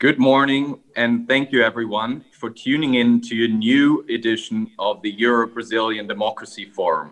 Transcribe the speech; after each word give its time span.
Good 0.00 0.18
morning, 0.18 0.80
and 0.96 1.28
thank 1.28 1.52
you 1.52 1.62
everyone 1.62 2.24
for 2.32 2.48
tuning 2.48 2.94
in 2.94 3.20
to 3.20 3.44
a 3.44 3.48
new 3.48 4.02
edition 4.08 4.70
of 4.78 5.02
the 5.02 5.10
Euro-Brazilian 5.10 6.06
Democracy 6.06 6.64
Forum. 6.64 7.10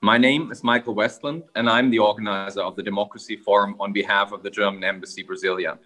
My 0.00 0.16
name 0.16 0.50
is 0.50 0.64
Michael 0.64 0.94
Westland, 0.94 1.42
and 1.54 1.68
I'm 1.68 1.90
the 1.90 1.98
organizer 1.98 2.62
of 2.62 2.76
the 2.76 2.82
Democracy 2.82 3.36
Forum 3.36 3.76
on 3.78 3.92
behalf 3.92 4.32
of 4.32 4.42
the 4.42 4.48
German 4.48 4.82
Embassy 4.84 5.22
Brasilia. 5.22 5.76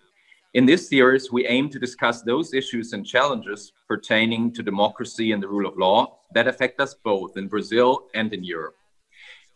In 0.54 0.64
this 0.64 0.88
series, 0.88 1.32
we 1.32 1.44
aim 1.44 1.70
to 1.70 1.78
discuss 1.80 2.22
those 2.22 2.54
issues 2.54 2.92
and 2.92 3.04
challenges 3.04 3.72
pertaining 3.88 4.52
to 4.52 4.62
democracy 4.62 5.32
and 5.32 5.42
the 5.42 5.48
rule 5.48 5.66
of 5.68 5.76
law 5.76 6.20
that 6.34 6.46
affect 6.46 6.80
us 6.80 6.94
both 6.94 7.36
in 7.36 7.48
Brazil 7.48 8.06
and 8.14 8.32
in 8.32 8.44
Europe. 8.44 8.76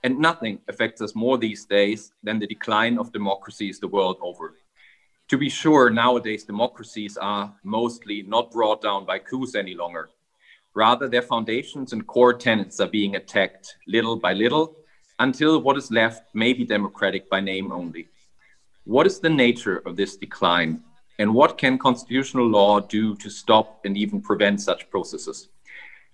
And 0.03 0.19
nothing 0.19 0.59
affects 0.67 1.01
us 1.01 1.15
more 1.15 1.39
these 1.39 1.65
days 1.65 2.13
than 2.25 2.41
the 2.41 2.47
decline 2.49 2.99
of 2.99 3.13
democracies 3.13 3.79
the 3.79 3.87
world 3.87 4.17
over. 4.21 4.55
To 5.33 5.39
be 5.39 5.49
sure, 5.49 5.89
nowadays 5.89 6.45
democracies 6.45 7.17
are 7.17 7.55
mostly 7.65 8.21
not 8.21 8.51
brought 8.51 8.83
down 8.83 9.07
by 9.07 9.19
coups 9.19 9.55
any 9.55 9.75
longer. 9.75 10.11
Rather, 10.75 11.09
their 11.09 11.23
foundations 11.23 11.95
and 11.95 12.07
core 12.07 12.35
tenets 12.35 12.81
are 12.81 12.87
being 12.87 13.17
attacked 13.17 13.79
little 13.89 14.17
by 14.17 14.35
little 14.35 14.77
until 15.21 15.63
what 15.63 15.79
is 15.79 15.91
left 15.91 16.25
may 16.35 16.53
be 16.53 16.67
democratic 16.67 17.31
by 17.31 17.41
name 17.41 17.73
only. 17.73 18.09
What 18.85 19.07
is 19.07 19.21
the 19.21 19.31
nature 19.31 19.79
of 19.87 19.97
this 19.97 20.19
decline? 20.19 20.83
And 21.19 21.33
what 21.33 21.57
can 21.57 21.79
constitutional 21.79 22.47
law 22.47 22.81
do 22.81 23.17
to 23.17 23.31
stop 23.31 23.87
and 23.87 23.97
even 23.97 24.21
prevent 24.21 24.61
such 24.61 24.91
processes? 24.91 25.49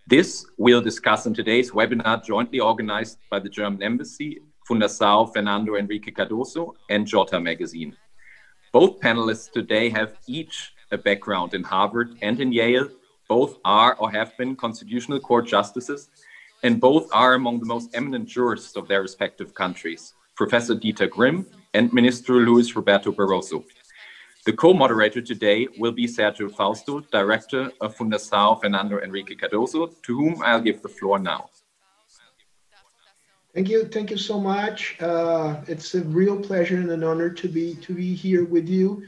This 0.06 0.46
we'll 0.58 0.80
discuss 0.80 1.26
in 1.26 1.34
today's 1.34 1.72
webinar 1.72 2.24
jointly 2.24 2.60
organized 2.60 3.18
by 3.32 3.40
the 3.40 3.48
German 3.48 3.82
Embassy, 3.82 4.38
Fundação 4.70 5.32
Fernando 5.32 5.74
Henrique 5.74 6.14
Cardoso, 6.14 6.74
and 6.88 7.04
Jota 7.04 7.40
Magazine. 7.40 7.96
Both 8.70 9.00
panelists 9.00 9.50
today 9.50 9.88
have 9.90 10.18
each 10.26 10.74
a 10.90 10.98
background 10.98 11.54
in 11.54 11.62
Harvard 11.62 12.18
and 12.20 12.38
in 12.38 12.52
Yale. 12.52 12.88
Both 13.26 13.58
are 13.64 13.94
or 13.96 14.10
have 14.10 14.36
been 14.36 14.56
constitutional 14.56 15.20
court 15.20 15.46
justices, 15.46 16.08
and 16.62 16.80
both 16.80 17.08
are 17.12 17.34
among 17.34 17.60
the 17.60 17.66
most 17.66 17.94
eminent 17.94 18.28
jurists 18.28 18.76
of 18.76 18.86
their 18.86 19.00
respective 19.00 19.54
countries, 19.54 20.14
Professor 20.34 20.74
Dieter 20.74 21.08
Grimm 21.08 21.46
and 21.72 21.92
Minister 21.92 22.34
Luis 22.34 22.74
Roberto 22.76 23.10
Barroso. 23.10 23.64
The 24.44 24.52
co-moderator 24.52 25.22
today 25.22 25.68
will 25.78 25.92
be 25.92 26.06
Sergio 26.06 26.50
Fausto, 26.54 27.00
Director 27.00 27.70
of 27.80 27.96
Fundação 27.96 28.60
Fernando 28.60 28.98
Henrique 28.98 29.38
Cardoso, 29.38 29.94
to 30.02 30.14
whom 30.14 30.42
I'll 30.42 30.60
give 30.60 30.82
the 30.82 30.88
floor 30.88 31.18
now. 31.18 31.50
Thank 33.54 33.70
you, 33.70 33.86
thank 33.86 34.10
you 34.10 34.18
so 34.18 34.38
much. 34.38 35.00
Uh, 35.00 35.62
it's 35.66 35.94
a 35.94 36.02
real 36.02 36.38
pleasure 36.38 36.76
and 36.76 36.90
an 36.90 37.02
honor 37.02 37.30
to 37.30 37.48
be 37.48 37.74
to 37.76 37.94
be 37.94 38.14
here 38.14 38.44
with 38.44 38.68
you. 38.68 39.02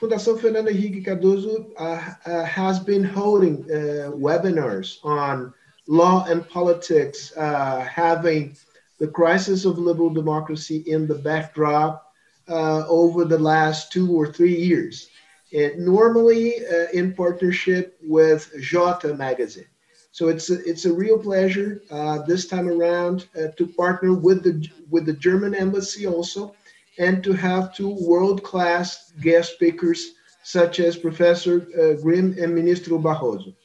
Fundação 0.00 0.40
Fernando 0.40 0.70
Henrique 0.70 1.04
Cardoso 1.04 1.70
uh, 1.78 2.14
uh, 2.26 2.44
has 2.44 2.80
been 2.80 3.04
holding 3.04 3.62
uh, 3.64 4.10
webinars 4.10 5.04
on 5.04 5.52
law 5.86 6.24
and 6.24 6.48
politics, 6.48 7.36
uh, 7.36 7.80
having 7.80 8.56
the 8.98 9.06
crisis 9.06 9.64
of 9.66 9.78
liberal 9.78 10.10
democracy 10.10 10.78
in 10.86 11.06
the 11.06 11.14
backdrop 11.14 12.10
uh, 12.48 12.86
over 12.88 13.24
the 13.24 13.38
last 13.38 13.92
two 13.92 14.10
or 14.10 14.26
three 14.26 14.56
years. 14.56 15.10
It, 15.52 15.78
normally 15.78 16.54
in 16.92 17.14
partnership 17.14 17.96
with 18.02 18.50
Jota 18.60 19.14
magazine. 19.14 19.66
So 20.14 20.28
it's 20.28 20.48
a, 20.48 20.62
it's 20.64 20.84
a 20.84 20.92
real 20.92 21.18
pleasure 21.18 21.82
uh, 21.90 22.22
this 22.22 22.46
time 22.46 22.68
around 22.68 23.26
uh, 23.36 23.48
to 23.56 23.66
partner 23.66 24.14
with 24.14 24.44
the 24.44 24.54
with 24.88 25.06
the 25.06 25.12
German 25.12 25.56
embassy 25.56 26.06
also, 26.06 26.54
and 27.00 27.24
to 27.24 27.32
have 27.32 27.74
two 27.74 27.96
world 28.00 28.44
class 28.44 29.12
guest 29.20 29.54
speakers 29.54 30.12
such 30.44 30.78
as 30.78 30.96
Professor 30.96 31.66
uh, 31.76 32.00
Grimm 32.00 32.36
and 32.38 32.54
Ministro 32.54 32.96
Barroso. 32.96 33.56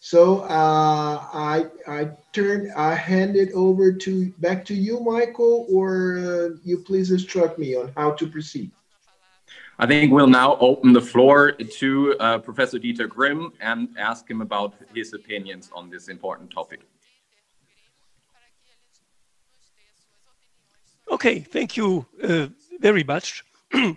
So 0.00 0.40
uh, 0.40 1.22
I 1.32 1.66
I 1.86 2.10
turn 2.32 2.72
I 2.76 2.96
hand 2.96 3.36
it 3.36 3.52
over 3.54 3.92
to 3.92 4.32
back 4.38 4.64
to 4.64 4.74
you, 4.74 4.98
Michael, 4.98 5.68
or 5.72 6.18
uh, 6.18 6.48
you 6.64 6.78
please 6.78 7.12
instruct 7.12 7.60
me 7.60 7.76
on 7.76 7.92
how 7.96 8.10
to 8.10 8.26
proceed. 8.26 8.72
I 9.82 9.86
think 9.86 10.12
we'll 10.12 10.28
now 10.28 10.56
open 10.58 10.92
the 10.92 11.00
floor 11.00 11.50
to 11.50 12.14
uh, 12.20 12.38
Professor 12.38 12.78
Dieter 12.78 13.08
Grimm 13.08 13.52
and 13.60 13.88
ask 13.98 14.30
him 14.30 14.40
about 14.40 14.74
his 14.94 15.12
opinions 15.12 15.72
on 15.74 15.90
this 15.90 16.06
important 16.06 16.52
topic. 16.52 16.82
Okay, 21.10 21.40
thank 21.40 21.76
you 21.76 22.06
uh, 22.22 22.46
very 22.80 23.02
much. 23.02 23.42
uh, 23.74 23.94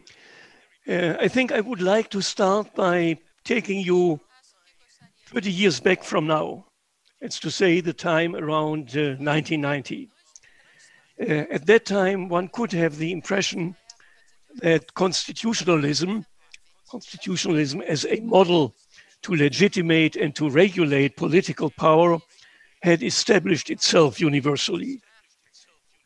I 0.87 1.27
think 1.27 1.51
I 1.51 1.59
would 1.59 1.83
like 1.83 2.09
to 2.09 2.21
start 2.21 2.73
by 2.73 3.19
taking 3.43 3.79
you 3.79 4.19
30 5.27 5.51
years 5.51 5.79
back 5.79 6.03
from 6.03 6.25
now. 6.25 6.65
It's 7.21 7.39
to 7.41 7.51
say 7.51 7.79
the 7.79 7.93
time 7.93 8.35
around 8.35 8.95
1990. 8.95 10.09
Uh, 11.21 11.23
uh, 11.23 11.45
at 11.51 11.67
that 11.67 11.85
time, 11.85 12.27
one 12.27 12.47
could 12.47 12.71
have 12.71 12.97
the 12.97 13.11
impression 13.11 13.75
that 14.61 14.93
constitutionalism, 14.93 16.25
constitutionalism 16.89 17.81
as 17.81 18.05
a 18.05 18.19
model 18.21 18.75
to 19.23 19.35
legitimate 19.35 20.15
and 20.15 20.35
to 20.35 20.49
regulate 20.49 21.17
political 21.17 21.69
power 21.71 22.19
had 22.81 23.01
established 23.01 23.69
itself 23.69 24.19
universally. 24.19 25.01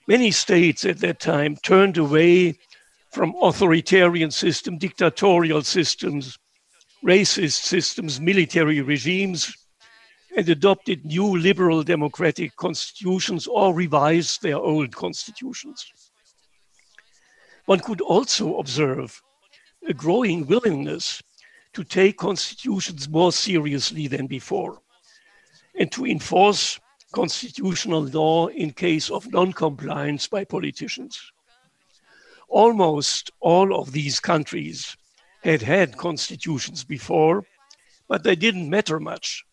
Many 0.07 0.31
states 0.31 0.85
at 0.85 0.99
that 0.99 1.19
time 1.19 1.57
turned 1.57 1.97
away 1.97 2.57
from 3.11 3.35
authoritarian 3.41 4.31
systems, 4.31 4.79
dictatorial 4.79 5.61
systems, 5.63 6.37
racist 7.03 7.63
systems, 7.63 8.19
military 8.19 8.81
regimes, 8.81 9.53
and 10.35 10.47
adopted 10.47 11.05
new 11.05 11.37
liberal 11.37 11.83
democratic 11.83 12.55
constitutions 12.55 13.47
or 13.47 13.73
revised 13.73 14.41
their 14.41 14.57
old 14.57 14.95
constitutions. 14.95 16.08
One 17.69 17.81
could 17.81 18.01
also 18.01 18.57
observe 18.57 19.21
a 19.87 19.93
growing 19.93 20.47
willingness 20.47 21.21
to 21.73 21.83
take 21.83 22.17
constitutions 22.17 23.07
more 23.07 23.31
seriously 23.31 24.07
than 24.07 24.25
before 24.25 24.81
and 25.77 25.91
to 25.91 26.07
enforce 26.07 26.79
constitutional 27.11 28.01
law 28.01 28.47
in 28.47 28.71
case 28.71 29.11
of 29.11 29.31
non-compliance 29.31 30.25
by 30.25 30.45
politicians. 30.45 31.21
Almost 32.47 33.29
all 33.39 33.79
of 33.79 33.91
these 33.91 34.19
countries 34.19 34.97
had 35.43 35.61
had 35.61 35.95
constitutions 35.95 36.83
before, 36.83 37.45
but 38.07 38.23
they 38.23 38.35
didn't 38.35 38.67
matter 38.67 38.99
much. 38.99 39.45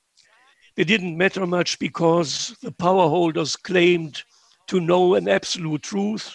They 0.75 0.85
didn't 0.85 1.19
matter 1.19 1.47
much 1.47 1.79
because 1.79 2.57
the 2.63 2.73
power 2.73 3.11
holders 3.11 3.57
claimed 3.57 4.23
to 4.69 4.81
know 4.81 5.17
an 5.17 5.29
absolute 5.29 5.83
truth 5.83 6.35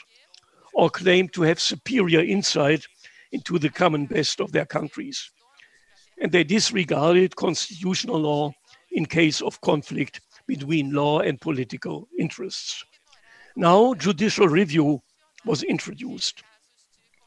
or 0.74 0.90
claim 0.90 1.28
to 1.30 1.42
have 1.44 1.60
superior 1.60 2.22
insight 2.22 2.86
into 3.32 3.60
the 3.60 3.70
common 3.70 4.06
best 4.06 4.42
of 4.42 4.52
their 4.52 4.66
countries. 4.66 5.32
And 6.22 6.32
they 6.32 6.44
disregarded 6.44 7.36
constitutional 7.36 8.20
law 8.20 8.52
in 8.92 9.06
case 9.06 9.42
of 9.42 9.60
conflict 9.62 10.22
between 10.48 10.94
law 10.94 11.20
and 11.22 11.40
political 11.40 12.08
interests. 12.20 12.84
Now, 13.56 13.94
judicial 13.94 14.48
review 14.48 15.02
was 15.46 15.64
introduced. 15.64 16.44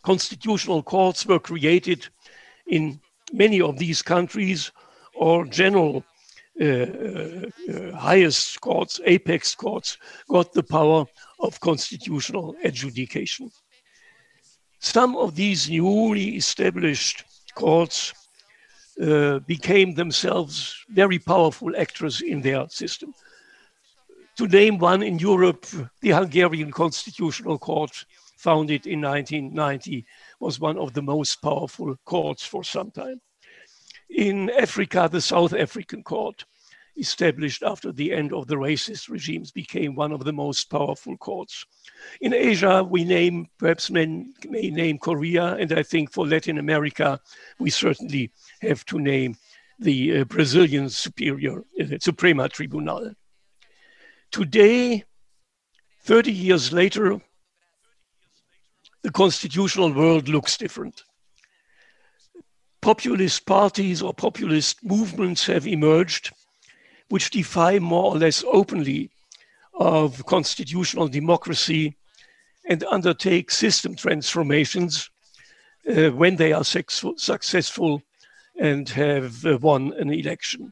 Constitutional 0.03 0.83
courts 0.83 1.27
were 1.27 1.39
created 1.39 2.07
in 2.67 3.01
many 3.33 3.61
of 3.61 3.79
these 3.79 4.03
countries, 4.03 4.71
or 5.15 5.47
general 5.47 6.05
Uh, 6.61 6.65
uh, 6.65 7.47
uh, 7.69 7.97
highest 7.97 8.61
courts, 8.61 9.01
apex 9.07 9.57
courts, 9.57 9.99
got 10.29 10.53
the 10.53 10.63
power 10.63 11.05
of 11.41 11.59
constitutional 11.59 12.55
adjudication. 12.63 13.51
Some 14.79 15.17
of 15.17 15.35
these 15.35 15.69
newly 15.69 16.37
established 16.37 17.25
courts 17.57 18.13
uh, 19.03 19.41
became 19.41 19.95
themselves 19.95 20.77
very 20.91 21.19
powerful 21.19 21.75
actors 21.77 22.21
in 22.21 22.41
their 22.41 22.69
system. 22.69 23.13
To 24.37 24.47
name 24.47 24.79
one 24.79 25.03
in 25.03 25.19
Europe, 25.19 25.67
the 26.03 26.11
Hungarian 26.11 26.71
Constitutional 26.71 27.59
Court, 27.59 28.05
founded 28.37 28.87
in 28.87 29.01
1990, 29.01 30.07
was 30.39 30.61
one 30.61 30.79
of 30.79 30.93
the 30.93 31.03
most 31.03 31.43
powerful 31.43 31.97
courts 32.05 32.47
for 32.47 32.63
some 32.63 32.93
time. 32.93 33.21
In 34.15 34.49
Africa, 34.51 35.09
the 35.11 35.21
South 35.21 35.53
African 35.53 36.05
Court, 36.05 36.45
established 36.97 37.65
after 37.65 37.91
the 37.91 38.13
end 38.13 38.33
of 38.33 38.47
the 38.47 38.55
racist 38.55 39.09
regimes, 39.09 39.51
became 39.51 39.97
one 39.97 40.13
of 40.13 40.23
the 40.23 40.33
most 40.33 40.71
powerful 40.71 41.17
courts. 41.17 41.67
In 42.21 42.33
Asia, 42.33 42.85
we 42.85 43.03
name, 43.03 43.49
perhaps 43.59 43.91
may, 43.91 44.07
may 44.49 44.71
name 44.71 44.99
Korea, 44.99 45.57
and 45.57 45.73
I 45.73 45.83
think 45.83 46.13
for 46.13 46.29
Latin 46.29 46.59
America, 46.59 47.19
we 47.59 47.71
certainly 47.71 48.31
have 48.63 48.85
to 48.87 49.01
name 49.01 49.37
the 49.81 50.21
uh, 50.21 50.25
Brazilian 50.27 50.89
Superior 50.89 51.65
uh, 51.81 51.99
Suprema 51.99 52.49
Tribunal. 52.49 53.13
Today, 54.31 55.03
30 56.03 56.31
years 56.31 56.73
later, 56.73 57.21
the 59.03 59.11
constitutional 59.11 59.93
world 59.93 60.29
looks 60.29 60.57
different. 60.57 61.03
Populist 62.85 63.47
parties 63.47 64.03
or 64.03 64.13
populist 64.13 64.85
movements 64.85 65.47
have 65.47 65.67
emerged 65.67 66.31
which 67.09 67.31
defy 67.31 67.79
more 67.79 68.13
or 68.13 68.19
less 68.19 68.45
openly 68.47 69.11
of 69.73 70.27
constitutional 70.27 71.09
democracy 71.09 71.97
and 72.69 72.85
undertake 72.85 73.51
system 73.51 73.97
transformations 73.97 75.09
uh, 75.89 76.11
when 76.11 76.37
they 76.37 76.53
are 76.53 76.63
successful 76.63 78.03
and 78.61 78.91
have 78.91 79.47
uh, 79.47 79.57
won 79.63 79.95
an 79.95 80.13
election. 80.13 80.71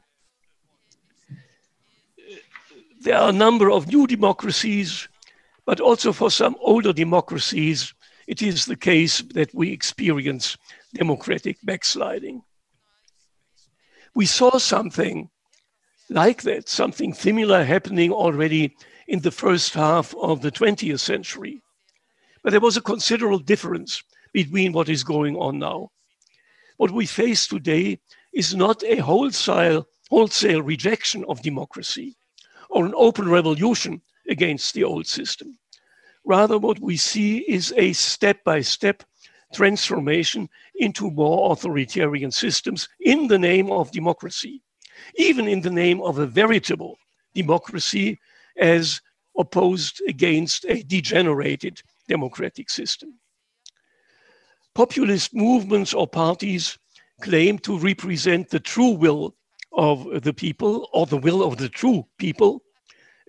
There 3.01 3.17
are 3.17 3.29
a 3.29 3.39
number 3.45 3.71
of 3.71 3.87
new 3.87 4.05
democracies, 4.05 5.07
but 5.65 5.79
also 5.79 6.13
for 6.13 6.29
some 6.29 6.55
older 6.59 6.93
democracies, 6.93 7.91
it 8.27 8.43
is 8.43 8.65
the 8.65 8.77
case 8.77 9.23
that 9.33 9.51
we 9.55 9.71
experience 9.71 10.57
democratic 10.93 11.57
backsliding. 11.63 12.43
We 14.15 14.25
saw 14.25 14.57
something 14.57 15.29
like 16.09 16.43
that, 16.43 16.69
something 16.69 17.13
similar 17.13 17.63
happening 17.63 18.11
already 18.11 18.75
in 19.07 19.19
the 19.21 19.31
first 19.31 19.73
half 19.73 20.13
of 20.15 20.41
the 20.41 20.51
20th 20.51 20.99
century. 20.99 21.61
But 22.43 22.51
there 22.51 22.59
was 22.59 22.77
a 22.77 22.81
considerable 22.81 23.39
difference 23.39 24.03
between 24.33 24.73
what 24.73 24.89
is 24.89 25.03
going 25.03 25.35
on 25.37 25.59
now. 25.59 25.91
What 26.77 26.91
we 26.91 27.05
face 27.05 27.47
today 27.47 27.99
is 28.33 28.55
not 28.55 28.83
a 28.83 28.97
wholesale, 28.97 29.87
wholesale 30.09 30.61
rejection 30.61 31.23
of 31.27 31.41
democracy 31.41 32.15
or 32.69 32.85
an 32.85 32.93
open 32.95 33.29
revolution 33.29 34.01
against 34.27 34.73
the 34.73 34.83
old 34.83 35.07
system. 35.07 35.57
Rather, 36.25 36.57
what 36.57 36.79
we 36.79 36.97
see 36.97 37.39
is 37.39 37.73
a 37.77 37.93
step 37.93 38.43
by 38.43 38.61
step 38.61 39.03
transformation 39.53 40.49
into 40.75 41.11
more 41.11 41.51
authoritarian 41.51 42.31
systems 42.31 42.89
in 42.99 43.27
the 43.27 43.39
name 43.39 43.71
of 43.71 43.91
democracy, 43.91 44.61
even 45.15 45.47
in 45.47 45.61
the 45.61 45.69
name 45.69 46.01
of 46.01 46.17
a 46.17 46.27
veritable 46.27 46.97
democracy 47.33 48.19
as 48.57 49.01
opposed 49.37 50.01
against 50.07 50.65
a 50.65 50.83
degenerated 50.83 51.81
democratic 52.07 52.69
system. 52.69 53.19
Populist 54.75 55.33
movements 55.33 55.93
or 55.93 56.07
parties 56.07 56.77
claim 57.21 57.59
to 57.59 57.77
represent 57.77 58.49
the 58.49 58.59
true 58.59 58.89
will 58.89 59.35
of 59.71 60.23
the 60.23 60.33
people 60.33 60.89
or 60.93 61.05
the 61.05 61.17
will 61.17 61.43
of 61.43 61.57
the 61.57 61.69
true 61.69 62.05
people 62.17 62.61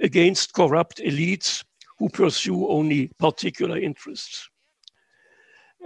against 0.01 0.53
corrupt 0.55 0.99
elites 0.99 1.65
who 1.99 2.09
pursue 2.09 2.69
only 2.69 3.11
particular 3.19 3.79
interests. 3.79 4.49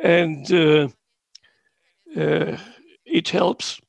And 0.03 0.51
uh, 0.53 0.89
uh, 2.17 2.57
it 3.05 3.29
helps 3.29 3.81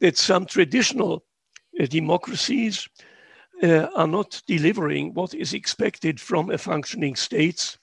that 0.00 0.16
some 0.16 0.46
traditional 0.46 1.24
uh, 1.80 1.86
democracies 1.86 2.88
uh, 3.62 3.86
are 3.96 4.06
not 4.06 4.42
delivering 4.46 5.14
what 5.14 5.34
is 5.34 5.54
expected 5.54 6.20
from 6.20 6.50
a 6.50 6.58
functioning 6.58 7.16
state. 7.16 7.78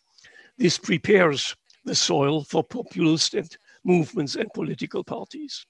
This 0.58 0.78
prepares 0.78 1.56
the 1.86 1.96
soil 1.96 2.44
for 2.44 2.64
populist 2.64 3.34
and 3.34 3.58
movements 3.84 4.36
and 4.36 4.52
political 4.54 5.04
parties. 5.04 5.66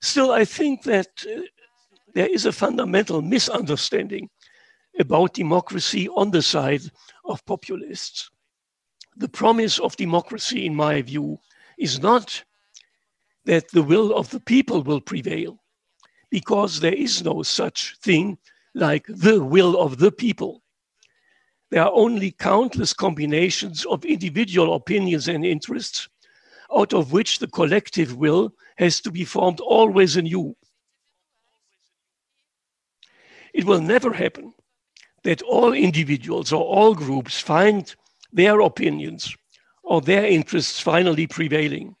Still, 0.00 0.32
I 0.32 0.44
think 0.44 0.82
that 0.84 1.08
uh, 1.26 1.42
there 2.14 2.28
is 2.28 2.46
a 2.46 2.52
fundamental 2.52 3.22
misunderstanding 3.22 4.28
about 4.98 5.34
democracy 5.34 6.08
on 6.08 6.30
the 6.30 6.42
side 6.42 6.82
of 7.26 7.44
populists. 7.44 8.30
The 9.16 9.28
promise 9.28 9.78
of 9.78 9.96
democracy, 9.96 10.66
in 10.66 10.74
my 10.74 11.00
view, 11.00 11.38
is 11.78 12.00
not 12.00 12.44
that 13.46 13.70
the 13.70 13.82
will 13.82 14.14
of 14.14 14.30
the 14.30 14.40
people 14.40 14.82
will 14.82 15.00
prevail, 15.00 15.62
because 16.30 16.80
there 16.80 16.94
is 16.94 17.24
no 17.24 17.42
such 17.42 17.96
thing 18.02 18.36
like 18.74 19.06
the 19.08 19.42
will 19.42 19.80
of 19.80 19.98
the 19.98 20.12
people. 20.12 20.62
There 21.70 21.82
are 21.82 21.92
only 21.94 22.32
countless 22.32 22.92
combinations 22.92 23.86
of 23.86 24.04
individual 24.04 24.74
opinions 24.74 25.28
and 25.28 25.44
interests, 25.44 26.08
out 26.74 26.92
of 26.92 27.12
which 27.12 27.38
the 27.38 27.48
collective 27.48 28.16
will 28.16 28.52
has 28.76 29.00
to 29.00 29.10
be 29.10 29.24
formed 29.24 29.60
always 29.60 30.16
anew. 30.16 30.54
It 33.54 33.64
will 33.64 33.80
never 33.80 34.12
happen 34.12 34.52
that 35.22 35.40
all 35.42 35.72
individuals 35.72 36.52
or 36.52 36.62
all 36.62 36.94
groups 36.94 37.40
find 37.40 37.94
their 38.32 38.60
opinions 38.60 39.34
or 39.82 40.00
their 40.00 40.24
interests 40.26 40.80
finally 40.80 41.26
prevailing. 41.26 41.94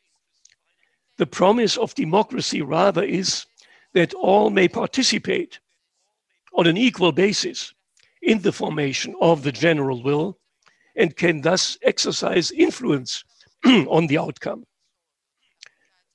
The 1.18 1.26
promise 1.26 1.76
of 1.76 1.94
democracy 1.94 2.62
rather 2.62 3.02
is 3.02 3.46
that 3.94 4.12
all 4.14 4.50
may 4.50 4.68
participate 4.68 5.58
on 6.54 6.66
an 6.66 6.76
equal 6.76 7.12
basis 7.12 7.72
in 8.22 8.42
the 8.42 8.52
formation 8.52 9.14
of 9.20 9.42
the 9.42 9.52
general 9.52 10.02
will 10.02 10.38
and 10.96 11.16
can 11.16 11.42
thus 11.42 11.78
exercise 11.82 12.50
influence 12.50 13.24
on 13.64 14.06
the 14.06 14.18
outcome. 14.18 14.64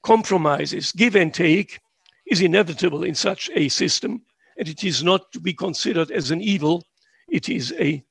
Compromises, 0.04 0.92
give 0.92 1.16
and 1.16 1.34
take, 1.34 1.80
is 2.28 2.42
inevitable 2.42 3.04
in 3.04 3.16
such 3.16 3.50
a 3.56 3.70
system, 3.70 4.22
and 4.58 4.68
it 4.68 4.84
is 4.84 5.04
not 5.04 5.32
to 5.32 5.40
be 5.40 5.54
considered 5.54 6.12
as 6.12 6.32
an 6.32 6.42
evil, 6.42 6.84
it 7.30 7.50
is 7.50 7.74
a 7.80 8.04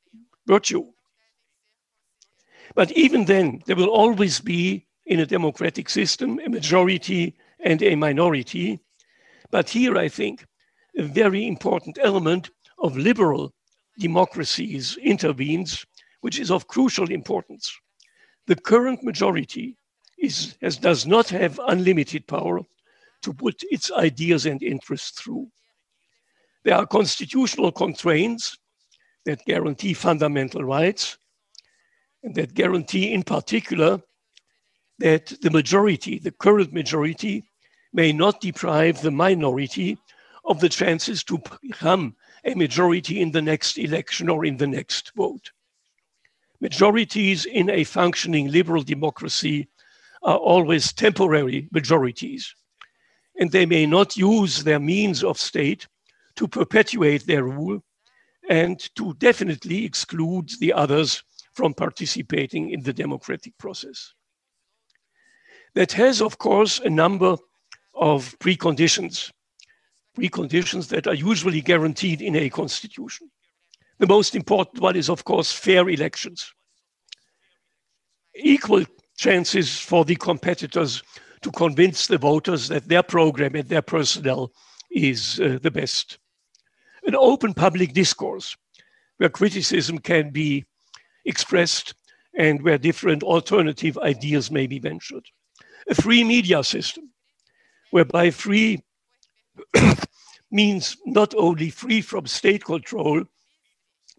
virtue. 0.46 0.86
But 2.74 2.92
even 2.92 3.24
then, 3.24 3.62
there 3.66 3.76
will 3.76 3.88
always 3.88 4.40
be 4.40 4.86
in 5.06 5.20
a 5.20 5.26
democratic 5.26 5.88
system 5.88 6.40
a 6.44 6.48
majority 6.48 7.36
and 7.58 7.82
a 7.82 7.96
minority. 7.96 8.80
But 9.50 9.68
here, 9.68 9.96
I 9.98 10.08
think, 10.08 10.46
a 10.96 11.02
very 11.02 11.46
important 11.46 11.98
element 12.00 12.50
of 12.78 12.96
liberal 12.96 13.52
democracies 13.98 14.96
intervenes, 15.02 15.84
which 16.20 16.38
is 16.38 16.50
of 16.50 16.68
crucial 16.68 17.10
importance. 17.10 17.72
The 18.46 18.56
current 18.56 19.02
majority 19.02 19.76
is, 20.18 20.56
has, 20.62 20.76
does 20.76 21.06
not 21.06 21.28
have 21.30 21.60
unlimited 21.66 22.26
power 22.26 22.60
to 23.22 23.32
put 23.32 23.62
its 23.70 23.90
ideas 23.92 24.46
and 24.46 24.62
interests 24.62 25.20
through. 25.20 25.50
There 26.64 26.76
are 26.76 26.86
constitutional 26.86 27.72
constraints 27.72 28.58
that 29.24 29.44
guarantee 29.44 29.94
fundamental 29.94 30.64
rights 30.64 31.18
and 32.22 32.34
that 32.34 32.54
guarantee, 32.54 33.12
in 33.12 33.22
particular, 33.22 34.00
that 34.98 35.32
the 35.40 35.50
majority, 35.50 36.18
the 36.18 36.30
current 36.30 36.72
majority, 36.72 37.44
may 37.92 38.12
not 38.12 38.40
deprive 38.40 39.00
the 39.00 39.10
minority 39.10 39.98
of 40.44 40.60
the 40.60 40.68
chances 40.68 41.24
to 41.24 41.40
become 41.62 42.14
a 42.44 42.54
majority 42.54 43.20
in 43.20 43.30
the 43.32 43.42
next 43.42 43.78
election 43.78 44.28
or 44.28 44.44
in 44.44 44.56
the 44.56 44.66
next 44.66 45.12
vote. 45.14 45.50
Majorities 46.60 47.46
in 47.46 47.70
a 47.70 47.84
functioning 47.84 48.50
liberal 48.50 48.82
democracy 48.82 49.68
are 50.22 50.36
always 50.36 50.92
temporary 50.92 51.68
majorities, 51.72 52.54
and 53.38 53.50
they 53.50 53.64
may 53.64 53.86
not 53.86 54.16
use 54.16 54.62
their 54.62 54.78
means 54.78 55.24
of 55.24 55.38
state 55.38 55.88
to 56.36 56.46
perpetuate 56.46 57.26
their 57.26 57.44
rule 57.44 57.82
and 58.48 58.94
to 58.96 59.14
definitely 59.14 59.84
exclude 59.84 60.50
the 60.60 60.72
others 60.72 61.22
from 61.52 61.74
participating 61.74 62.70
in 62.70 62.82
the 62.82 62.92
democratic 62.92 63.56
process. 63.58 64.14
That 65.74 65.92
has, 65.92 66.20
of 66.20 66.38
course, 66.38 66.80
a 66.80 66.90
number 66.90 67.36
of 67.94 68.38
preconditions 68.38 69.30
preconditions 70.18 70.88
that 70.88 71.06
are 71.06 71.14
usually 71.14 71.60
guaranteed 71.60 72.20
in 72.20 72.36
a 72.36 72.50
constitution. 72.50 73.30
The 73.98 74.06
most 74.06 74.34
important 74.34 74.82
one 74.82 74.96
is, 74.96 75.08
of 75.08 75.24
course, 75.24 75.52
fair 75.52 75.88
elections. 75.88 76.52
Equal 78.34 78.84
chances 79.16 79.78
for 79.78 80.04
the 80.04 80.16
competitors 80.16 81.02
to 81.42 81.50
convince 81.50 82.06
the 82.06 82.18
voters 82.18 82.68
that 82.68 82.88
their 82.88 83.02
program 83.02 83.54
and 83.54 83.68
their 83.68 83.82
personnel 83.82 84.52
is 84.90 85.40
uh, 85.40 85.58
the 85.62 85.70
best. 85.70 86.18
An 87.04 87.14
open 87.14 87.54
public 87.54 87.92
discourse 87.92 88.56
where 89.18 89.28
criticism 89.28 89.98
can 89.98 90.30
be 90.30 90.64
expressed 91.24 91.94
and 92.36 92.62
where 92.62 92.78
different 92.78 93.22
alternative 93.22 93.98
ideas 93.98 94.50
may 94.50 94.66
be 94.66 94.78
ventured. 94.78 95.26
A 95.88 95.94
free 95.94 96.24
media 96.24 96.62
system 96.62 97.10
whereby 97.90 98.30
free 98.30 98.82
means 100.50 100.96
not 101.06 101.34
only 101.36 101.70
free 101.70 102.00
from 102.00 102.26
state 102.26 102.64
control, 102.64 103.24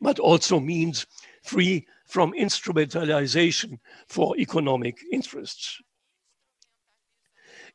but 0.02 0.20
also 0.20 0.60
means 0.60 1.06
free 1.44 1.88
from 2.08 2.34
instrumentalization 2.34 3.80
for 4.08 4.38
economic 4.38 4.98
interests. 5.12 5.82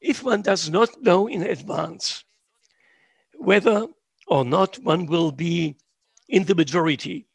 If 0.00 0.22
one 0.22 0.42
does 0.42 0.68
not 0.68 0.90
know 1.00 1.26
in 1.26 1.42
advance 1.42 2.24
whether 3.38 3.86
or 4.28 4.44
not 4.44 4.78
one 4.80 5.06
will 5.06 5.32
be 5.32 5.76
in 6.28 6.44
the 6.44 6.54
majority, 6.54 7.25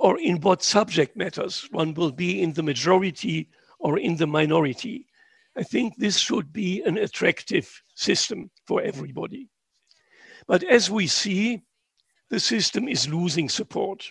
or 0.00 0.18
in 0.18 0.40
what 0.40 0.62
subject 0.62 1.14
matters 1.14 1.68
one 1.72 1.92
will 1.92 2.10
be 2.10 2.40
in 2.42 2.54
the 2.54 2.62
majority 2.62 3.50
or 3.78 3.98
in 3.98 4.16
the 4.16 4.26
minority, 4.26 5.06
I 5.54 5.62
think 5.62 5.94
this 5.96 6.16
should 6.16 6.54
be 6.54 6.82
an 6.82 6.96
attractive 6.96 7.82
system 7.94 8.50
for 8.66 8.80
everybody. 8.80 9.50
But 10.46 10.62
as 10.64 10.90
we 10.90 11.06
see, 11.06 11.60
the 12.30 12.40
system 12.40 12.88
is 12.88 13.08
losing 13.08 13.50
support. 13.50 14.10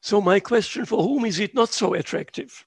So 0.00 0.22
my 0.22 0.40
question, 0.40 0.86
for 0.86 1.02
whom 1.02 1.26
is 1.26 1.38
it 1.38 1.54
not 1.54 1.68
so 1.68 1.92
attractive? 1.92 2.64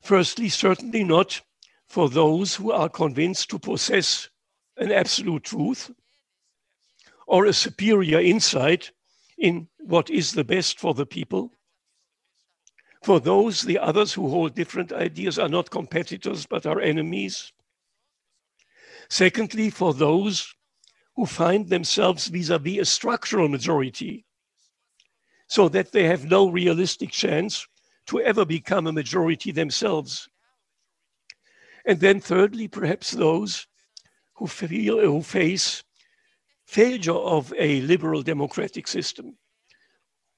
Firstly, 0.00 0.48
certainly 0.48 1.02
not 1.02 1.40
for 1.88 2.08
those 2.08 2.54
who 2.54 2.70
are 2.70 2.88
convinced 2.88 3.50
to 3.50 3.58
possess 3.58 4.28
an 4.76 4.92
absolute 4.92 5.42
truth 5.42 5.90
or 7.26 7.46
a 7.46 7.52
superior 7.52 8.20
insight 8.20 8.92
in 9.38 9.68
what 9.80 10.10
is 10.10 10.32
the 10.32 10.44
best 10.44 10.78
for 10.78 10.94
the 10.94 11.06
people. 11.06 11.52
For 13.02 13.20
those, 13.20 13.62
the 13.62 13.78
others 13.78 14.14
who 14.14 14.28
hold 14.28 14.54
different 14.54 14.92
ideas 14.92 15.38
are 15.38 15.48
not 15.48 15.70
competitors 15.70 16.46
but 16.46 16.64
are 16.64 16.80
enemies. 16.80 17.52
Secondly, 19.10 19.70
for 19.70 19.92
those 19.92 20.54
who 21.16 21.26
find 21.26 21.68
themselves 21.68 22.28
vis 22.28 22.48
a 22.48 22.58
vis 22.58 22.78
a 22.78 22.84
structural 22.84 23.48
majority, 23.48 24.24
so 25.48 25.68
that 25.68 25.92
they 25.92 26.04
have 26.04 26.24
no 26.24 26.48
realistic 26.48 27.10
chance 27.10 27.66
to 28.06 28.20
ever 28.20 28.44
become 28.44 28.86
a 28.86 28.92
majority 28.92 29.52
themselves. 29.52 30.28
And 31.84 32.00
then, 32.00 32.20
thirdly, 32.20 32.68
perhaps 32.68 33.10
those 33.10 33.66
who 34.34 34.46
feel 34.46 34.98
who 35.00 35.22
face 35.22 35.84
failure 36.74 37.12
of 37.12 37.54
a 37.56 37.80
liberal 37.82 38.20
democratic 38.20 38.88
system, 38.88 39.36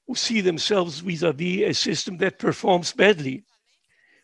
who 0.05 0.13
see 0.13 0.39
themselves 0.39 0.99
vis-a-vis 0.99 1.61
-a, 1.63 1.75
system 1.75 2.17
that 2.17 2.37
performs 2.37 2.93
badly 2.93 3.43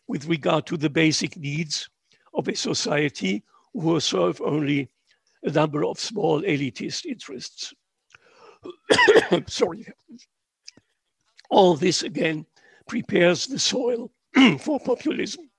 with 0.06 0.26
regard 0.26 0.64
to 0.64 0.76
the 0.76 0.88
basic 0.88 1.36
needs 1.36 1.90
of 2.32 2.46
a 2.46 2.54
society 2.54 3.42
who 3.72 3.98
serve 3.98 4.40
only 4.40 4.88
a 5.42 5.50
number 5.50 5.84
of 5.84 5.98
small 5.98 6.40
elitist 6.42 7.04
interests. 7.04 7.74
Sorry. 9.48 9.84
All 11.50 11.74
this 11.74 12.04
again 12.04 12.46
prepares 12.86 13.46
the 13.46 13.58
soil 13.58 14.12
for 14.60 14.78
populism. 14.78 15.50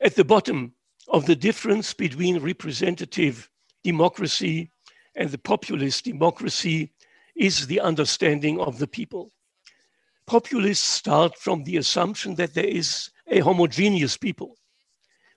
At 0.00 0.16
the 0.16 0.24
bottom 0.24 0.74
of 1.06 1.26
the 1.26 1.36
difference 1.36 1.94
between 1.94 2.42
representative 2.42 3.48
democracy 3.84 4.70
and 5.14 5.30
the 5.30 5.38
populist 5.38 6.04
democracy 6.04 6.92
is 7.36 7.66
the 7.66 7.80
understanding 7.80 8.60
of 8.60 8.78
the 8.78 8.86
people. 8.86 9.30
Populists 10.26 10.86
start 10.86 11.36
from 11.36 11.64
the 11.64 11.76
assumption 11.76 12.34
that 12.36 12.54
there 12.54 12.64
is 12.64 13.10
a 13.26 13.40
homogeneous 13.40 14.16
people 14.16 14.56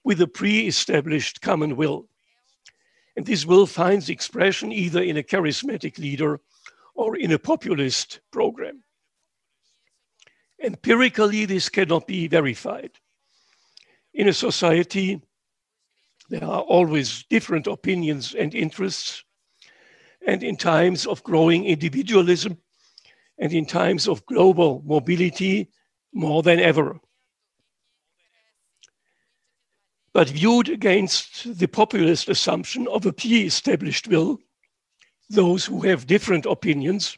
with 0.03 0.21
a 0.21 0.27
pre-established 0.27 1.41
common 1.41 1.75
will. 1.75 2.07
And 3.17 3.25
this 3.25 3.45
will 3.45 3.65
finds 3.65 4.09
expression 4.09 4.71
either 4.71 5.01
in 5.01 5.17
a 5.17 5.23
charismatic 5.23 5.97
leader 5.97 6.39
or 6.93 7.17
in 7.17 7.31
a 7.31 7.39
populist 7.39 8.19
program. 8.31 8.83
Empirically, 10.61 11.45
this 11.45 11.69
cannot 11.69 12.07
be 12.07 12.27
verified. 12.27 12.91
In 14.13 14.27
a 14.27 14.33
society, 14.33 15.21
there 16.29 16.43
are 16.43 16.61
always 16.61 17.23
different 17.29 17.67
opinions 17.67 18.33
and 18.33 18.53
interests. 18.55 19.23
And 20.25 20.41
in 20.43 20.57
times 20.57 21.05
of 21.05 21.23
growing 21.23 21.65
individualism 21.65 22.57
and 23.37 23.53
in 23.53 23.65
times 23.65 24.07
of 24.07 24.25
global 24.25 24.81
mobility, 24.85 25.69
more 26.13 26.41
than 26.41 26.59
ever. 26.59 26.99
But 30.13 30.29
viewed 30.29 30.69
against 30.69 31.59
the 31.59 31.67
populist 31.67 32.29
assumption 32.29 32.87
of 32.87 33.05
a 33.05 33.11
pre-established 33.11 34.07
will, 34.07 34.39
those 35.29 35.65
who 35.65 35.81
have 35.81 36.07
different 36.07 36.45
opinions 36.45 37.17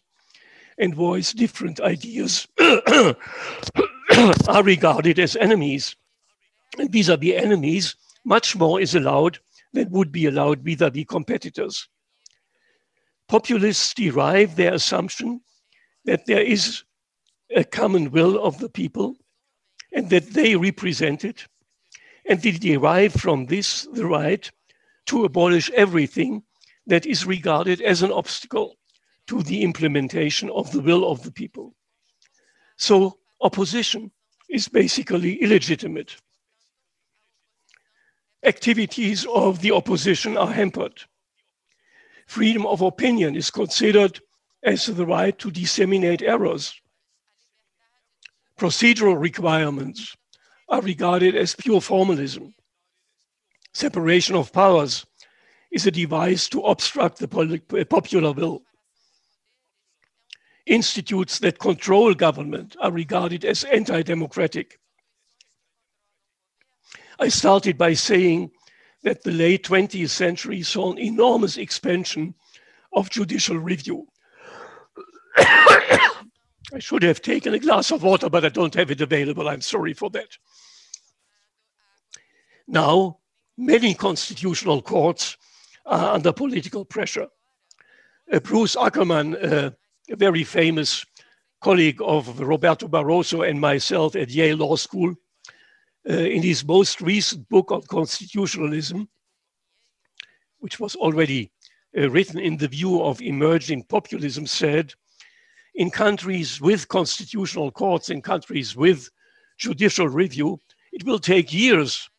and 0.80 0.96
voice 0.96 1.32
different 1.32 1.80
ideas 1.80 2.48
are 4.48 4.64
regarded 4.64 5.20
as 5.20 5.36
enemies. 5.36 5.96
And 6.78 6.92
vis-a-vis 6.92 7.34
enemies, 7.34 7.96
much 8.28 8.58
more 8.58 8.82
is 8.82 8.94
allowed 8.94 9.40
than 9.72 9.90
would 9.90 10.12
be 10.12 10.26
allowed 10.26 10.60
vis-a-vis 10.60 11.06
competitors. 11.08 11.88
Populists 13.30 13.94
derive 13.94 14.56
their 14.56 14.74
assumption 14.74 15.40
that 16.04 16.26
there 16.26 16.42
is 16.42 16.84
a 17.56 17.64
common 17.64 18.12
will 18.12 18.38
of 18.44 18.60
the 18.60 18.70
people 18.70 19.16
and 19.94 20.10
that 20.10 20.34
they 20.34 20.58
represent 20.58 21.24
it. 21.24 21.48
And 22.30 22.42
they 22.42 22.52
derive 22.52 23.14
from 23.14 23.46
this 23.46 23.88
the 23.94 24.06
right 24.06 24.52
to 25.06 25.24
abolish 25.24 25.70
everything 25.72 26.44
that 26.86 27.06
is 27.06 27.26
regarded 27.26 27.82
as 27.82 28.02
an 28.02 28.12
obstacle 28.12 28.76
to 29.28 29.42
the 29.44 29.62
implementation 29.62 30.50
of 30.50 30.70
the 30.74 30.82
will 30.82 31.10
of 31.10 31.24
the 31.24 31.32
people. 31.32 31.76
So 32.78 33.20
opposition 33.40 34.12
is 34.50 34.68
basically 34.68 35.42
illegitimate. 35.42 36.18
Activities 38.44 39.26
of 39.34 39.62
the 39.62 39.72
opposition 39.72 40.38
are 40.38 40.52
hampered. 40.52 41.02
Freedom 42.28 42.66
of 42.66 42.82
opinion 42.82 43.36
is 43.36 43.50
considered 43.50 44.20
as 44.64 44.86
the 44.86 45.06
right 45.06 45.38
to 45.40 45.50
disseminate 45.50 46.22
errors. 46.22 46.74
Procedural 48.60 49.20
requirements 49.20 50.16
are 50.70 50.82
regarded 50.82 51.36
as 51.36 51.56
pure 51.56 51.82
formalism. 51.82 52.54
Separation 53.74 54.36
of 54.36 54.52
powers 54.52 55.06
is 55.72 55.86
a 55.86 55.92
device 55.92 56.50
to 56.50 56.62
obstruct 56.62 57.20
the 57.20 57.62
uh, 57.80 57.84
popular 57.86 58.32
will. 58.32 58.62
Institutes 60.66 61.40
that 61.40 61.60
control 61.60 62.14
government 62.14 62.76
are 62.82 62.92
regarded 62.92 63.46
as 63.46 63.64
anti-democratic. 63.66 64.80
I 67.20 67.30
started 67.30 67.78
by 67.78 67.94
saying 67.94 68.52
that 69.04 69.24
the 69.24 69.32
late 69.32 69.64
20th 69.64 70.10
century 70.10 70.62
saw 70.62 70.92
an 70.92 71.00
enormous 71.00 71.58
expansion 71.58 72.36
of 72.94 73.10
judicial 73.10 73.58
review. 73.58 74.08
I 75.38 76.80
should 76.80 77.04
have 77.04 77.22
taken 77.22 77.54
a 77.54 77.60
glass 77.60 77.92
of 77.92 78.04
water, 78.04 78.30
but 78.30 78.44
I 78.44 78.50
don't 78.50 78.76
have 78.76 78.92
it 78.92 79.02
available. 79.02 79.48
I'm 79.48 79.62
sorry 79.62 79.94
for 79.94 80.10
that. 80.12 80.38
Now, 82.68 83.20
many 83.58 83.94
constitutional 83.94 84.82
courts 84.82 85.38
are 85.86 86.14
under 86.14 86.34
political 86.34 86.84
pressure. 86.84 87.28
Uh, 88.32 88.40
Bruce 88.40 88.76
Ackerman, 88.76 89.36
uh, 89.38 89.72
a 90.10 90.16
very 90.16 90.44
famous 90.44 91.06
colleague 91.62 92.02
of 92.04 92.40
Roberto 92.40 92.88
Barroso 92.88 93.48
and 93.48 93.60
myself 93.60 94.16
at 94.16 94.30
Yale 94.30 94.58
Law 94.58 94.76
School, 94.76 95.16
in 96.08 96.42
his 96.42 96.66
most 96.66 97.02
recent 97.02 97.48
book 97.50 97.72
on 97.72 97.82
constitutionalism, 97.84 99.10
which 100.60 100.80
was 100.80 100.96
already 100.96 101.52
uh, 101.98 102.10
written 102.10 102.40
in 102.40 102.58
the 102.58 102.68
view 102.68 103.04
of 103.04 103.22
emerging 103.22 103.84
populism, 103.84 104.48
said 104.48 104.94
in 105.76 105.92
countries 105.92 106.62
with 106.62 106.88
constitutional 106.88 107.72
courts, 107.72 108.10
in 108.10 108.22
countries 108.22 108.76
with 108.76 109.10
judicial 109.58 110.08
review, 110.08 110.60
it 110.94 111.04
will 111.04 111.20
take 111.20 111.54
years 111.54 112.10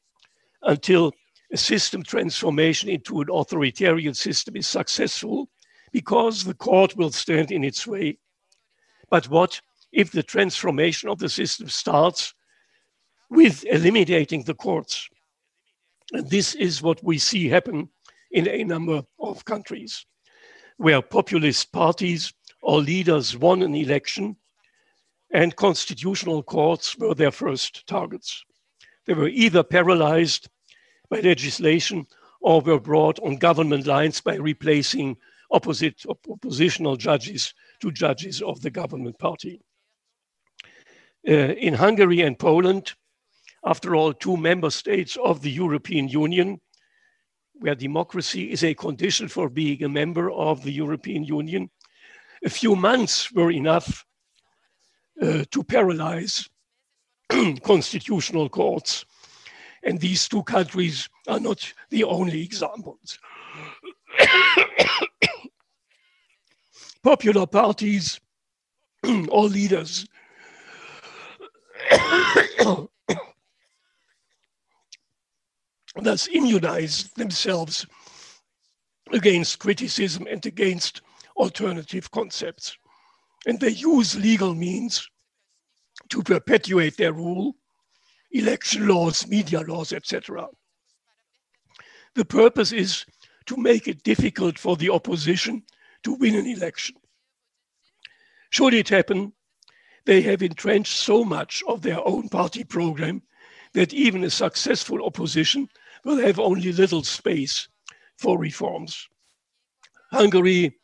until 0.62 1.12
a 1.52 1.56
system 1.56 2.02
transformation 2.02 2.88
into 2.90 3.20
an 3.20 3.28
authoritarian 3.32 4.14
system 4.14 4.56
is 4.56 4.66
successful 4.66 5.48
because 5.92 6.44
the 6.44 6.54
court 6.54 6.94
will 6.96 7.10
stand 7.10 7.50
in 7.50 7.64
its 7.64 7.86
way. 7.86 8.18
But 9.10 9.28
what 9.28 9.60
if 9.92 10.12
the 10.12 10.22
transformation 10.22 11.08
of 11.08 11.18
the 11.18 11.28
system 11.28 11.68
starts 11.68 12.34
with 13.30 13.64
eliminating 13.66 14.44
the 14.44 14.54
courts? 14.54 15.08
And 16.12 16.28
this 16.30 16.54
is 16.54 16.82
what 16.82 17.02
we 17.02 17.18
see 17.18 17.48
happen 17.48 17.88
in 18.30 18.48
a 18.48 18.64
number 18.64 19.02
of 19.20 19.44
countries 19.44 20.06
where 20.78 21.02
populist 21.02 21.72
parties 21.72 22.32
or 22.62 22.80
leaders 22.80 23.36
won 23.36 23.62
an 23.62 23.74
election 23.74 24.36
and 25.32 25.56
constitutional 25.56 26.42
courts 26.42 26.96
were 26.96 27.14
their 27.14 27.30
first 27.30 27.86
targets. 27.86 28.44
They 29.06 29.14
were 29.14 29.28
either 29.28 29.62
paralyzed 29.62 30.48
by 31.10 31.20
legislation 31.20 32.06
or 32.40 32.60
were 32.60 32.80
brought 32.80 33.18
on 33.20 33.36
government 33.36 33.86
lines 33.86 34.20
by 34.20 34.36
replacing 34.36 35.16
opposite 35.50 36.04
oppositional 36.28 36.96
judges 36.96 37.52
to 37.80 37.90
judges 37.90 38.42
of 38.42 38.60
the 38.60 38.70
government 38.70 39.18
party. 39.18 39.60
Uh, 41.28 41.32
in 41.32 41.74
Hungary 41.74 42.20
and 42.20 42.38
Poland, 42.38 42.92
after 43.68 43.94
all, 43.94 44.14
two 44.14 44.38
member 44.38 44.70
states 44.70 45.18
of 45.22 45.42
the 45.42 45.50
European 45.50 46.08
Union, 46.08 46.58
where 47.52 47.74
democracy 47.74 48.50
is 48.50 48.64
a 48.64 48.72
condition 48.72 49.28
for 49.28 49.50
being 49.50 49.84
a 49.84 49.88
member 49.90 50.30
of 50.30 50.62
the 50.62 50.72
European 50.72 51.22
Union, 51.22 51.68
a 52.42 52.48
few 52.48 52.74
months 52.74 53.30
were 53.32 53.50
enough 53.50 54.06
uh, 55.20 55.44
to 55.50 55.62
paralyze 55.62 56.48
constitutional 57.62 58.48
courts. 58.48 59.04
And 59.82 60.00
these 60.00 60.26
two 60.28 60.44
countries 60.44 61.06
are 61.26 61.40
not 61.40 61.70
the 61.90 62.04
only 62.04 62.42
examples. 62.42 63.18
Popular 67.02 67.46
parties 67.46 68.18
or 69.28 69.44
leaders 69.44 70.06
thus 75.96 76.28
immunize 76.28 77.04
themselves 77.16 77.86
against 79.12 79.58
criticism 79.58 80.26
and 80.30 80.44
against 80.44 81.02
alternative 81.36 82.10
concepts. 82.10 82.76
And 83.46 83.58
they 83.58 83.70
use 83.70 84.16
legal 84.16 84.54
means 84.54 85.08
to 86.10 86.22
perpetuate 86.22 86.96
their 86.96 87.12
rule, 87.12 87.56
election 88.32 88.88
laws, 88.88 89.26
media 89.26 89.60
laws, 89.60 89.92
etc. 89.92 90.48
The 92.14 92.24
purpose 92.24 92.72
is 92.72 93.04
to 93.46 93.56
make 93.56 93.88
it 93.88 94.02
difficult 94.02 94.58
for 94.58 94.76
the 94.76 94.90
opposition 94.90 95.62
to 96.02 96.14
win 96.14 96.34
an 96.34 96.46
election. 96.46 96.96
Should 98.50 98.74
it 98.74 98.88
happen, 98.88 99.32
they 100.04 100.22
have 100.22 100.42
entrenched 100.42 100.96
so 100.96 101.24
much 101.24 101.62
of 101.68 101.82
their 101.82 102.06
own 102.06 102.28
party 102.28 102.64
program 102.64 103.22
that 103.78 103.94
even 103.94 104.24
a 104.24 104.30
successful 104.30 105.04
opposition 105.04 105.68
will 106.04 106.16
have 106.16 106.40
only 106.40 106.72
little 106.72 107.04
space 107.04 107.68
for 108.16 108.36
reforms. 108.36 109.08
Hungary, 110.10 110.76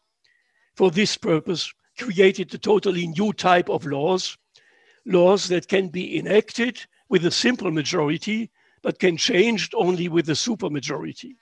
for 0.76 0.92
this 0.92 1.16
purpose, 1.16 1.74
created 1.98 2.54
a 2.54 2.58
totally 2.58 3.08
new 3.08 3.32
type 3.32 3.68
of 3.68 3.84
laws, 3.84 4.38
laws 5.06 5.48
that 5.48 5.66
can 5.66 5.88
be 5.88 6.16
enacted 6.16 6.86
with 7.08 7.26
a 7.26 7.32
simple 7.32 7.72
majority, 7.72 8.48
but 8.80 9.00
can 9.00 9.16
changed 9.16 9.74
only 9.74 10.06
with 10.06 10.28
a 10.28 10.34
supermajority. 10.34 11.32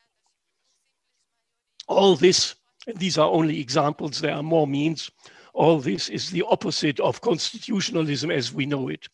All 1.87 2.17
this, 2.17 2.55
and 2.87 2.97
these 2.97 3.19
are 3.19 3.29
only 3.29 3.61
examples, 3.61 4.23
there 4.23 4.37
are 4.37 4.43
more 4.43 4.67
means, 4.67 5.11
all 5.53 5.81
this 5.81 6.09
is 6.09 6.31
the 6.31 6.45
opposite 6.51 6.99
of 6.99 7.21
constitutionalism 7.21 8.31
as 8.31 8.55
we 8.55 8.65
know 8.65 8.89
it, 8.89 9.07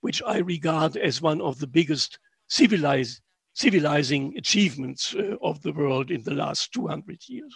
which 0.00 0.22
I 0.26 0.38
regard 0.38 0.96
as 0.96 1.22
one 1.22 1.40
of 1.40 1.58
the 1.58 1.66
biggest 1.66 2.18
civilized, 2.48 3.20
civilizing 3.54 4.36
achievements 4.36 5.14
uh, 5.14 5.36
of 5.42 5.62
the 5.62 5.72
world 5.72 6.10
in 6.10 6.22
the 6.22 6.34
last 6.34 6.72
200 6.72 7.28
years. 7.28 7.54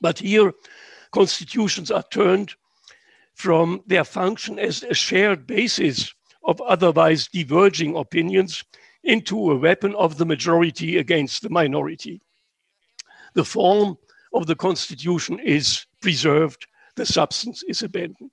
But 0.00 0.18
here, 0.18 0.52
constitutions 1.12 1.90
are 1.90 2.04
turned 2.10 2.54
from 3.34 3.82
their 3.86 4.04
function 4.04 4.58
as 4.58 4.82
a 4.82 4.94
shared 4.94 5.46
basis 5.46 6.12
of 6.44 6.60
otherwise 6.62 7.28
diverging 7.28 7.96
opinions 7.96 8.64
into 9.04 9.50
a 9.50 9.56
weapon 9.56 9.94
of 9.94 10.18
the 10.18 10.26
majority 10.26 10.98
against 10.98 11.42
the 11.42 11.50
minority. 11.50 12.20
The 13.34 13.44
form 13.44 13.96
of 14.34 14.46
the 14.46 14.56
constitution 14.56 15.38
is 15.38 15.86
preserved, 16.00 16.66
the 16.96 17.06
substance 17.06 17.62
is 17.64 17.82
abandoned. 17.82 18.32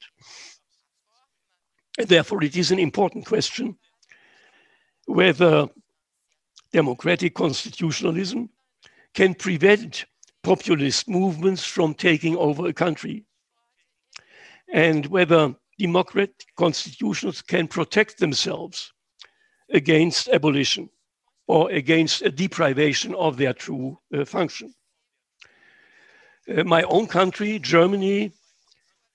Therefore, 2.08 2.44
it 2.44 2.56
is 2.56 2.72
an 2.72 2.80
important 2.80 3.26
question 3.26 3.78
whether 5.06 5.68
democratic 6.72 7.34
constitutionalism 7.34 8.50
can 9.14 9.34
prevent 9.34 10.06
populist 10.44 11.10
movements 11.10 11.66
from 11.66 11.94
taking 11.94 12.38
over 12.38 12.68
a 12.68 12.74
country 12.74 13.26
and 14.72 15.06
whether 15.08 15.56
democratic 15.78 16.46
constitutions 16.56 17.42
can 17.42 17.68
protect 17.68 18.20
themselves 18.20 18.94
against 19.72 20.30
abolition 20.30 20.90
or 21.48 21.70
against 21.72 22.22
a 22.22 22.30
deprivation 22.30 23.16
of 23.16 23.38
their 23.38 23.54
true 23.54 23.98
uh, 24.14 24.24
function. 24.24 24.74
Uh, 26.48 26.64
my 26.64 26.84
own 26.84 27.08
country, 27.08 27.58
Germany, 27.60 28.32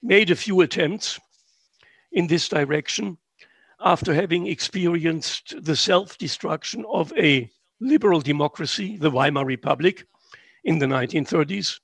made 0.02 0.30
a 0.30 0.36
few 0.36 0.60
attempts 0.60 1.20
in 2.14 2.26
this 2.28 2.48
direction 2.48 3.18
after 3.80 4.14
having 4.14 4.46
experienced 4.46 5.54
the 5.62 5.76
self 5.76 6.16
destruction 6.16 6.84
of 6.90 7.12
a 7.18 7.50
liberal 7.80 8.20
democracy, 8.20 8.96
the 8.96 9.10
Weimar 9.10 9.44
Republic, 9.44 10.06
in 10.64 10.78
the 10.78 10.86
1930s, 10.86 11.80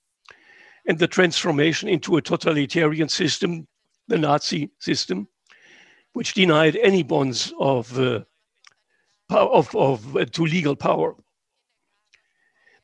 and 0.87 0.99
the 0.99 1.07
transformation 1.07 1.89
into 1.89 2.17
a 2.17 2.23
totalitarian 2.23 3.09
system, 3.09 3.67
the 4.09 4.17
Nazi 4.17 4.71
system, 4.79 5.29
which 6.15 6.33
denied 6.33 6.77
any 6.77 7.03
bonds 7.03 7.53
of, 7.61 7.99
uh, 7.99 8.21
of, 9.29 9.75
of 9.77 10.17
uh, 10.17 10.25
to 10.25 10.47
legal 10.47 10.75
power. 10.75 11.15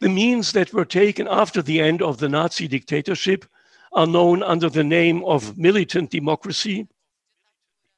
The 0.00 0.08
means 0.10 0.52
that 0.52 0.74
were 0.74 0.84
taken 0.84 1.26
after 1.26 1.62
the 1.62 1.80
end 1.80 2.02
of 2.02 2.18
the 2.18 2.28
Nazi 2.28 2.68
dictatorship 2.68 3.46
are 3.94 4.06
known 4.06 4.42
under 4.42 4.68
the 4.68 4.84
name 4.84 5.24
of 5.24 5.56
militant 5.56 6.10
democracy, 6.10 6.86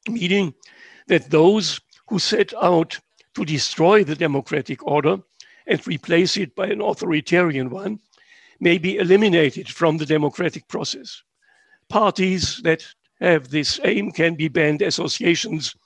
meaning 0.08 0.54
that 1.06 1.30
those 1.30 1.80
who 2.08 2.18
set 2.18 2.52
out 2.62 2.98
to 3.34 3.44
destroy 3.44 4.04
the 4.04 4.16
democratic 4.16 4.84
order 4.86 5.18
and 5.66 5.86
replace 5.86 6.36
it 6.36 6.54
by 6.54 6.66
an 6.66 6.80
authoritarian 6.80 7.70
one 7.70 8.00
may 8.60 8.78
be 8.78 8.96
eliminated 8.96 9.68
from 9.68 9.96
the 9.96 10.06
democratic 10.06 10.66
process. 10.68 11.22
Parties 11.88 12.60
that 12.64 12.84
have 13.20 13.48
this 13.48 13.80
aim 13.84 14.10
can 14.10 14.34
be 14.34 14.48
banned, 14.48 14.82
associations 14.82 15.76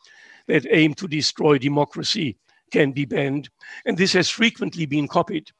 that 0.46 0.66
aim 0.70 0.94
to 0.94 1.08
destroy 1.08 1.58
democracy 1.58 2.36
can 2.70 2.92
be 2.92 3.04
banned, 3.04 3.48
and 3.84 3.96
this 3.96 4.12
has 4.12 4.28
frequently 4.28 4.86
been 4.86 5.06
copied 5.06 5.50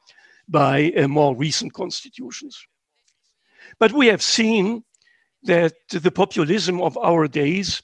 by 0.49 0.93
uh, 0.97 1.07
more 1.07 1.37
recent 1.37 1.73
constitutions. 1.73 2.67
But 3.79 3.93
we 3.93 4.07
have 4.07 4.23
seen 4.23 4.85
that 5.45 5.75
the 5.91 6.11
populism 6.11 6.81
of 6.81 6.97
our 6.99 7.29
days 7.29 7.83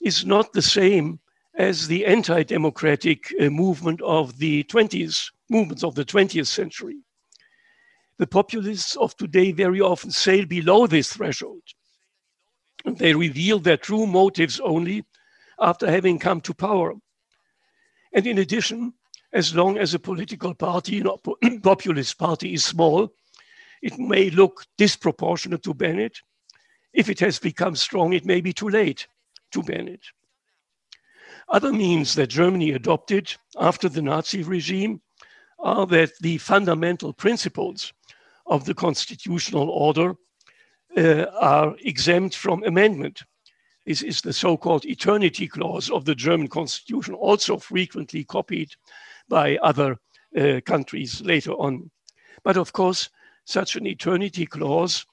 is 0.00 0.24
not 0.24 0.52
the 0.52 0.62
same 0.62 1.18
as 1.58 1.88
the 1.88 2.06
anti-democratic 2.06 3.34
uh, 3.40 3.50
movement 3.50 4.00
of 4.02 4.38
the 4.38 4.62
20s, 4.64 5.30
movements 5.50 5.82
of 5.82 5.94
the 5.94 6.04
20th 6.04 6.46
century. 6.46 6.98
The 8.18 8.26
populists 8.26 8.96
of 8.96 9.16
today 9.16 9.52
very 9.52 9.80
often 9.80 10.10
sail 10.10 10.46
below 10.46 10.86
this 10.86 11.12
threshold. 11.12 11.62
They 12.84 13.14
reveal 13.14 13.58
their 13.58 13.76
true 13.76 14.06
motives 14.06 14.60
only 14.60 15.04
after 15.60 15.90
having 15.90 16.18
come 16.18 16.40
to 16.42 16.54
power. 16.54 16.94
And 18.12 18.26
in 18.26 18.38
addition, 18.38 18.94
as 19.32 19.54
long 19.54 19.78
as 19.78 19.94
a 19.94 19.98
political 19.98 20.54
party, 20.54 21.00
know, 21.00 21.18
populist 21.62 22.18
party 22.18 22.54
is 22.54 22.64
small, 22.64 23.12
it 23.82 23.98
may 23.98 24.30
look 24.30 24.64
disproportionate 24.76 25.62
to 25.64 25.74
it. 25.80 26.18
If 26.92 27.08
it 27.08 27.20
has 27.20 27.38
become 27.38 27.76
strong, 27.76 28.12
it 28.12 28.24
may 28.24 28.40
be 28.40 28.52
too 28.52 28.68
late 28.68 29.06
to 29.52 29.62
ban 29.62 29.88
it. 29.88 30.04
Other 31.48 31.72
means 31.72 32.14
that 32.14 32.28
Germany 32.28 32.72
adopted 32.72 33.34
after 33.58 33.88
the 33.88 34.02
Nazi 34.02 34.42
regime 34.42 35.00
are 35.58 35.86
that 35.86 36.12
the 36.20 36.38
fundamental 36.38 37.12
principles 37.12 37.92
of 38.46 38.64
the 38.64 38.74
constitutional 38.74 39.70
order 39.70 40.14
uh, 40.96 41.24
are 41.40 41.76
exempt 41.80 42.34
from 42.34 42.62
amendment. 42.64 43.22
This 43.86 44.02
is 44.02 44.20
the 44.20 44.32
so-called 44.32 44.84
eternity 44.84 45.48
clause 45.48 45.90
of 45.90 46.04
the 46.04 46.14
German 46.14 46.48
constitution, 46.48 47.14
also 47.14 47.56
frequently 47.56 48.24
copied 48.24 48.70
by 49.28 49.56
other 49.58 49.96
uh, 50.38 50.60
countries 50.66 51.22
later 51.22 51.52
on. 51.52 51.90
But 52.42 52.56
of 52.56 52.72
course, 52.72 53.08
such 53.44 53.76
an 53.76 53.86
eternity 53.86 54.44
clause 54.44 55.06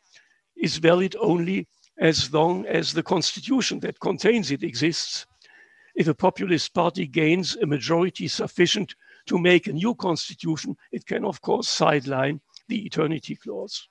is 0.58 0.78
valid 0.78 1.16
only 1.20 1.68
as 1.98 2.34
long 2.34 2.66
as 2.66 2.94
the 2.94 3.04
constitution 3.04 3.80
that 3.80 4.00
contains 4.00 4.52
it 4.52 4.64
exists 4.64 5.26
if 5.96 6.08
a 6.10 6.14
populist 6.14 6.74
party 6.74 7.08
gains 7.08 7.56
a 7.56 7.66
majority 7.66 8.28
sufficient 8.28 8.96
to 9.28 9.40
make 9.40 9.68
a 9.68 9.74
new 9.74 9.96
constitution, 9.96 10.76
it 10.92 11.06
can, 11.06 11.24
of 11.24 11.42
course, 11.42 11.70
sideline 11.70 12.42
the 12.68 12.86
eternity 12.86 13.36
clause. 13.36 13.88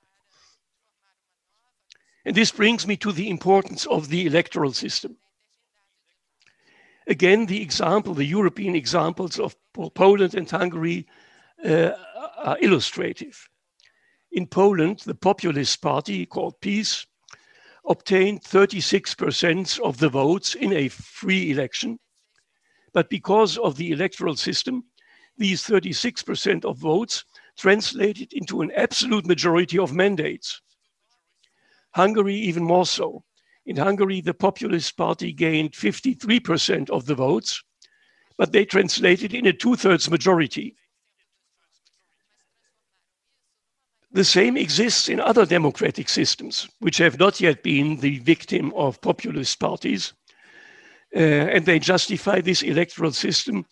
And 2.25 2.35
this 2.35 2.51
brings 2.51 2.87
me 2.87 2.95
to 2.97 3.11
the 3.11 3.29
importance 3.29 3.85
of 3.85 4.09
the 4.09 4.25
electoral 4.25 4.73
system. 4.73 5.17
Again, 7.07 7.45
the 7.45 7.61
example, 7.61 8.13
the 8.13 8.25
European 8.25 8.75
examples 8.75 9.39
of 9.39 9.55
Poland 9.73 10.33
and 10.33 10.49
Hungary 10.49 11.07
uh, 11.63 11.91
are 12.37 12.57
illustrative. 12.61 13.47
In 14.31 14.47
Poland, 14.47 14.99
the 15.05 15.15
populist 15.15 15.81
party 15.81 16.25
called 16.25 16.59
PiS 16.61 17.05
obtained 17.87 18.43
36% 18.43 19.79
of 19.79 19.97
the 19.97 20.09
votes 20.09 20.55
in 20.55 20.73
a 20.73 20.87
free 20.89 21.51
election. 21.51 21.99
But 22.93 23.09
because 23.09 23.57
of 23.57 23.75
the 23.75 23.91
electoral 23.91 24.35
system, 24.35 24.85
these 25.37 25.63
36% 25.63 26.65
of 26.65 26.77
votes 26.77 27.25
translated 27.57 28.33
into 28.33 28.61
an 28.61 28.71
absolute 28.75 29.25
majority 29.25 29.77
of 29.77 29.93
mandates. 29.93 30.61
Hungary, 31.91 32.35
even 32.35 32.63
more 32.63 32.85
so, 32.85 33.23
In 33.65 33.77
Hungary, 33.77 34.21
the 34.21 34.33
Populist 34.33 34.95
Party 34.95 35.33
gained 35.33 35.71
53% 35.71 36.89
of 36.91 37.05
the 37.07 37.15
votes, 37.15 37.63
but 38.37 38.51
they 38.51 38.63
translated 38.63 39.33
in 39.33 39.47
a 39.47 39.53
two 39.53 39.75
thirds 39.75 40.09
majority. 40.09 40.75
The 44.15 44.23
same 44.23 44.55
exists 44.55 45.09
in 45.09 45.19
other 45.19 45.45
democratic 45.45 46.07
systems, 46.07 46.69
which 46.79 46.99
have 46.99 47.19
not 47.19 47.41
yet 47.41 47.61
been 47.63 47.97
the 47.97 48.19
victim 48.19 48.71
of 48.73 49.01
populist 49.01 49.59
parties. 49.59 50.13
Uh, 51.13 51.19
and 51.19 51.65
they 51.65 51.79
justify 51.79 52.39
this 52.39 52.63
electoral 52.63 53.11
system 53.11 53.65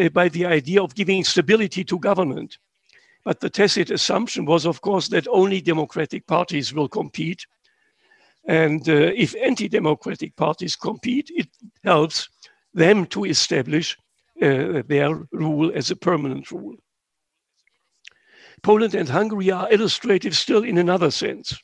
uh, 0.00 0.08
by 0.08 0.30
the 0.30 0.46
idea 0.46 0.82
of 0.82 0.96
giving 0.96 1.22
stability 1.22 1.84
to 1.84 1.98
government. 2.00 2.58
But 3.24 3.38
the 3.38 3.48
tacit 3.48 3.92
assumption 3.92 4.46
was, 4.46 4.66
of 4.66 4.80
course, 4.80 5.06
that 5.10 5.28
only 5.28 5.60
democratic 5.60 6.26
parties 6.26 6.74
will 6.74 6.88
compete. 6.88 7.46
And 8.48 8.88
uh, 8.88 9.12
if 9.14 9.36
anti 9.36 9.68
democratic 9.68 10.34
parties 10.34 10.74
compete, 10.74 11.30
it 11.32 11.50
helps 11.84 12.28
them 12.74 13.06
to 13.06 13.26
establish 13.26 13.96
uh, 14.42 14.82
their 14.88 15.14
rule 15.30 15.70
as 15.72 15.92
a 15.92 15.96
permanent 15.96 16.50
rule. 16.50 16.74
Poland 18.62 18.94
and 18.94 19.08
Hungary 19.08 19.50
are 19.50 19.72
illustrative 19.72 20.36
still 20.36 20.64
in 20.64 20.78
another 20.78 21.10
sense. 21.10 21.56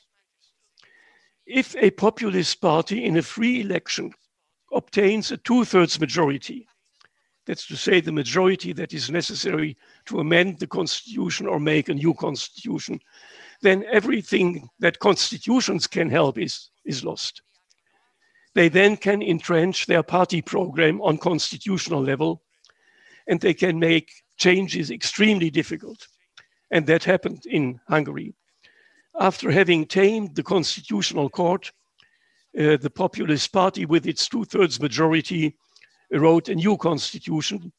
If 1.46 1.76
a 1.76 1.90
populist 1.90 2.60
party 2.60 3.04
in 3.04 3.16
a 3.16 3.22
free 3.22 3.60
election 3.60 4.12
obtains 4.72 5.30
a 5.30 5.36
two 5.36 5.64
thirds 5.64 6.00
majority, 6.00 6.66
that's 7.46 7.66
to 7.66 7.76
say, 7.76 8.00
the 8.00 8.12
majority 8.12 8.72
that 8.72 8.94
is 8.94 9.10
necessary 9.10 9.76
to 10.06 10.20
amend 10.20 10.58
the 10.58 10.66
constitution 10.66 11.46
or 11.46 11.60
make 11.60 11.88
a 11.88 11.94
new 11.94 12.14
constitution, 12.14 13.00
then 13.60 13.84
everything 13.90 14.68
that 14.78 14.98
constitutions 14.98 15.86
can 15.86 16.08
help 16.08 16.38
is, 16.38 16.70
is 16.84 17.04
lost. 17.04 17.42
They 18.54 18.68
then 18.68 18.96
can 18.96 19.20
entrench 19.20 19.86
their 19.86 20.02
party 20.02 20.40
program 20.40 21.00
on 21.02 21.18
constitutional 21.18 22.02
level, 22.02 22.42
and 23.26 23.40
they 23.40 23.54
can 23.54 23.78
make 23.78 24.10
changes 24.36 24.90
extremely 24.90 25.50
difficult. 25.50 26.06
And 26.70 26.86
that 26.86 27.04
happened 27.04 27.46
in 27.46 27.80
Hungary. 27.88 28.34
After 29.20 29.50
having 29.50 29.86
tamed 29.86 30.34
the 30.34 30.42
constitutional 30.42 31.28
court, 31.28 31.70
uh, 32.58 32.76
the 32.76 32.90
Populist 32.90 33.52
Party, 33.52 33.86
with 33.86 34.06
its 34.06 34.28
two 34.28 34.44
thirds 34.44 34.80
majority, 34.80 35.56
wrote 36.10 36.48
a 36.48 36.54
new 36.54 36.76
constitution. 36.76 37.72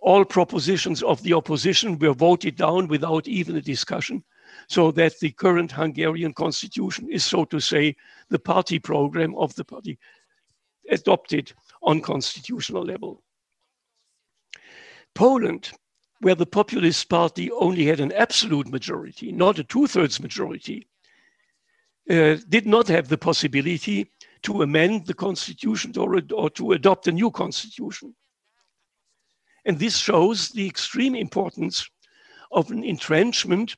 All 0.00 0.24
propositions 0.24 1.02
of 1.02 1.22
the 1.22 1.34
opposition 1.34 1.98
were 1.98 2.14
voted 2.14 2.56
down 2.56 2.88
without 2.88 3.26
even 3.26 3.56
a 3.56 3.60
discussion, 3.60 4.24
so 4.68 4.90
that 4.92 5.18
the 5.20 5.30
current 5.30 5.72
Hungarian 5.72 6.32
constitution 6.32 7.08
is, 7.10 7.24
so 7.24 7.44
to 7.46 7.60
say, 7.60 7.96
the 8.28 8.38
party 8.38 8.78
program 8.78 9.34
of 9.36 9.54
the 9.56 9.64
party 9.64 9.98
adopted 10.90 11.52
on 11.82 12.00
constitutional 12.00 12.84
level. 12.84 13.22
Poland 15.14 15.70
where 16.20 16.34
the 16.34 16.46
Populist 16.46 17.08
Party 17.08 17.50
only 17.52 17.86
had 17.86 18.00
an 18.00 18.12
absolute 18.12 18.68
majority, 18.68 19.32
not 19.32 19.58
a 19.58 19.64
two 19.64 19.86
thirds 19.86 20.20
majority, 20.20 20.86
uh, 22.10 22.36
did 22.48 22.66
not 22.66 22.88
have 22.88 23.08
the 23.08 23.18
possibility 23.18 24.10
to 24.42 24.62
amend 24.62 25.06
the 25.06 25.14
constitution 25.14 25.92
or, 25.96 26.20
or 26.34 26.50
to 26.50 26.72
adopt 26.72 27.06
a 27.06 27.12
new 27.12 27.30
constitution. 27.30 28.14
And 29.64 29.78
this 29.78 29.96
shows 29.96 30.48
the 30.48 30.66
extreme 30.66 31.14
importance 31.14 31.88
of 32.50 32.70
an 32.70 32.82
entrenchment 32.82 33.76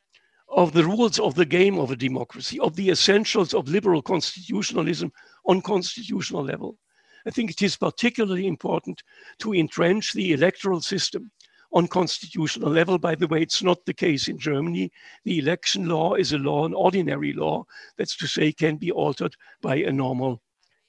of 0.48 0.72
the 0.72 0.84
rules 0.84 1.18
of 1.18 1.34
the 1.34 1.44
game 1.44 1.78
of 1.78 1.90
a 1.90 1.96
democracy, 1.96 2.58
of 2.60 2.76
the 2.76 2.90
essentials 2.90 3.54
of 3.54 3.68
liberal 3.68 4.02
constitutionalism 4.02 5.12
on 5.46 5.62
constitutional 5.62 6.44
level. 6.44 6.78
I 7.26 7.30
think 7.30 7.50
it 7.50 7.62
is 7.62 7.76
particularly 7.76 8.46
important 8.46 9.02
to 9.40 9.54
entrench 9.54 10.12
the 10.12 10.32
electoral 10.32 10.80
system 10.80 11.30
on 11.72 11.86
constitutional 11.86 12.70
level. 12.70 12.98
By 12.98 13.14
the 13.14 13.28
way, 13.28 13.42
it's 13.42 13.62
not 13.62 13.84
the 13.84 13.94
case 13.94 14.28
in 14.28 14.38
Germany. 14.38 14.90
The 15.24 15.38
election 15.38 15.88
law 15.88 16.14
is 16.14 16.32
a 16.32 16.38
law, 16.38 16.66
an 16.66 16.74
ordinary 16.74 17.32
law, 17.32 17.64
that's 17.96 18.16
to 18.16 18.26
say, 18.26 18.52
can 18.52 18.76
be 18.76 18.90
altered 18.90 19.36
by 19.62 19.76
a 19.76 19.92
normal, 19.92 20.42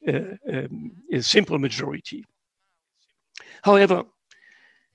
uh, 0.07 0.35
um, 0.51 0.91
a 1.11 1.21
simple 1.21 1.59
majority. 1.59 2.25
However, 3.63 4.03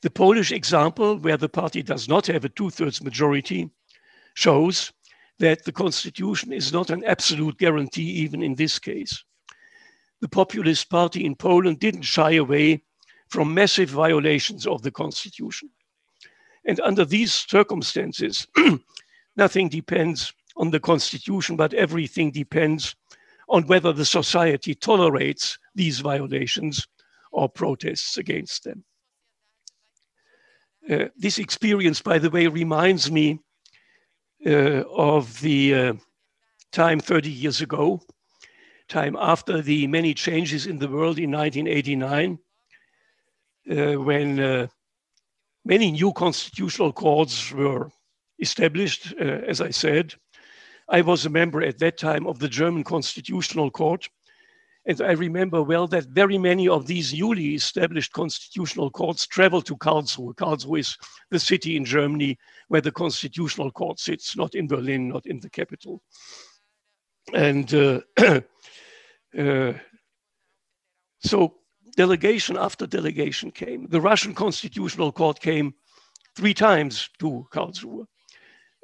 the 0.03 0.11
Polish 0.11 0.53
example, 0.53 1.19
where 1.19 1.37
the 1.37 1.49
party 1.49 1.83
does 1.83 2.09
not 2.09 2.27
have 2.27 2.45
a 2.45 2.49
two 2.51 2.71
thirds 2.71 3.03
majority, 3.03 3.71
shows 4.35 4.93
that 5.39 5.65
the 5.65 5.73
constitution 5.73 6.53
is 6.53 6.73
not 6.73 6.91
an 6.91 7.05
absolute 7.05 7.59
guarantee, 7.59 8.11
even 8.25 8.43
in 8.43 8.55
this 8.55 8.79
case. 8.79 9.23
The 10.21 10.29
Populist 10.29 10.89
Party 10.91 11.25
in 11.25 11.37
Poland 11.37 11.79
didn't 11.79 12.03
shy 12.03 12.33
away 12.33 12.83
from 13.29 13.53
massive 13.53 13.91
violations 13.91 14.67
of 14.67 14.83
the 14.83 14.91
constitution. 14.91 15.69
And 16.67 16.81
under 16.81 17.05
these 17.05 17.33
circumstances, 17.33 18.47
nothing 19.37 19.69
depends 19.69 20.33
on 20.57 20.71
the 20.71 20.81
constitution, 20.81 21.57
but 21.57 21.73
everything 21.75 22.31
depends 22.31 22.97
on 23.49 23.67
whether 23.67 23.93
the 23.93 24.05
society 24.05 24.75
tolerates 24.75 25.59
these 25.75 26.01
violations 26.01 26.87
or 27.31 27.49
protests 27.49 28.17
against 28.17 28.65
them. 28.65 28.85
Uh, 30.91 31.07
this 31.17 31.39
experience, 31.39 32.01
by 32.01 32.19
the 32.19 32.31
way, 32.31 32.47
reminds 32.47 33.11
me 33.11 33.39
uh, 34.47 34.83
of 34.95 35.41
the 35.41 35.75
uh, 35.75 35.93
time 36.73 37.01
30 37.01 37.31
years 37.31 37.61
ago, 37.61 38.01
time 38.89 39.17
after 39.19 39.63
the 39.63 39.87
many 39.87 40.15
changes 40.15 40.67
in 40.67 40.79
the 40.79 40.89
world 40.89 41.19
in 41.19 41.31
1989, 41.31 42.39
uh, 43.71 44.01
when 44.01 44.39
uh, 44.39 44.67
many 45.67 45.91
new 45.91 46.13
constitutional 46.13 46.93
courts 46.93 47.53
were 47.53 47.91
established, 48.39 49.13
uh, 49.21 49.25
as 49.25 49.61
I 49.61 49.71
said. 49.71 50.15
I 50.89 51.01
was 51.01 51.27
a 51.27 51.31
member 51.31 51.63
at 51.63 51.79
that 51.81 51.99
time 51.99 52.27
of 52.27 52.39
the 52.39 52.49
German 52.49 52.85
Constitutional 52.85 53.71
Court. 53.71 54.09
And 54.89 55.01
I 55.01 55.13
remember 55.13 55.65
well 55.65 55.89
that 55.89 56.05
very 56.05 56.39
many 56.39 56.69
of 56.69 56.87
these 56.87 57.13
newly 57.13 57.57
established 57.57 58.13
constitutional 58.13 58.89
courts 58.89 59.27
traveled 59.27 59.67
to 59.67 59.77
Karlsruhe. 59.77 60.37
Karlsruhe 60.37 60.79
is 60.79 60.97
the 61.31 61.41
city 61.41 61.77
in 61.77 61.85
Germany 61.85 62.39
where 62.69 62.81
the 62.81 62.93
constitutional 62.93 63.73
court 63.73 63.99
sits, 63.99 64.37
not 64.37 64.55
in 64.55 64.69
Berlin, 64.69 65.09
not 65.09 65.27
in 65.27 65.41
the 65.41 65.51
capital. 65.51 66.01
And 67.35 67.75
uh, 67.75 68.01
uh, 69.37 69.73
so 71.19 71.55
delegation 71.97 72.57
after 72.57 72.87
delegation 72.87 73.51
came. 73.51 73.87
The 73.89 74.01
Russian 74.01 74.35
Constitutional 74.35 75.13
Court 75.13 75.41
came 75.41 75.75
three 76.37 76.55
times 76.55 77.09
to 77.19 77.47
Karlsruhe. 77.51 78.07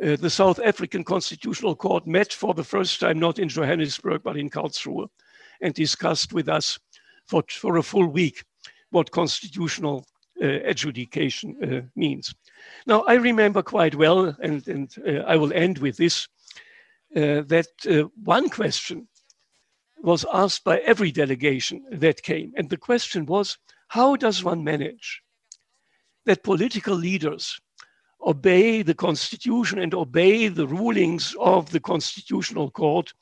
Uh, 0.02 0.16
the 0.16 0.30
South 0.30 0.58
African 0.58 1.04
Constitutional 1.04 1.76
Court 1.76 2.06
met 2.06 2.32
for 2.32 2.54
the 2.54 2.64
first 2.64 2.98
time 2.98 3.18
not 3.18 3.38
in 3.38 3.48
Johannesburg 3.48 4.22
but 4.22 4.36
in 4.36 4.50
Karlsruhe 4.50 5.08
and 5.60 5.74
discussed 5.74 6.32
with 6.32 6.48
us 6.48 6.78
for, 7.26 7.44
for 7.48 7.76
a 7.76 7.82
full 7.82 8.08
week 8.08 8.44
what 8.90 9.10
constitutional 9.10 10.04
uh, 10.42 10.46
adjudication 10.64 11.56
uh, 11.62 11.80
means. 11.94 12.34
Now, 12.86 13.02
I 13.06 13.14
remember 13.14 13.62
quite 13.62 13.94
well, 13.94 14.36
and, 14.42 14.66
and 14.66 14.94
uh, 15.06 15.22
I 15.26 15.36
will 15.36 15.52
end 15.52 15.78
with 15.78 15.96
this, 15.96 16.26
uh, 17.16 17.42
that 17.46 17.68
uh, 17.88 18.08
one 18.24 18.48
question 18.48 19.08
was 20.02 20.26
asked 20.32 20.64
by 20.64 20.78
every 20.78 21.12
delegation 21.12 21.84
that 21.92 22.22
came. 22.22 22.52
And 22.56 22.68
the 22.68 22.76
question 22.76 23.24
was 23.24 23.56
how 23.88 24.16
does 24.16 24.42
one 24.42 24.64
manage 24.64 25.22
that 26.26 26.42
political 26.42 26.94
leaders 26.94 27.60
obey 28.24 28.82
the 28.82 28.94
constitution 28.94 29.78
and 29.78 29.94
obey 29.94 30.48
the 30.48 30.66
rulings 30.66 31.34
of 31.38 31.70
the 31.70 31.80
constitutional 31.80 32.70
court, 32.70 33.12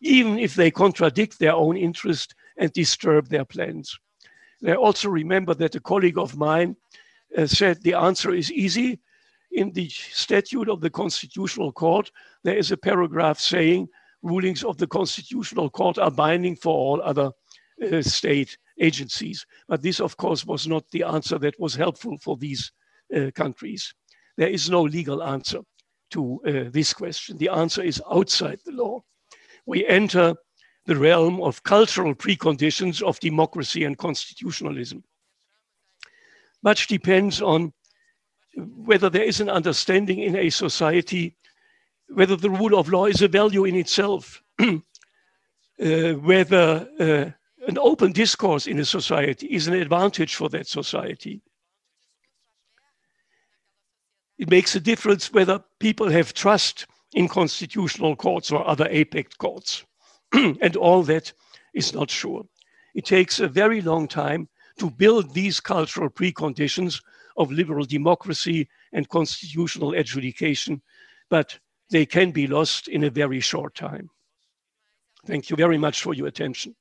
even 0.00 0.38
if 0.38 0.54
they 0.54 0.70
contradict 0.70 1.38
their 1.38 1.54
own 1.54 1.76
interest 1.76 2.34
and 2.56 2.72
disturb 2.72 3.28
their 3.28 3.44
plans? 3.44 3.98
And 4.60 4.72
I 4.72 4.74
also 4.74 5.08
remember 5.08 5.54
that 5.54 5.76
a 5.76 5.80
colleague 5.80 6.18
of 6.18 6.36
mine 6.36 6.76
uh, 7.36 7.46
said 7.46 7.82
the 7.82 7.94
answer 7.94 8.34
is 8.34 8.50
easy. 8.50 8.98
In 9.52 9.72
the 9.72 9.88
statute 9.88 10.68
of 10.68 10.80
the 10.80 10.90
Constitutional 10.90 11.72
Court, 11.72 12.10
there 12.44 12.56
is 12.56 12.70
a 12.70 12.76
paragraph 12.76 13.38
saying 13.38 13.88
rulings 14.22 14.64
of 14.64 14.76
the 14.78 14.86
Constitutional 14.86 15.70
Court 15.70 15.98
are 15.98 16.10
binding 16.10 16.56
for 16.56 16.74
all 16.74 17.02
other 17.02 17.30
uh, 17.92 18.02
state 18.02 18.56
agencies. 18.80 19.46
But 19.68 19.82
this, 19.82 20.00
of 20.00 20.16
course, 20.16 20.44
was 20.44 20.66
not 20.66 20.84
the 20.90 21.04
answer 21.04 21.38
that 21.38 21.58
was 21.60 21.74
helpful 21.74 22.18
for 22.18 22.36
these 22.36 22.72
uh, 23.14 23.30
countries. 23.34 23.94
There 24.36 24.48
is 24.48 24.70
no 24.70 24.82
legal 24.82 25.22
answer 25.22 25.60
to 26.10 26.40
uh, 26.46 26.70
this 26.70 26.92
question. 26.92 27.36
The 27.36 27.48
answer 27.48 27.82
is 27.82 28.02
outside 28.10 28.60
the 28.64 28.72
law. 28.72 29.02
We 29.66 29.86
enter 29.86 30.34
the 30.86 30.96
realm 30.96 31.40
of 31.42 31.62
cultural 31.64 32.14
preconditions 32.14 33.02
of 33.02 33.20
democracy 33.20 33.84
and 33.84 33.98
constitutionalism. 33.98 35.04
Much 36.62 36.86
depends 36.86 37.42
on 37.42 37.72
whether 38.56 39.10
there 39.10 39.22
is 39.22 39.40
an 39.40 39.50
understanding 39.50 40.20
in 40.20 40.34
a 40.36 40.50
society 40.50 41.36
whether 42.08 42.36
the 42.36 42.50
rule 42.50 42.78
of 42.78 42.88
law 42.88 43.06
is 43.06 43.22
a 43.22 43.28
value 43.28 43.64
in 43.64 43.74
itself. 43.74 44.42
uh, 44.60 44.78
whether 45.78 46.88
uh, 46.98 47.30
an 47.68 47.78
open 47.78 48.12
discourse 48.12 48.66
in 48.66 48.78
a 48.78 48.84
society 48.84 49.46
is 49.48 49.66
an 49.68 49.74
advantage 49.74 50.34
for 50.34 50.48
that 50.48 50.66
society. 50.66 51.40
It 54.38 54.50
makes 54.50 54.74
a 54.74 54.80
difference 54.80 55.32
whether 55.32 55.62
people 55.80 56.08
have 56.08 56.32
trust 56.32 56.86
in 57.12 57.28
constitutional 57.28 58.16
courts 58.16 58.50
or 58.50 58.66
other 58.66 58.86
apex 58.90 59.34
courts. 59.34 59.84
and 60.32 60.76
all 60.76 61.02
that 61.04 61.32
is 61.74 61.94
not 61.94 62.10
sure. 62.10 62.44
It 62.94 63.04
takes 63.04 63.40
a 63.40 63.48
very 63.48 63.80
long 63.80 64.08
time 64.08 64.48
to 64.78 64.90
build 64.90 65.34
these 65.34 65.60
cultural 65.60 66.10
preconditions 66.10 67.02
of 67.36 67.52
liberal 67.52 67.84
democracy 67.84 68.68
and 68.92 69.08
constitutional 69.08 69.94
adjudication, 69.94 70.82
but 71.30 71.58
they 71.90 72.06
can 72.06 72.30
be 72.30 72.46
lost 72.46 72.88
in 72.88 73.04
a 73.04 73.10
very 73.10 73.40
short 73.40 73.74
time. 73.74 74.10
Thank 75.26 75.50
you 75.50 75.56
very 75.56 75.78
much 75.78 76.02
for 76.02 76.14
your 76.14 76.26
attention. 76.26 76.74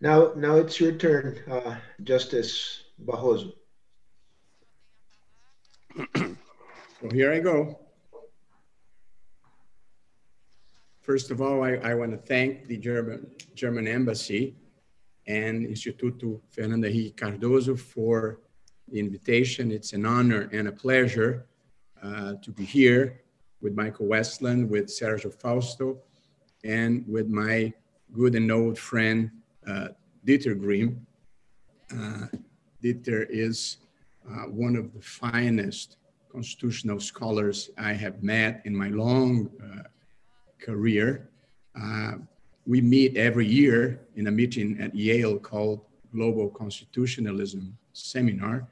Now, 0.00 0.32
now 0.36 0.56
it's 0.56 0.78
your 0.78 0.92
turn, 0.92 1.40
uh, 1.50 1.76
Justice 2.02 2.82
Barroso. 3.02 3.52
well, 6.14 6.36
here 7.12 7.32
I 7.32 7.40
go. 7.40 7.85
First 11.06 11.30
of 11.30 11.40
all, 11.40 11.62
I, 11.62 11.74
I 11.84 11.94
want 11.94 12.10
to 12.10 12.16
thank 12.16 12.66
the 12.66 12.76
German, 12.76 13.30
German 13.54 13.86
Embassy 13.86 14.56
and 15.28 15.64
Instituto 15.64 16.40
Fernando 16.50 16.88
Henrique 16.88 17.16
Cardoso 17.16 17.78
for 17.78 18.40
the 18.88 18.98
invitation. 18.98 19.70
It's 19.70 19.92
an 19.92 20.04
honor 20.04 20.50
and 20.52 20.66
a 20.66 20.72
pleasure 20.72 21.46
uh, 22.02 22.32
to 22.42 22.50
be 22.50 22.64
here 22.64 23.20
with 23.60 23.76
Michael 23.76 24.06
Westland, 24.06 24.68
with 24.68 24.86
Sergio 24.86 25.32
Fausto, 25.32 25.98
and 26.64 27.04
with 27.06 27.28
my 27.28 27.72
good 28.12 28.34
and 28.34 28.50
old 28.50 28.76
friend, 28.76 29.30
uh, 29.64 29.90
Dieter 30.26 30.58
Grimm. 30.58 31.06
Uh, 31.92 32.26
Dieter 32.82 33.28
is 33.30 33.76
uh, 34.28 34.46
one 34.48 34.74
of 34.74 34.92
the 34.92 35.02
finest 35.02 35.98
constitutional 36.32 36.98
scholars 36.98 37.70
I 37.78 37.92
have 37.92 38.24
met 38.24 38.62
in 38.64 38.74
my 38.74 38.88
long 38.88 39.48
uh, 39.62 39.84
career. 40.60 41.28
Uh, 41.80 42.12
we 42.66 42.80
meet 42.80 43.16
every 43.16 43.46
year 43.46 44.00
in 44.16 44.26
a 44.26 44.30
meeting 44.30 44.78
at 44.80 44.94
Yale 44.94 45.38
called 45.38 45.80
Global 46.12 46.48
Constitutionalism 46.48 47.76
Seminar. 47.92 48.66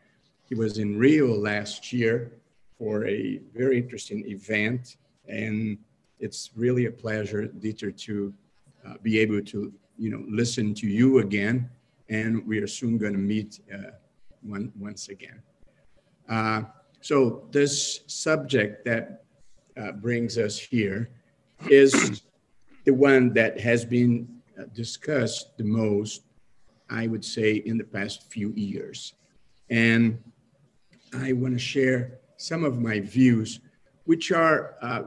He 0.49 0.55
was 0.55 0.79
in 0.79 0.99
Rio 0.99 1.35
last 1.35 1.92
year 1.92 2.33
for 2.79 3.07
a 3.07 3.40
very 3.55 3.79
interesting 3.79 4.27
event, 4.27 4.97
and 5.29 5.79
it's 6.18 6.51
really 6.57 6.87
a 6.87 6.90
pleasure, 6.90 7.47
Dieter, 7.47 7.97
to 8.05 8.35
uh, 8.87 8.94
be 9.03 9.18
able 9.18 9.40
to 9.42 9.73
you 9.97 10.11
know 10.11 10.25
listen 10.29 10.75
to 10.75 10.87
you 10.87 11.18
again, 11.18 11.70
and 12.09 12.47
we 12.47 12.59
are 12.59 12.66
soon 12.66 12.99
going 12.99 13.12
to 13.12 13.18
meet 13.18 13.61
uh, 13.73 13.92
one, 14.42 14.73
once 14.79 15.09
again. 15.09 15.40
Uh, 16.29 16.62
so 17.01 17.47
this 17.51 18.01
subject 18.07 18.85
that 18.85 19.25
uh, 19.77 19.92
brings 19.92 20.38
us 20.38 20.59
here 20.59 21.11
is 21.70 22.22
the 22.85 22.92
one 22.92 23.33
that 23.35 23.61
has 23.61 23.85
been 23.85 24.29
uh, 24.59 24.64
discussed 24.74 25.57
the 25.57 25.64
most, 25.64 26.22
I 26.90 27.07
would 27.07 27.24
say, 27.24 27.55
in 27.55 27.79
the 27.79 27.85
past 27.85 28.31
few 28.31 28.53
years. 28.53 29.14
And 29.70 30.22
I 31.12 31.33
want 31.33 31.55
to 31.55 31.59
share 31.59 32.18
some 32.37 32.64
of 32.64 32.81
my 32.81 33.00
views, 33.00 33.61
which 34.05 34.33
are 34.33 34.74
uh, 34.83 35.03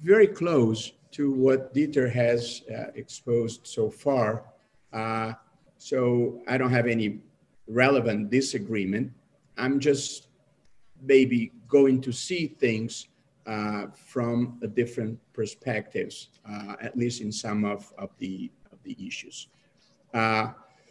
very 0.00 0.26
close 0.26 0.92
to 1.12 1.30
what 1.30 1.72
Dieter 1.74 2.10
has 2.10 2.62
uh, 2.70 2.90
exposed 2.94 3.66
so 3.66 3.88
far. 3.88 4.44
Uh, 4.92 5.32
so 5.78 6.42
I 6.48 6.58
don't 6.58 6.72
have 6.72 6.86
any 6.86 7.20
relevant 7.68 8.30
disagreement. 8.30 9.12
I'm 9.56 9.78
just 9.78 10.28
maybe 11.00 11.52
going 11.68 12.00
to 12.02 12.12
see 12.12 12.48
things 12.48 13.08
uh, 13.46 13.86
from 13.94 14.58
a 14.62 14.66
different 14.66 15.18
perspectives, 15.32 16.30
uh, 16.48 16.76
at 16.80 16.96
least 16.96 17.20
in 17.20 17.30
some 17.30 17.64
of, 17.64 17.92
of, 17.98 18.10
the, 18.18 18.50
of 18.72 18.82
the 18.82 18.96
issues. 19.06 19.48
Uh, 20.12 20.48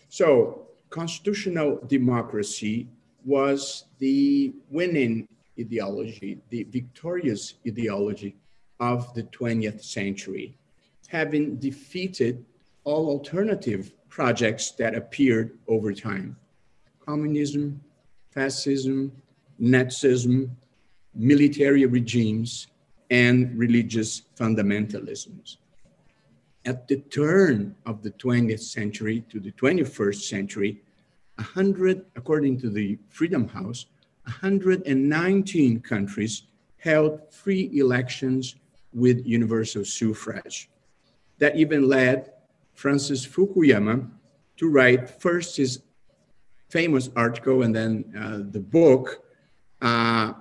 so 0.10 0.68
constitutional 0.90 1.80
democracy 1.88 2.88
was 3.26 3.86
the 4.00 4.54
winning 4.70 5.28
ideology, 5.60 6.40
the 6.50 6.64
victorious 6.66 7.56
ideology 7.66 8.36
of 8.80 9.14
the 9.14 9.24
20th 9.24 9.84
century, 9.84 10.58
having 11.08 11.56
defeated 11.56 12.46
all 12.84 13.08
alternative 13.08 13.92
projects 14.10 14.72
that 14.72 14.94
appeared 14.94 15.58
over 15.68 15.94
time. 15.94 16.36
Communism, 17.06 17.82
fascism, 18.32 19.12
Nazism, 19.62 20.50
military 21.16 21.86
regimes, 21.86 22.68
and 23.10 23.56
religious 23.58 24.24
fundamentalisms. 24.36 25.58
At 26.66 26.88
the 26.88 26.98
turn 26.98 27.76
of 27.86 28.02
the 28.02 28.12
20th 28.12 28.62
century 28.62 29.24
to 29.30 29.40
the 29.40 29.52
21st 29.52 30.22
century, 30.22 30.82
100, 31.36 32.06
according 32.16 32.60
to 32.62 32.70
the 32.70 32.98
Freedom 33.10 33.48
House, 33.48 33.86
119 34.24 35.82
countries 35.82 36.44
held 36.78 37.20
free 37.32 37.70
elections 37.74 38.56
with 38.94 39.26
universal 39.26 39.84
suffrage. 39.84 40.70
That 41.40 41.56
even 41.56 41.88
led 41.88 42.32
Francis 42.74 43.26
Fukuyama 43.28 44.10
to 44.58 44.70
write 44.70 45.10
first 45.22 45.58
his 45.58 45.82
famous 46.70 47.10
article 47.16 47.64
and 47.64 47.76
then 47.76 48.06
uh, 48.18 48.52
the 48.52 48.60
book 48.60 49.24
uh, 49.82 50.34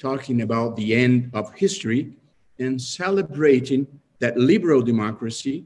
talking 0.00 0.40
about 0.40 0.74
the 0.76 0.94
end 0.94 1.30
of 1.34 1.52
history 1.54 2.16
and 2.58 2.80
celebrating 2.80 3.86
that 4.18 4.36
liberal 4.36 4.82
democracy 4.82 5.64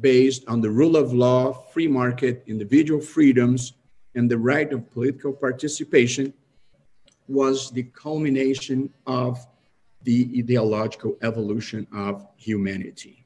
based 0.00 0.46
on 0.46 0.60
the 0.60 0.70
rule 0.70 0.96
of 0.96 1.12
law, 1.12 1.52
free 1.72 1.88
market, 1.88 2.44
individual 2.46 3.00
freedoms, 3.00 3.72
and 4.14 4.30
the 4.30 4.38
right 4.38 4.72
of 4.72 4.88
political 4.92 5.32
participation 5.32 6.32
was 7.28 7.70
the 7.70 7.82
culmination 7.82 8.92
of 9.06 9.38
the 10.02 10.30
ideological 10.38 11.16
evolution 11.22 11.86
of 11.94 12.26
humanity. 12.36 13.24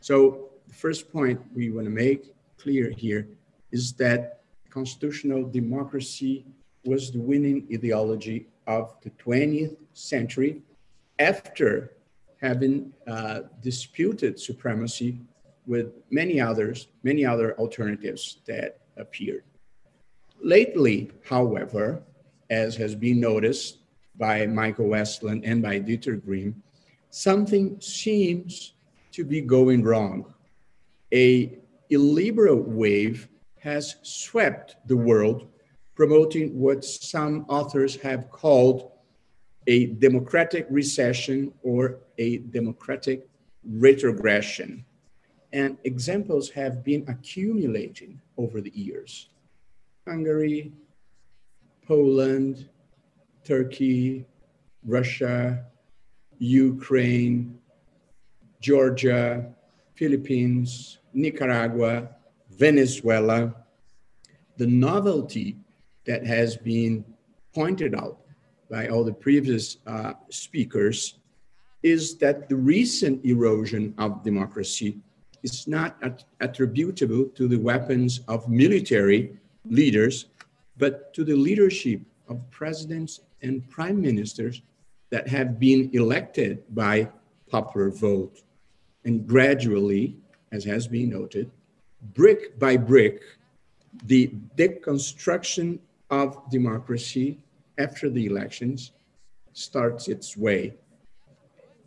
So 0.00 0.50
the 0.68 0.74
first 0.74 1.12
point 1.12 1.40
we 1.54 1.70
want 1.70 1.86
to 1.86 1.90
make 1.90 2.34
clear 2.56 2.90
here 2.90 3.26
is 3.72 3.92
that 3.94 4.42
constitutional 4.70 5.44
democracy 5.44 6.44
was 6.84 7.10
the 7.10 7.20
winning 7.20 7.66
ideology 7.72 8.46
of 8.66 8.94
the 9.02 9.10
20th 9.10 9.76
century 9.92 10.62
after 11.18 11.92
having 12.40 12.92
uh, 13.06 13.40
disputed 13.62 14.38
supremacy 14.38 15.18
with 15.66 15.92
many 16.10 16.40
others, 16.40 16.88
many 17.02 17.24
other 17.24 17.58
alternatives 17.58 18.38
that 18.46 18.80
appeared. 18.96 19.44
Lately, 20.40 21.10
however, 21.24 22.02
as 22.50 22.76
has 22.76 22.94
been 22.94 23.18
noticed 23.18 23.78
by 24.16 24.46
Michael 24.46 24.88
Westland 24.88 25.44
and 25.44 25.62
by 25.62 25.80
Dieter 25.80 26.22
Grimm, 26.22 26.62
something 27.10 27.80
seems 27.80 28.74
to 29.12 29.24
be 29.24 29.40
going 29.40 29.82
wrong. 29.82 30.34
A 31.12 31.58
illiberal 31.90 32.60
wave 32.60 33.28
has 33.60 33.96
swept 34.02 34.76
the 34.86 34.96
world 34.96 35.48
promoting 35.94 36.58
what 36.58 36.84
some 36.84 37.44
authors 37.48 37.96
have 37.96 38.30
called 38.30 38.90
a 39.66 39.86
democratic 39.86 40.66
recession 40.70 41.52
or 41.62 42.00
a 42.18 42.38
democratic 42.38 43.28
retrogression. 43.64 44.84
And 45.52 45.78
examples 45.84 46.50
have 46.50 46.84
been 46.84 47.04
accumulating 47.08 48.20
over 48.36 48.60
the 48.60 48.76
years. 48.76 49.30
Hungary, 50.06 50.72
Poland, 51.86 52.68
Turkey, 53.44 54.26
Russia, 54.84 55.64
Ukraine, 56.38 57.58
Georgia, 58.60 59.54
Philippines, 59.94 60.98
Nicaragua, 61.12 62.08
Venezuela. 62.50 63.54
The 64.56 64.66
novelty 64.66 65.56
that 66.06 66.26
has 66.26 66.56
been 66.56 67.04
pointed 67.54 67.94
out 67.94 68.18
by 68.70 68.88
all 68.88 69.04
the 69.04 69.12
previous 69.12 69.78
uh, 69.86 70.14
speakers 70.30 71.18
is 71.82 72.16
that 72.16 72.48
the 72.48 72.56
recent 72.56 73.24
erosion 73.24 73.94
of 73.98 74.22
democracy 74.24 74.98
is 75.42 75.68
not 75.68 75.96
at- 76.02 76.24
attributable 76.40 77.26
to 77.34 77.46
the 77.46 77.58
weapons 77.58 78.20
of 78.26 78.48
military 78.48 79.36
leaders, 79.66 80.26
but 80.78 81.12
to 81.14 81.24
the 81.24 81.36
leadership 81.36 82.00
of 82.28 82.40
presidents 82.50 83.20
and 83.42 83.68
prime 83.68 84.00
ministers 84.00 84.62
that 85.10 85.28
have 85.28 85.60
been 85.60 85.90
elected 85.92 86.64
by 86.74 87.08
popular 87.50 87.90
vote. 87.90 88.42
And 89.04 89.26
gradually, 89.26 90.16
as 90.50 90.64
has 90.64 90.88
been 90.88 91.10
noted, 91.10 91.50
brick 92.14 92.58
by 92.58 92.78
brick, 92.78 93.20
the 94.06 94.32
deconstruction 94.56 95.78
of 96.22 96.48
democracy 96.50 97.38
after 97.78 98.08
the 98.08 98.26
elections 98.26 98.92
starts 99.52 100.06
its 100.08 100.36
way 100.36 100.74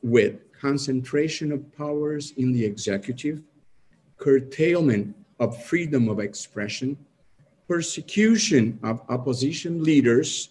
with 0.03 0.33
concentration 0.51 1.51
of 1.51 1.61
powers 1.77 2.33
in 2.37 2.51
the 2.51 2.63
executive, 2.63 3.41
curtailment 4.17 5.15
of 5.39 5.49
freedom 5.63 6.09
of 6.09 6.19
expression, 6.19 6.97
persecution 7.67 8.79
of 8.83 9.01
opposition 9.09 9.83
leaders, 9.83 10.49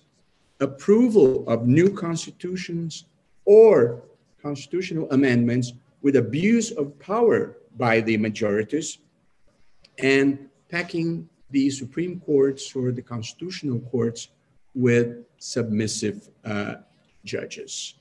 approval 0.61 1.47
of 1.49 1.67
new 1.67 1.91
constitutions 1.91 3.05
or 3.45 4.03
constitutional 4.43 5.07
amendments 5.11 5.73
with 6.03 6.17
abuse 6.17 6.71
of 6.71 6.99
power 6.99 7.59
by 7.77 8.01
the 8.01 8.17
majorities, 8.17 8.99
and 9.99 10.49
packing 10.71 11.29
the 11.51 11.71
Supreme 11.71 12.21
Courts 12.21 12.75
or 12.75 12.93
the 12.93 13.03
constitutional 13.03 13.81
courts 13.81 14.29
with 14.75 15.25
submissive 15.39 16.29
uh, 16.45 16.77
judges. 17.25 17.95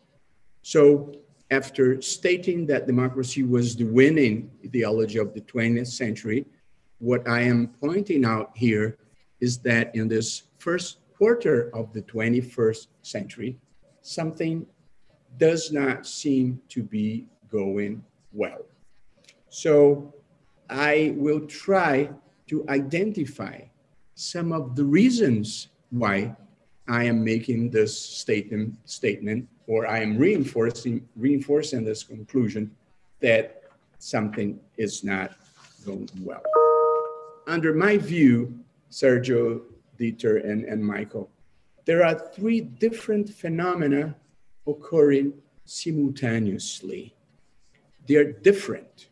So, 0.62 1.14
after 1.52 2.02
stating 2.02 2.66
that 2.68 2.88
democracy 2.88 3.44
was 3.44 3.76
the 3.76 3.84
winning 3.84 4.50
ideology 4.66 5.20
of 5.20 5.34
the 5.36 5.42
20th 5.42 5.88
century, 5.88 6.46
what 6.98 7.28
I 7.28 7.42
am 7.42 7.68
pointing 7.80 8.26
out 8.26 8.52
here 8.56 8.98
is 9.40 9.60
that 9.60 9.96
in 9.96 10.08
this 10.08 10.44
first 10.58 10.98
quarter 11.18 11.70
of 11.76 11.94
the 11.94 12.02
21st 12.02 12.88
century, 13.04 13.58
something 14.02 14.66
does 15.38 15.72
not 15.72 16.08
seem 16.08 16.60
to 16.70 16.82
be 16.82 17.26
going 17.50 18.04
well. 18.34 18.66
So 19.50 20.14
I 20.70 21.14
will 21.16 21.42
try 21.42 22.10
to 22.48 22.66
identify 22.70 23.62
some 24.16 24.52
of 24.52 24.76
the 24.76 24.84
reasons 24.84 25.68
why 25.90 26.36
I 26.88 27.04
am 27.06 27.24
making 27.24 27.72
this 27.72 28.00
statement, 28.00 28.76
statement 28.86 29.48
or 29.68 29.88
I 29.88 30.00
am 30.00 30.18
reinforcing, 30.18 31.08
reinforcing 31.16 31.84
this 31.84 32.04
conclusion 32.04 32.72
that 33.20 33.64
something 33.98 34.60
is 34.78 35.04
not 35.04 35.36
going 35.86 36.10
well. 36.22 36.44
Under 37.48 37.74
my 37.74 37.98
view, 37.98 38.60
Sergio, 38.92 39.62
Dieter, 40.00 40.48
and, 40.48 40.64
and 40.66 40.84
Michael, 40.86 41.30
there 41.86 42.04
are 42.06 42.16
three 42.16 42.62
different 42.62 43.30
phenomena 43.30 44.16
occurring 44.68 45.34
simultaneously. 45.66 47.14
They're 48.08 48.32
different, 48.32 49.08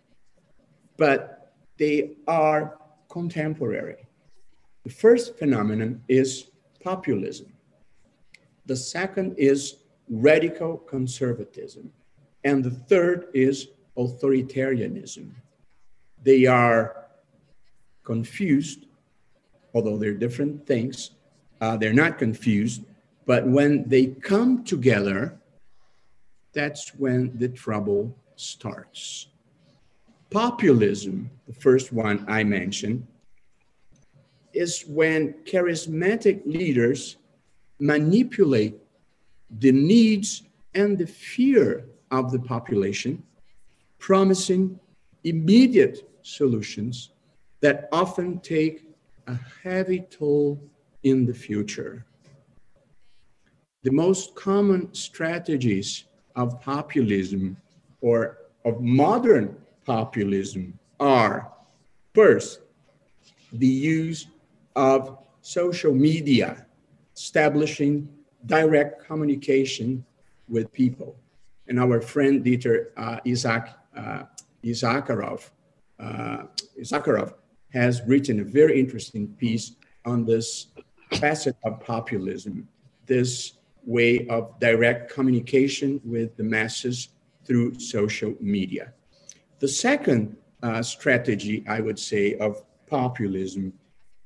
but 0.97 1.53
they 1.77 2.11
are 2.27 2.77
contemporary. 3.13 4.07
The 4.85 4.89
first 4.89 5.37
phenomenon 5.37 6.01
is 6.07 6.49
populism. 6.83 7.53
The 8.65 8.75
second 8.75 9.35
is 9.37 9.59
radical 10.09 10.77
conservatism. 10.77 11.93
And 12.43 12.63
the 12.63 12.71
third 12.71 13.27
is 13.35 13.67
authoritarianism. 13.95 15.29
They 16.23 16.47
are 16.47 17.05
confused, 18.03 18.87
although 19.75 19.97
they're 19.97 20.21
different 20.25 20.65
things. 20.65 21.11
Uh, 21.61 21.77
they're 21.77 22.01
not 22.05 22.17
confused, 22.17 22.81
but 23.27 23.47
when 23.47 23.87
they 23.87 24.07
come 24.07 24.63
together, 24.63 25.39
that's 26.51 26.95
when 26.95 27.37
the 27.37 27.49
trouble 27.49 28.17
starts. 28.35 29.27
Populism, 30.33 31.29
the 31.47 31.53
first 31.53 31.93
one 31.93 32.25
I 32.27 32.43
mentioned, 32.43 33.05
is 34.51 34.83
when 34.87 35.33
charismatic 35.45 36.41
leaders 36.47 37.17
manipulate 37.79 38.75
the 39.59 39.71
needs 39.71 40.41
and 40.73 40.97
the 40.97 41.05
fear 41.05 41.85
of 42.09 42.31
the 42.31 42.39
population, 42.39 43.21
promising 43.99 44.79
immediate 45.23 46.09
solutions 46.23 47.11
that 47.61 47.87
often 47.91 48.39
take 48.39 48.89
a 49.27 49.37
heavy 49.61 49.99
toll 50.09 50.59
in 51.03 51.27
the 51.27 51.33
future. 51.33 52.05
The 53.83 53.91
most 53.91 54.33
common 54.33 54.91
strategies 54.95 56.05
of 56.35 56.59
populism 56.59 57.55
or 58.01 58.39
of 58.65 58.81
modern 58.81 59.57
populism 59.85 60.77
are 60.99 61.51
first, 62.13 62.61
the 63.51 63.67
use 63.67 64.27
of 64.75 65.17
social 65.41 65.93
media, 65.93 66.65
establishing 67.15 68.09
direct 68.45 69.05
communication 69.05 70.03
with 70.49 70.71
people. 70.73 71.15
And 71.67 71.79
our 71.79 72.01
friend 72.01 72.43
Dieter 72.43 72.87
uh, 72.97 73.19
Isaac, 73.25 73.69
uh, 73.95 74.23
uh, 75.99 76.43
has 77.73 78.01
written 78.05 78.39
a 78.39 78.43
very 78.43 78.79
interesting 78.79 79.27
piece 79.39 79.75
on 80.05 80.25
this 80.25 80.67
facet 81.13 81.55
of 81.63 81.79
populism, 81.79 82.67
this 83.05 83.53
way 83.85 84.27
of 84.27 84.59
direct 84.59 85.13
communication 85.13 85.99
with 86.03 86.35
the 86.37 86.43
masses 86.43 87.09
through 87.45 87.79
social 87.79 88.33
media. 88.39 88.93
The 89.63 89.69
second 89.69 90.35
uh, 90.61 90.83
strategy, 90.83 91.63
I 91.69 91.79
would 91.79 91.97
say, 91.97 92.35
of 92.35 92.65
populism 92.85 93.71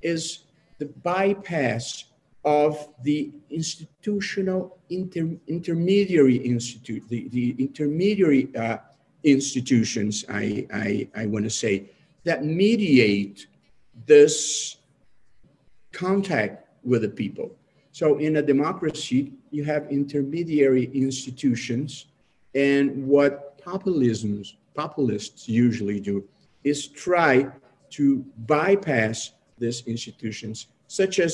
is 0.02 0.46
the 0.80 0.88
bypass 0.88 2.06
of 2.44 2.90
the 3.04 3.32
institutional 3.52 4.80
inter, 4.90 5.38
intermediary 5.46 6.38
institute, 6.38 7.04
the, 7.10 7.30
the 7.30 7.56
intermediary 7.60 8.50
uh, 8.56 8.78
institutions, 9.24 10.26
I, 10.28 10.66
I, 10.74 11.08
I 11.16 11.28
want 11.28 11.46
to 11.46 11.52
say, 11.52 11.92
that 12.24 12.44
mediate 12.44 13.46
this 14.08 14.78
contact 15.92 16.68
with 16.84 17.04
the 17.04 17.10
people. 17.10 17.56
So 17.92 18.18
in 18.18 18.38
a 18.38 18.42
democracy, 18.42 19.34
you 19.52 19.64
have 19.66 19.86
intermediary 19.92 20.86
institutions, 20.96 22.08
and 22.56 23.06
what 23.06 23.62
populisms, 23.64 24.56
populists 24.78 25.50
usually 25.50 26.00
do 26.00 26.24
is 26.64 26.88
try 26.88 27.34
to 27.90 28.24
bypass 28.46 29.32
these 29.58 29.82
institutions, 29.88 30.68
such 30.88 31.20
as 31.20 31.32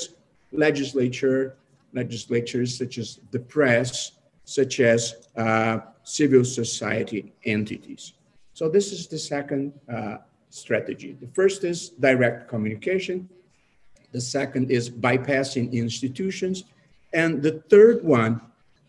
legislature, 0.52 1.58
legislatures 1.94 2.78
such 2.78 2.98
as 2.98 3.20
the 3.32 3.40
press, 3.40 4.14
such 4.46 4.80
as 4.80 5.28
uh, 5.36 5.78
civil 6.04 6.44
society 6.44 7.34
entities. 7.46 8.14
So 8.54 8.70
this 8.70 8.92
is 8.92 9.08
the 9.08 9.20
second 9.20 9.74
uh, 9.90 10.18
strategy. 10.50 11.18
The 11.20 11.32
first 11.34 11.64
is 11.64 11.90
direct 11.90 12.48
communication. 12.48 13.28
The 14.12 14.22
second 14.22 14.72
is 14.72 14.90
bypassing 14.90 15.72
institutions. 15.74 16.66
And 17.14 17.42
the 17.42 17.64
third 17.70 18.04
one 18.04 18.42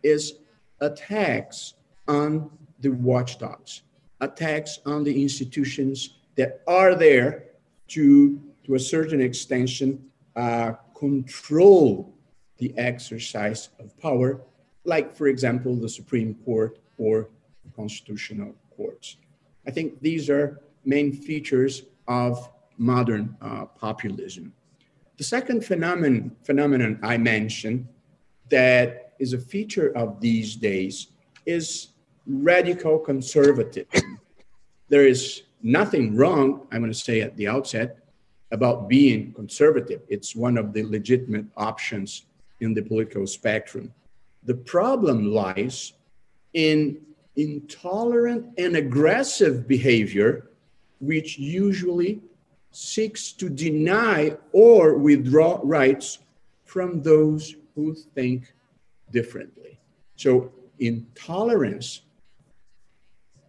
is 0.03 0.35
attacks 0.81 1.75
on 2.07 2.51
the 2.81 2.91
watchdogs, 2.91 3.83
attacks 4.25 4.81
on 4.87 5.05
the 5.05 5.23
institutions 5.23 6.17
that 6.37 6.63
are 6.67 6.95
there 6.95 7.45
to, 7.89 8.41
to 8.65 8.75
a 8.75 8.81
certain 8.81 9.21
extension, 9.21 9.91
uh, 10.37 10.73
control 10.99 12.15
the 12.59 12.77
exercise 12.79 13.69
of 13.79 13.97
power, 13.99 14.41
like, 14.85 15.15
for 15.15 15.27
example, 15.29 15.75
the 15.77 15.89
Supreme 15.89 16.35
Court 16.45 16.79
or 16.99 17.29
the 17.65 17.71
constitutional 17.75 18.55
courts. 18.77 19.17
I 19.67 19.71
think 19.71 20.01
these 20.01 20.29
are 20.31 20.61
main 20.85 21.13
features 21.13 21.83
of 22.09 22.51
modern 22.77 23.37
uh, 23.41 23.67
populism. 23.67 24.53
The 25.17 25.25
second 25.25 25.65
phenomenon, 25.65 26.37
phenomenon 26.43 26.99
I 27.03 27.17
mentioned 27.17 27.87
that 28.51 29.13
is 29.19 29.33
a 29.33 29.39
feature 29.39 29.97
of 29.97 30.21
these 30.21 30.57
days 30.57 31.09
is 31.47 31.89
radical 32.27 32.99
conservatism. 32.99 34.21
there 34.89 35.07
is 35.07 35.43
nothing 35.63 36.17
wrong, 36.17 36.67
I'm 36.71 36.81
going 36.81 36.93
to 36.93 36.99
say 36.99 37.21
at 37.21 37.37
the 37.37 37.49
outset, 37.49 37.99
about 38.53 38.89
being 38.89 39.33
conservative. 39.33 40.03
It's 40.09 40.37
one 40.37 40.57
of 40.57 40.73
the 40.73 40.85
legitimate 40.85 41.47
options 41.57 42.27
in 42.61 42.75
the 42.75 42.83
political 42.83 43.27
spectrum. 43.27 43.93
The 44.45 44.55
problem 44.55 45.33
lies 45.33 45.95
in 46.53 47.01
intolerant 47.37 48.47
and 48.59 48.77
aggressive 48.77 49.67
behavior, 49.67 50.51
which 51.01 51.39
usually 51.39 52.21
seeks 52.71 53.33
to 53.33 53.49
deny 53.49 54.37
or 54.53 54.99
withdraw 54.99 55.61
rights 55.63 56.19
from 56.65 57.03
those 57.03 57.57
who 57.75 57.95
think 58.15 58.55
differently. 59.11 59.79
So 60.17 60.53
intolerance 60.79 62.03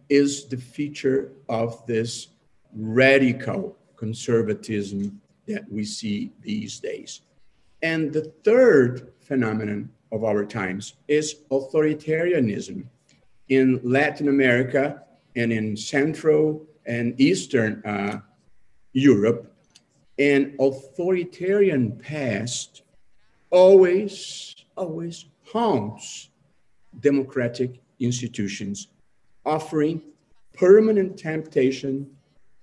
is 0.08 0.46
the 0.46 0.56
feature 0.56 1.32
of 1.48 1.84
this 1.86 2.28
radical 2.74 3.76
conservatism 3.96 5.20
that 5.46 5.70
we 5.70 5.84
see 5.84 6.32
these 6.42 6.78
days. 6.80 7.22
And 7.82 8.12
the 8.12 8.32
third 8.44 9.12
phenomenon 9.20 9.90
of 10.12 10.24
our 10.24 10.44
times 10.44 10.94
is 11.08 11.36
authoritarianism. 11.50 12.84
In 13.48 13.80
Latin 13.82 14.28
America 14.28 15.02
and 15.36 15.52
in 15.52 15.76
Central 15.76 16.66
and 16.86 17.20
Eastern 17.20 17.82
uh, 17.84 18.20
Europe, 18.92 19.52
an 20.18 20.56
authoritarian 20.58 21.92
past 21.98 22.82
always, 23.50 24.54
always 24.76 25.26
haunts 25.44 26.30
democratic 27.00 27.80
institutions, 28.00 28.88
offering 29.46 30.02
permanent 30.52 31.16
temptation 31.16 32.10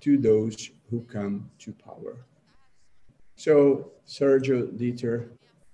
to 0.02 0.18
those 0.18 0.70
who 0.90 1.02
come 1.04 1.50
to 1.58 1.72
power. 1.72 2.26
So, 3.36 3.92
Sergio, 4.06 4.68
Dieter, 4.78 5.30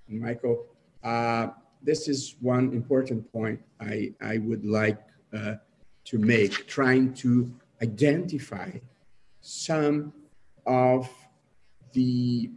and 0.07 0.21
Michael, 0.21 0.67
uh, 1.03 1.47
this 1.81 2.07
is 2.07 2.35
one 2.39 2.71
important 2.73 3.31
point 3.31 3.59
I, 3.79 4.13
I 4.21 4.37
would 4.37 4.65
like 4.65 4.99
uh, 5.33 5.55
to 6.05 6.17
make, 6.17 6.67
trying 6.67 7.13
to 7.15 7.51
identify 7.81 8.71
some 9.41 10.13
of 10.65 11.09
the 11.93 12.51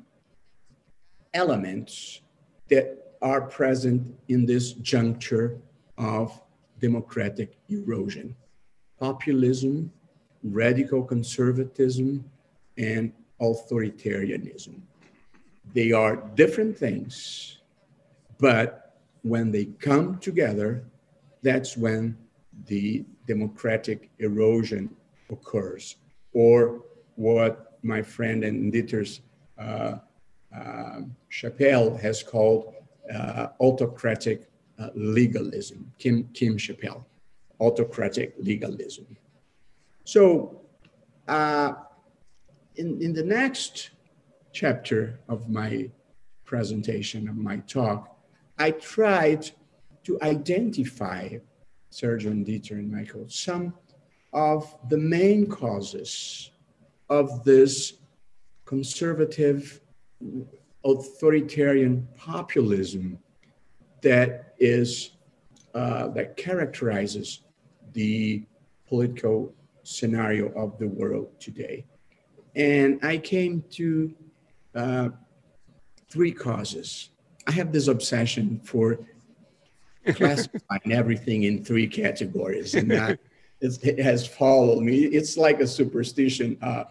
elements 1.33 2.21
that 2.69 3.17
are 3.23 3.41
present 3.41 4.15
in 4.29 4.45
this 4.45 4.73
juncture 4.75 5.59
of 5.97 6.39
democratic 6.81 7.57
erosion 7.69 8.35
populism, 9.03 9.91
radical 10.45 11.03
conservatism, 11.03 12.25
and 12.79 13.13
authoritarianism. 13.41 14.81
They 15.75 15.91
are 15.91 16.15
different 16.37 16.79
things, 16.79 17.59
but 18.39 18.95
when 19.23 19.51
they 19.51 19.65
come 19.89 20.19
together, 20.19 20.85
that's 21.43 21.77
when 21.77 22.17
the 22.67 23.05
democratic 23.27 24.09
erosion 24.21 24.85
occurs, 25.31 25.97
or 26.33 26.83
what 27.17 27.79
my 27.83 28.03
friend 28.03 28.45
and 28.45 28.73
Dieter's 28.73 29.21
uh, 29.59 29.95
uh, 30.57 31.01
Scheppele 31.29 31.99
has 32.01 32.23
called 32.23 32.75
uh, 33.13 33.49
autocratic 33.61 34.49
uh, 34.79 34.91
legalism, 34.95 35.91
Kim, 35.99 36.29
Kim 36.35 36.57
Scheppele, 36.57 37.05
autocratic 37.63 38.35
legalism. 38.39 39.07
So, 40.05 40.61
uh, 41.29 41.73
in, 42.77 43.01
in 43.01 43.13
the 43.13 43.23
next 43.23 43.91
chapter 44.53 45.21
of 45.29 45.49
my 45.49 45.91
presentation, 46.45 47.29
of 47.29 47.37
my 47.37 47.59
talk, 47.59 48.19
I 48.59 48.73
tried 48.73 49.51
to 50.05 50.19
identify, 50.23 51.39
Sergio 51.91 52.33
Dieter 52.45 52.73
and 52.73 52.91
Michael, 52.91 53.27
some 53.29 53.75
of 54.33 54.75
the 54.89 54.99
main 54.99 55.47
causes 55.47 56.51
of 57.09 57.45
this 57.45 57.95
conservative 58.65 59.81
authoritarian 60.85 62.09
populism 62.17 63.19
that 64.01 64.55
is 64.59 65.13
uh, 65.75 66.09
that 66.09 66.37
characterizes 66.37 67.42
the 67.93 68.45
political 68.89 69.53
scenario 69.83 70.49
of 70.53 70.79
the 70.79 70.89
world 70.89 71.29
today. 71.41 71.85
And 72.55 72.99
I 73.03 73.19
came 73.19 73.65
to 73.71 74.15
uh, 74.75 75.09
three 76.11 76.33
causes. 76.33 77.11
I 77.47 77.53
have 77.53 77.73
this 77.73 77.89
obsession 77.89 78.61
for 78.63 78.99
classifying 80.15 80.93
everything 80.93 81.45
in 81.45 81.65
three 81.65 81.87
categories, 81.87 82.75
and 82.75 82.91
that 82.91 83.19
it 83.61 83.99
has 83.99 84.27
followed 84.27 84.83
me. 84.83 85.05
It's 85.05 85.37
like 85.37 85.61
a 85.61 85.67
superstition, 85.67 86.59
uh, 86.61 86.85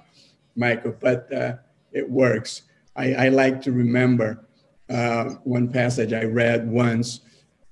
Michael, 0.55 0.95
but 0.99 1.31
uh, 1.33 1.55
it 1.91 2.09
works. 2.09 2.63
I, 2.95 3.13
I, 3.13 3.29
like 3.29 3.61
to 3.63 3.71
remember 3.71 4.45
uh, 4.89 5.35
one 5.43 5.69
passage 5.69 6.13
I 6.13 6.23
read 6.23 6.69
once 6.69 7.21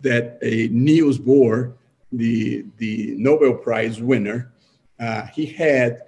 that 0.01 0.38
a 0.41 0.69
Niels 0.71 1.17
Bohr, 1.17 1.73
the, 2.12 2.66
the 2.78 3.16
Nobel 3.18 3.53
Prize 3.53 4.01
winner, 4.01 4.51
uh, 4.99 5.28
he 5.28 5.45
had 5.45 6.01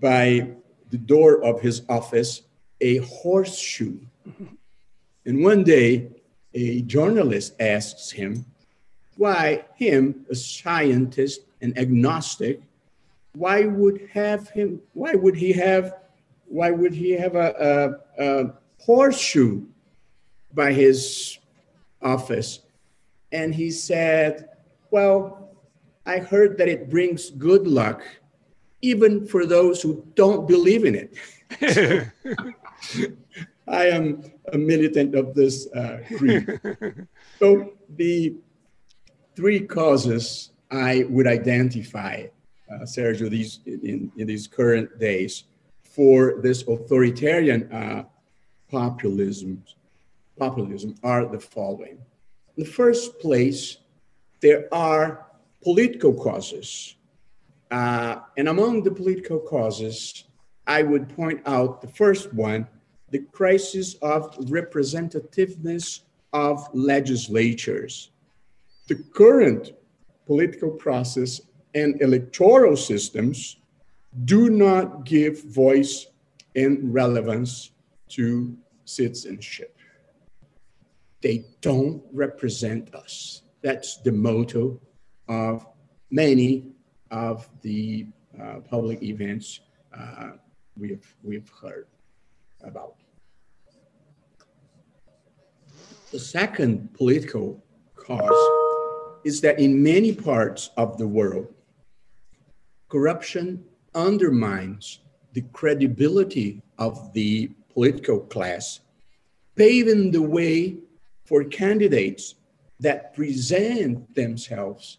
by 0.00 0.48
the 0.90 0.98
door 0.98 1.42
of 1.42 1.60
his 1.60 1.82
office 1.88 2.42
a 2.80 2.98
horseshoe. 2.98 3.98
And 5.24 5.42
one 5.42 5.64
day, 5.64 6.08
a 6.54 6.82
journalist 6.82 7.54
asks 7.60 8.10
him 8.10 8.46
why 9.16 9.64
him, 9.74 10.26
a 10.30 10.34
scientist 10.34 11.40
and 11.60 11.76
agnostic, 11.78 12.60
why 13.34 13.66
would 13.66 14.08
have 14.12 14.48
him? 14.50 14.80
Why 14.94 15.14
would 15.14 15.36
he 15.36 15.52
have? 15.52 15.94
Why 16.46 16.70
would 16.70 16.94
he 16.94 17.10
have 17.12 17.34
a, 17.34 17.98
a, 18.18 18.24
a 18.24 18.52
horseshoe 18.78 19.62
by 20.54 20.72
his 20.72 21.38
office? 22.00 22.60
And 23.32 23.54
he 23.54 23.70
said, 23.70 24.48
"Well, 24.90 25.45
I 26.06 26.18
heard 26.20 26.56
that 26.58 26.68
it 26.68 26.88
brings 26.88 27.30
good 27.30 27.66
luck 27.66 28.02
even 28.82 29.26
for 29.26 29.46
those 29.46 29.82
who 29.82 30.04
don't 30.14 30.46
believe 30.46 30.84
in 30.84 30.94
it. 30.94 31.16
I 33.68 33.86
am 33.86 34.22
a 34.52 34.58
militant 34.58 35.16
of 35.16 35.34
this 35.34 35.66
uh, 35.72 35.98
creed. 36.16 36.60
so 37.38 37.72
the 37.96 38.36
three 39.34 39.60
causes 39.60 40.52
I 40.70 41.04
would 41.08 41.26
identify, 41.26 42.26
uh, 42.70 42.84
Sergio, 42.84 43.28
these 43.28 43.60
in, 43.66 44.12
in, 44.16 44.26
these 44.26 44.46
current 44.46 44.98
days 45.00 45.44
for 45.82 46.40
this 46.42 46.62
authoritarian 46.68 47.72
uh, 47.72 48.04
populism, 48.70 49.64
populism 50.38 50.94
are 51.02 51.26
the 51.26 51.40
following. 51.40 51.98
In 52.56 52.64
the 52.64 52.70
first 52.70 53.18
place, 53.18 53.78
there 54.40 54.72
are 54.72 55.25
political 55.66 56.14
causes 56.14 56.94
uh, 57.72 58.20
and 58.36 58.48
among 58.48 58.84
the 58.84 58.90
political 58.92 59.40
causes, 59.40 60.24
I 60.64 60.84
would 60.84 61.08
point 61.08 61.40
out 61.44 61.80
the 61.80 61.88
first 61.88 62.32
one 62.32 62.68
the 63.10 63.18
crisis 63.32 63.94
of 63.94 64.36
representativeness 64.48 66.02
of 66.32 66.68
legislatures. 66.72 68.10
The 68.86 68.96
current 69.12 69.72
political 70.24 70.70
process 70.70 71.40
and 71.74 72.00
electoral 72.00 72.76
systems 72.76 73.56
do 74.24 74.50
not 74.50 75.04
give 75.04 75.42
voice 75.44 76.06
and 76.54 76.94
relevance 76.94 77.72
to 78.10 78.56
citizenship. 78.84 79.76
They 81.22 81.44
don't 81.60 82.02
represent 82.12 82.94
us. 82.94 83.42
That's 83.62 83.96
the 83.98 84.12
motto 84.12 84.80
of 85.28 85.66
many 86.10 86.72
of 87.10 87.48
the 87.62 88.06
uh, 88.40 88.60
public 88.68 89.02
events 89.02 89.60
uh, 89.96 90.32
we've, 90.78 91.14
we've 91.22 91.50
heard 91.60 91.86
about. 92.62 92.96
The 96.12 96.18
second 96.20 96.92
political 96.94 97.62
cause 97.94 99.20
is 99.24 99.40
that 99.40 99.58
in 99.58 99.82
many 99.82 100.12
parts 100.14 100.70
of 100.76 100.98
the 100.98 101.06
world, 101.06 101.52
corruption 102.88 103.64
undermines 103.94 105.00
the 105.32 105.42
credibility 105.52 106.62
of 106.78 107.12
the 107.12 107.50
political 107.72 108.20
class, 108.20 108.80
paving 109.56 110.10
the 110.10 110.22
way 110.22 110.76
for 111.24 111.44
candidates 111.44 112.36
that 112.78 113.14
present 113.14 114.14
themselves 114.14 114.98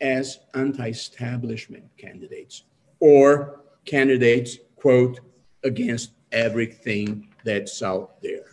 as 0.00 0.40
anti 0.54 0.88
establishment 0.88 1.84
candidates 1.96 2.64
or 3.00 3.60
candidates, 3.84 4.58
quote, 4.76 5.20
against 5.64 6.12
everything 6.32 7.28
that's 7.44 7.82
out 7.82 8.20
there. 8.22 8.46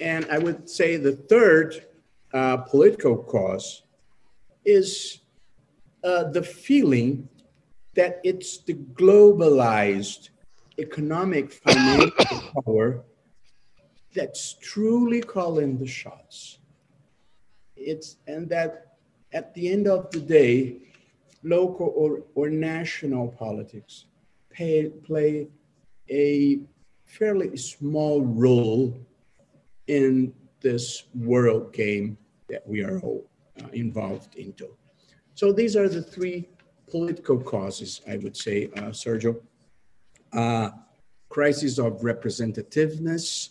And 0.00 0.26
I 0.30 0.38
would 0.38 0.68
say 0.68 0.96
the 0.96 1.12
third 1.12 1.86
uh, 2.32 2.58
political 2.58 3.16
cause 3.16 3.82
is 4.64 5.20
uh, 6.04 6.24
the 6.24 6.42
feeling 6.42 7.28
that 7.94 8.20
it's 8.24 8.58
the 8.58 8.74
globalized 8.74 10.30
economic 10.78 11.52
financial 11.52 12.52
power 12.64 13.02
that's 14.14 14.54
truly 14.54 15.20
calling 15.20 15.78
the 15.78 15.86
shots. 15.86 16.58
It's 17.76 18.16
and 18.26 18.48
that 18.50 18.89
at 19.32 19.54
the 19.54 19.68
end 19.68 19.86
of 19.86 20.10
the 20.10 20.20
day, 20.20 20.76
local 21.42 21.92
or, 21.96 22.22
or 22.34 22.50
national 22.50 23.28
politics 23.28 24.06
pay, 24.50 24.88
play 24.88 25.48
a 26.10 26.60
fairly 27.06 27.56
small 27.56 28.22
role 28.22 28.94
in 29.86 30.32
this 30.60 31.04
world 31.14 31.72
game 31.72 32.18
that 32.48 32.66
we 32.66 32.82
are 32.82 33.00
all 33.00 33.24
uh, 33.62 33.68
involved 33.72 34.36
into. 34.36 34.68
So 35.34 35.52
these 35.52 35.76
are 35.76 35.88
the 35.88 36.02
three 36.02 36.48
political 36.90 37.38
causes, 37.38 38.02
I 38.08 38.16
would 38.18 38.36
say, 38.36 38.70
uh, 38.76 38.90
Sergio. 38.90 39.40
Uh, 40.32 40.70
crisis 41.28 41.78
of 41.78 42.00
representativeness, 42.00 43.50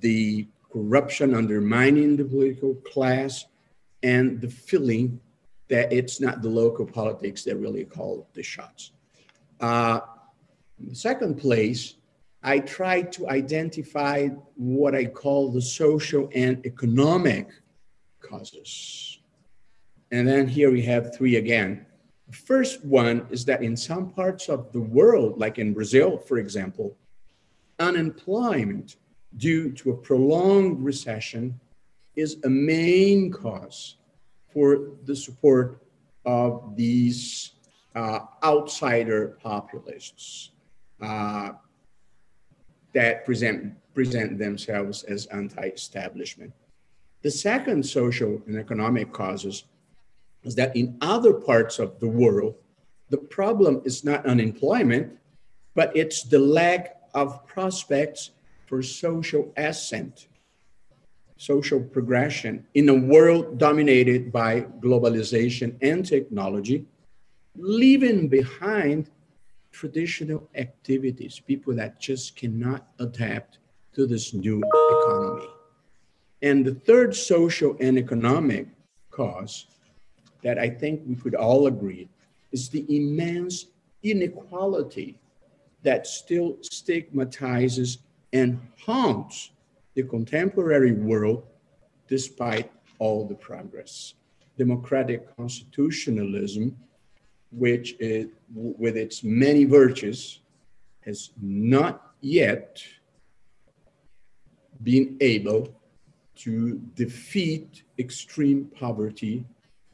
the 0.00 0.48
corruption 0.72 1.34
undermining 1.34 2.16
the 2.16 2.24
political 2.24 2.74
class, 2.76 3.44
and 4.02 4.40
the 4.40 4.48
feeling 4.48 5.20
that 5.68 5.92
it's 5.92 6.20
not 6.20 6.42
the 6.42 6.48
local 6.48 6.84
politics 6.84 7.44
that 7.44 7.56
really 7.56 7.84
call 7.84 8.28
the 8.34 8.42
shots. 8.42 8.92
Uh, 9.60 10.00
the 10.78 10.94
second 10.94 11.36
place, 11.36 11.96
I 12.42 12.58
try 12.60 13.02
to 13.02 13.28
identify 13.28 14.28
what 14.56 14.94
I 14.94 15.04
call 15.04 15.52
the 15.52 15.62
social 15.62 16.28
and 16.34 16.64
economic 16.64 17.50
causes. 18.20 19.20
And 20.10 20.26
then 20.26 20.48
here 20.48 20.70
we 20.70 20.82
have 20.82 21.14
three 21.14 21.36
again. 21.36 21.86
The 22.28 22.36
first 22.36 22.84
one 22.84 23.26
is 23.30 23.44
that 23.44 23.62
in 23.62 23.76
some 23.76 24.10
parts 24.10 24.48
of 24.48 24.72
the 24.72 24.80
world, 24.80 25.38
like 25.38 25.58
in 25.58 25.72
Brazil, 25.74 26.18
for 26.18 26.38
example, 26.38 26.96
unemployment 27.78 28.96
due 29.36 29.70
to 29.72 29.90
a 29.90 29.96
prolonged 29.96 30.84
recession 30.84 31.60
is 32.16 32.38
a 32.44 32.50
main 32.50 33.30
cause 33.30 33.96
for 34.52 34.92
the 35.04 35.14
support 35.14 35.82
of 36.24 36.76
these 36.76 37.52
uh, 37.94 38.20
outsider 38.42 39.38
populations 39.42 40.52
uh, 41.02 41.50
that 42.94 43.24
present, 43.24 43.74
present 43.94 44.38
themselves 44.38 45.02
as 45.04 45.26
anti-establishment. 45.26 46.52
The 47.22 47.30
second 47.30 47.84
social 47.84 48.42
and 48.46 48.56
economic 48.56 49.12
causes 49.12 49.64
is 50.42 50.54
that 50.54 50.74
in 50.76 50.96
other 51.00 51.34
parts 51.34 51.78
of 51.78 52.00
the 52.00 52.08
world, 52.08 52.54
the 53.10 53.18
problem 53.18 53.82
is 53.84 54.04
not 54.04 54.24
unemployment, 54.26 55.18
but 55.74 55.94
it's 55.96 56.22
the 56.22 56.38
lack 56.38 56.96
of 57.14 57.46
prospects 57.46 58.30
for 58.66 58.82
social 58.82 59.52
ascent, 59.56 60.28
social 61.40 61.80
progression 61.80 62.66
in 62.74 62.86
a 62.90 62.94
world 62.94 63.56
dominated 63.56 64.30
by 64.30 64.60
globalization 64.82 65.74
and 65.80 66.04
technology, 66.04 66.84
leaving 67.56 68.28
behind 68.28 69.08
traditional 69.72 70.46
activities, 70.54 71.40
people 71.40 71.74
that 71.74 71.98
just 71.98 72.36
cannot 72.36 72.88
adapt 72.98 73.58
to 73.94 74.06
this 74.06 74.34
new 74.34 74.58
economy. 74.58 75.48
And 76.42 76.62
the 76.62 76.74
third 76.74 77.16
social 77.16 77.74
and 77.80 77.96
economic 77.96 78.66
cause 79.10 79.66
that 80.42 80.58
I 80.58 80.68
think 80.68 81.00
we 81.06 81.14
could 81.14 81.34
all 81.34 81.68
agree 81.68 82.10
is 82.52 82.68
the 82.68 82.84
immense 82.94 83.64
inequality 84.02 85.18
that 85.84 86.06
still 86.06 86.58
stigmatizes 86.60 87.96
and 88.30 88.60
haunts 88.84 89.52
the 89.94 90.02
contemporary 90.02 90.92
world 90.92 91.44
despite 92.08 92.70
all 92.98 93.26
the 93.26 93.34
progress. 93.34 94.14
Democratic 94.58 95.34
constitutionalism, 95.36 96.76
which 97.50 97.96
with 98.52 98.96
its 98.96 99.24
many 99.24 99.64
virtues, 99.64 100.40
has 101.00 101.30
not 101.40 102.12
yet 102.20 102.82
been 104.82 105.16
able 105.20 105.74
to 106.36 106.80
defeat 106.94 107.82
extreme 107.98 108.66
poverty 108.74 109.44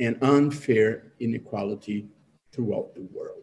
and 0.01 0.17
unfair 0.23 1.13
inequality 1.21 2.07
throughout 2.53 2.95
the 2.95 3.03
world. 3.13 3.43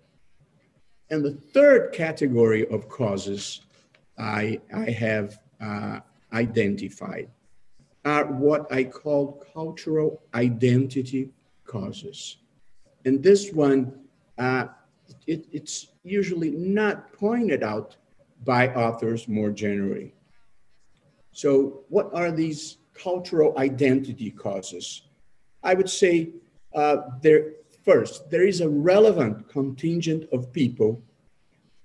And 1.09 1.23
the 1.23 1.33
third 1.33 1.91
category 1.93 2.67
of 2.67 2.89
causes 2.89 3.61
I, 4.17 4.59
I 4.73 4.89
have 4.91 5.39
uh, 5.59 5.99
identified 6.34 7.29
are 8.05 8.25
what 8.25 8.71
I 8.71 8.84
call 8.84 9.43
cultural 9.53 10.21
identity 10.34 11.29
causes. 11.65 12.38
And 13.05 13.23
this 13.23 13.51
one, 13.51 13.99
uh, 14.38 14.67
it, 15.27 15.45
it's 15.51 15.88
usually 16.03 16.51
not 16.51 17.13
pointed 17.13 17.63
out 17.63 17.95
by 18.43 18.73
authors 18.73 19.27
more 19.27 19.51
generally. 19.51 20.13
So, 21.31 21.84
what 21.89 22.13
are 22.13 22.31
these 22.31 22.77
cultural 22.93 23.57
identity 23.57 24.31
causes? 24.31 25.03
I 25.63 25.73
would 25.73 25.89
say 25.89 26.29
uh, 26.75 26.97
there, 27.21 27.53
first, 27.84 28.29
there 28.29 28.45
is 28.45 28.61
a 28.61 28.69
relevant 28.69 29.47
contingent 29.47 30.27
of 30.31 30.51
people 30.51 31.01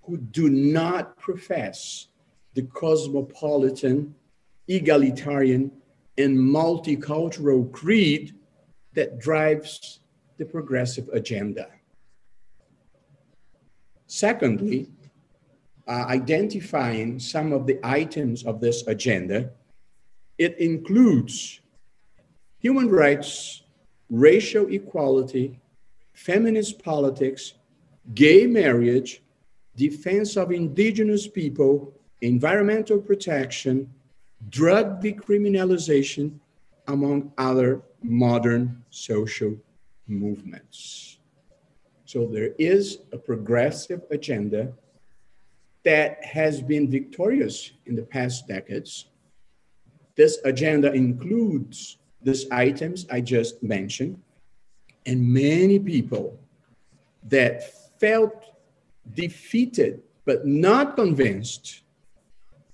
who 0.02 0.16
do 0.16 0.48
not 0.48 1.16
profess 1.18 2.08
the 2.54 2.62
cosmopolitan, 2.62 4.14
egalitarian, 4.68 5.72
and 6.16 6.36
multicultural 6.36 7.70
creed 7.72 8.34
that 8.94 9.18
drives 9.18 10.00
the 10.36 10.44
progressive 10.44 11.08
agenda. 11.12 11.68
Secondly, 14.06 14.88
uh, 15.86 16.04
identifying 16.08 17.18
some 17.18 17.52
of 17.52 17.66
the 17.66 17.78
items 17.82 18.44
of 18.44 18.60
this 18.60 18.86
agenda, 18.86 19.50
it 20.38 20.58
includes 20.58 21.60
human 22.58 22.88
rights, 22.88 23.62
racial 24.10 24.66
equality, 24.72 25.60
feminist 26.14 26.82
politics, 26.82 27.54
gay 28.14 28.46
marriage, 28.46 29.22
defense 29.76 30.36
of 30.36 30.50
indigenous 30.50 31.28
people, 31.28 31.92
environmental 32.20 32.98
protection, 32.98 33.88
drug 34.48 35.02
decriminalization, 35.02 36.38
among 36.86 37.32
other 37.36 37.82
modern 38.02 38.82
social 38.90 39.54
movements. 40.06 41.18
So 42.04 42.26
there 42.26 42.54
is 42.58 42.98
a 43.12 43.18
progressive 43.18 44.02
agenda 44.10 44.72
that 45.84 46.24
has 46.24 46.62
been 46.62 46.90
victorious 46.90 47.72
in 47.86 47.94
the 47.94 48.02
past 48.02 48.48
decades. 48.48 49.06
This 50.16 50.38
agenda 50.44 50.92
includes 50.92 51.98
these 52.22 52.50
items 52.50 53.06
I 53.10 53.20
just 53.20 53.62
mentioned, 53.62 54.20
and 55.06 55.22
many 55.22 55.78
people 55.78 56.38
that 57.24 57.72
felt 58.00 58.54
defeated 59.14 60.02
but 60.24 60.46
not 60.46 60.96
convinced 60.96 61.82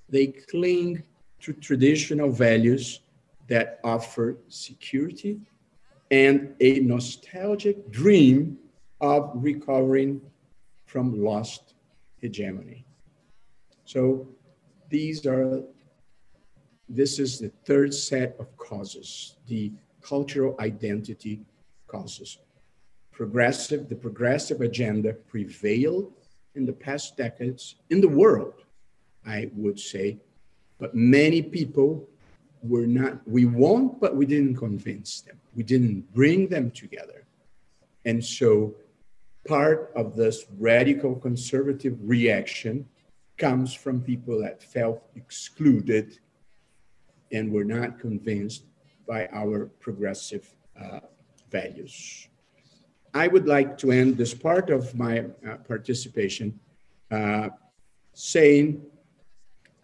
they 0.09 0.29
cling 0.29 1.03
to 1.45 1.53
traditional 1.53 2.31
values 2.31 3.01
that 3.49 3.79
offer 3.85 4.39
security 4.49 5.39
and 6.11 6.55
a 6.61 6.81
nostalgic 6.81 7.91
dream 7.91 8.59
of 9.01 9.31
recovering 9.35 10.21
from 10.87 11.23
lost 11.23 11.75
hegemony. 12.19 12.87
So 13.85 14.27
these 14.89 15.27
are, 15.27 15.63
this 16.89 17.19
is 17.19 17.39
the 17.39 17.53
third 17.67 17.93
set 17.93 18.37
of 18.39 18.57
causes, 18.57 19.37
the 19.47 19.73
cultural 20.01 20.57
identity 20.61 21.41
causes. 21.87 22.39
Progressive, 23.13 23.89
the 23.91 23.97
progressive 23.97 24.63
agenda 24.63 25.13
prevailed 25.13 26.11
in 26.55 26.65
the 26.65 26.73
past 26.73 27.17
decades 27.17 27.77
in 27.91 28.01
the 28.01 28.09
world 28.09 28.65
I 29.27 29.51
would 29.55 29.79
say. 29.79 30.19
But 30.79 30.95
many 30.95 31.43
people 31.43 32.09
were 32.63 32.87
not, 32.87 33.27
we 33.27 33.47
won, 33.47 33.97
but 34.01 34.17
we 34.17 34.27
didn't 34.27 34.57
convince 34.57 35.21
them. 35.21 35.39
We 35.55 35.63
didn't 35.63 36.13
bring 36.15 36.49
them 36.49 36.71
together. 36.71 37.25
And 38.05 38.25
so 38.25 38.75
part 39.47 39.93
of 39.95 40.17
this 40.17 40.47
radical 40.59 41.15
conservative 41.15 41.97
reaction 42.03 42.87
comes 43.37 43.75
from 43.75 44.01
people 44.01 44.41
that 44.41 44.63
felt 44.63 45.03
excluded 45.17 46.19
and 47.33 47.53
were 47.53 47.65
not 47.65 47.99
convinced 47.99 48.65
by 49.07 49.29
our 49.33 49.67
progressive 49.81 50.55
uh, 50.81 51.01
values. 51.51 52.29
I 53.13 53.29
would 53.29 53.47
like 53.47 53.79
to 53.79 53.93
end 53.93 54.17
this 54.17 54.35
part 54.35 54.71
of 54.71 54.95
my 54.95 55.21
uh, 55.21 55.57
participation 55.69 56.59
uh, 57.11 57.51
saying 58.13 58.83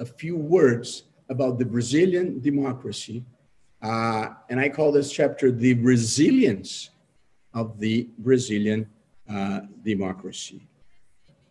a 0.00 0.04
few 0.04 0.36
words 0.36 1.04
about 1.28 1.58
the 1.58 1.64
Brazilian 1.64 2.40
democracy. 2.40 3.22
Uh, 3.82 4.30
and 4.48 4.58
I 4.58 4.68
call 4.68 4.90
this 4.90 5.12
chapter 5.12 5.52
The 5.52 5.74
Resilience 5.74 6.90
of 7.54 7.78
the 7.78 8.08
Brazilian 8.18 8.88
uh, 9.28 9.60
Democracy. 9.84 10.66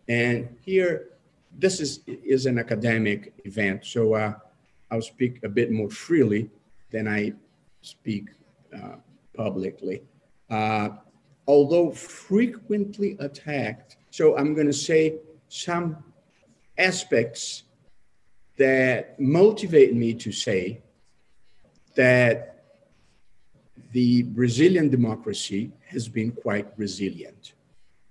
And 0.08 0.48
here, 0.64 1.10
this 1.58 1.80
is, 1.80 2.00
is 2.06 2.46
an 2.46 2.58
academic 2.58 3.32
event, 3.44 3.84
so 3.84 4.14
uh, 4.14 4.34
I'll 4.90 5.02
speak 5.02 5.40
a 5.44 5.48
bit 5.48 5.70
more 5.70 5.90
freely 5.90 6.50
than 6.90 7.06
I 7.08 7.32
speak 7.82 8.28
uh, 8.74 8.96
publicly. 9.34 10.02
Uh, 10.50 10.90
although 11.46 11.90
frequently 11.92 13.16
attacked, 13.20 13.96
so 14.10 14.36
I'm 14.36 14.54
going 14.54 14.66
to 14.66 14.72
say 14.72 15.14
some 15.48 16.02
aspects 16.76 17.64
that 18.60 19.18
motivate 19.18 19.94
me 19.94 20.12
to 20.12 20.30
say 20.30 20.82
that 21.94 22.62
the 23.92 24.22
Brazilian 24.22 24.90
democracy 24.90 25.72
has 25.86 26.10
been 26.10 26.30
quite 26.30 26.68
resilient. 26.76 27.54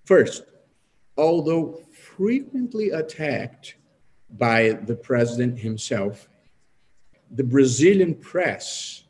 First, 0.05 0.45
although 1.15 1.83
frequently 1.91 2.89
attacked 2.89 3.75
by 4.39 4.71
the 4.87 4.95
president 4.95 5.59
himself, 5.59 6.27
the 7.29 7.43
Brazilian 7.43 8.15
press 8.15 9.03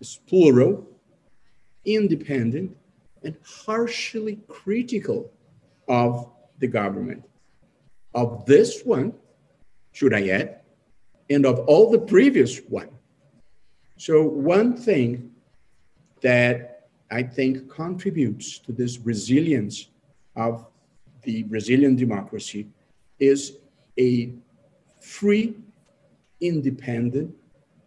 is 0.00 0.18
plural, 0.26 0.88
independent, 1.84 2.74
and 3.22 3.36
harshly 3.44 4.38
critical 4.48 5.30
of 5.88 6.26
the 6.58 6.68
government. 6.68 7.22
Of 8.14 8.46
this 8.46 8.82
one, 8.82 9.12
should 9.92 10.14
I 10.14 10.28
add, 10.28 10.59
and 11.30 11.46
of 11.46 11.60
all 11.60 11.90
the 11.90 11.98
previous 11.98 12.58
one. 12.68 12.90
So 13.96 14.22
one 14.22 14.76
thing 14.76 15.30
that 16.20 16.88
I 17.10 17.22
think 17.22 17.70
contributes 17.70 18.58
to 18.60 18.72
this 18.72 18.98
resilience 18.98 19.88
of 20.36 20.66
the 21.22 21.44
Brazilian 21.44 21.96
democracy 21.96 22.68
is 23.18 23.56
a 23.98 24.32
free, 25.00 25.56
independent, 26.40 27.34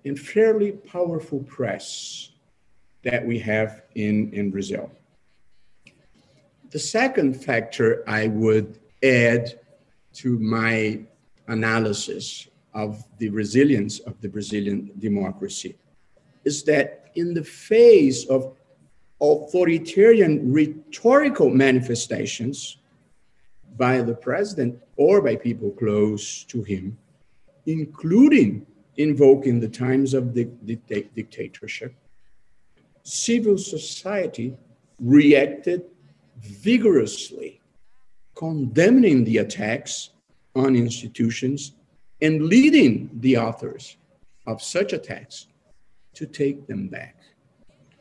and 0.05 0.17
fairly 0.17 0.71
powerful 0.71 1.39
press 1.43 2.31
that 3.03 3.25
we 3.25 3.39
have 3.39 3.83
in, 3.95 4.31
in 4.33 4.51
Brazil. 4.51 4.89
The 6.71 6.79
second 6.79 7.43
factor 7.43 8.03
I 8.07 8.27
would 8.27 8.79
add 9.03 9.59
to 10.15 10.39
my 10.39 11.01
analysis 11.47 12.47
of 12.73 13.03
the 13.17 13.29
resilience 13.29 13.99
of 13.99 14.19
the 14.21 14.29
Brazilian 14.29 14.91
democracy 14.99 15.75
is 16.43 16.63
that 16.63 17.11
in 17.15 17.33
the 17.33 17.43
face 17.43 18.25
of 18.25 18.55
authoritarian 19.21 20.51
rhetorical 20.51 21.49
manifestations 21.49 22.77
by 23.77 24.01
the 24.01 24.13
president 24.13 24.77
or 24.97 25.21
by 25.21 25.35
people 25.35 25.71
close 25.71 26.43
to 26.43 26.61
him, 26.63 26.97
including 27.65 28.65
invoking 28.97 29.59
the 29.59 29.69
times 29.69 30.13
of 30.13 30.33
the, 30.33 30.45
dictatorship, 31.15 31.93
civil 33.03 33.57
society 33.57 34.55
reacted 34.99 35.83
vigorously, 36.39 37.61
condemning 38.35 39.23
the 39.23 39.37
attacks 39.37 40.11
on 40.55 40.75
institutions 40.75 41.73
and 42.23 42.43
leading 42.43 43.09
the 43.19 43.37
authors 43.37 43.97
of 44.47 44.63
such 44.63 44.93
attacks 44.93 45.47
to 46.13 46.25
take 46.25 46.65
them 46.67 46.87
back. 46.87 47.17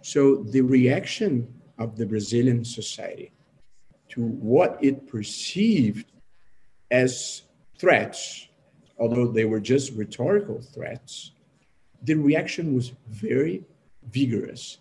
So 0.01 0.37
the 0.37 0.61
reaction 0.61 1.53
of 1.79 1.97
the 1.97 2.07
Brazilian 2.07 2.65
society 2.65 3.33
to 4.11 4.21
what 4.23 4.79
it 4.81 5.09
perceived 5.09 6.07
as 6.93 7.43
threats, 7.77 8.47
although 8.97 9.27
they 9.27 9.45
were 9.45 9.59
just 9.59 9.93
rhetorical 9.95 10.61
threats, 10.61 11.33
the 12.03 12.15
reaction 12.15 12.77
was 12.77 12.93
very 13.09 13.65
vigorous. 14.13 14.79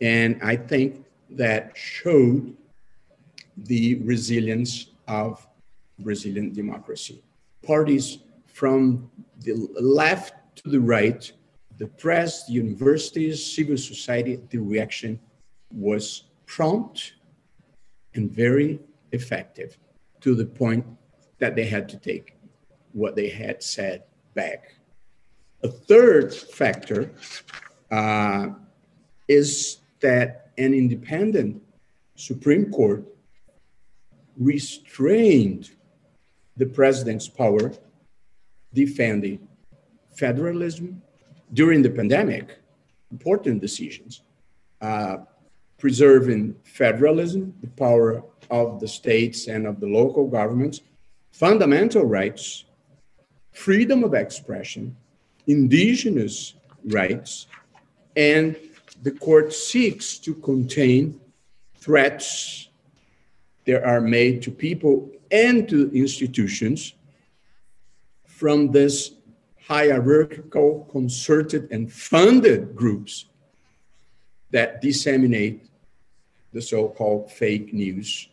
And 0.00 0.40
I 0.42 0.56
think 0.56 1.04
that 1.30 1.76
showed 1.76 2.56
the 3.56 3.96
resilience 4.02 4.86
of 5.06 5.46
Brazilian 6.00 6.52
democracy. 6.52 7.22
Parties 7.62 8.18
from 8.58 9.08
the 9.44 9.54
left 9.80 10.34
to 10.56 10.68
the 10.68 10.80
right, 10.80 11.30
the 11.76 11.86
press, 11.86 12.44
the 12.46 12.54
universities, 12.54 13.54
civil 13.54 13.76
society, 13.76 14.40
the 14.50 14.58
reaction 14.58 15.20
was 15.70 16.24
prompt 16.44 17.12
and 18.14 18.32
very 18.32 18.80
effective 19.12 19.78
to 20.20 20.34
the 20.34 20.44
point 20.44 20.84
that 21.38 21.54
they 21.54 21.66
had 21.66 21.88
to 21.88 21.96
take 21.98 22.36
what 22.90 23.14
they 23.14 23.28
had 23.28 23.62
said 23.62 24.02
back. 24.34 24.74
A 25.62 25.68
third 25.68 26.34
factor 26.34 27.12
uh, 27.92 28.48
is 29.28 29.78
that 30.00 30.50
an 30.58 30.74
independent 30.74 31.62
Supreme 32.16 32.72
Court 32.72 33.04
restrained 34.36 35.70
the 36.56 36.66
president's 36.66 37.28
power 37.28 37.72
defending 38.84 39.38
federalism 40.14 41.02
during 41.52 41.80
the 41.82 41.90
pandemic, 41.90 42.46
important 43.10 43.60
decisions, 43.60 44.22
uh, 44.80 45.16
preserving 45.78 46.54
federalism, 46.62 47.42
the 47.60 47.72
power 47.86 48.22
of 48.50 48.78
the 48.82 48.90
states 49.00 49.48
and 49.48 49.66
of 49.66 49.80
the 49.80 49.90
local 50.00 50.26
governments, 50.28 50.80
fundamental 51.32 52.04
rights, 52.04 52.64
freedom 53.52 54.04
of 54.04 54.14
expression, 54.14 54.84
indigenous 55.46 56.36
rights, 56.98 57.46
and 58.16 58.56
the 59.02 59.14
court 59.26 59.52
seeks 59.52 60.18
to 60.18 60.32
contain 60.50 61.20
threats 61.76 62.68
that 63.66 63.82
are 63.92 64.00
made 64.00 64.42
to 64.42 64.50
people 64.50 64.94
and 65.30 65.68
to 65.68 65.90
institutions 66.04 66.94
from 68.38 68.70
this 68.70 69.14
hierarchical, 69.66 70.86
concerted, 70.92 71.68
and 71.72 71.92
funded 71.92 72.76
groups 72.76 73.24
that 74.50 74.80
disseminate 74.80 75.68
the 76.52 76.62
so 76.62 76.88
called 76.88 77.32
fake 77.32 77.72
news 77.74 78.28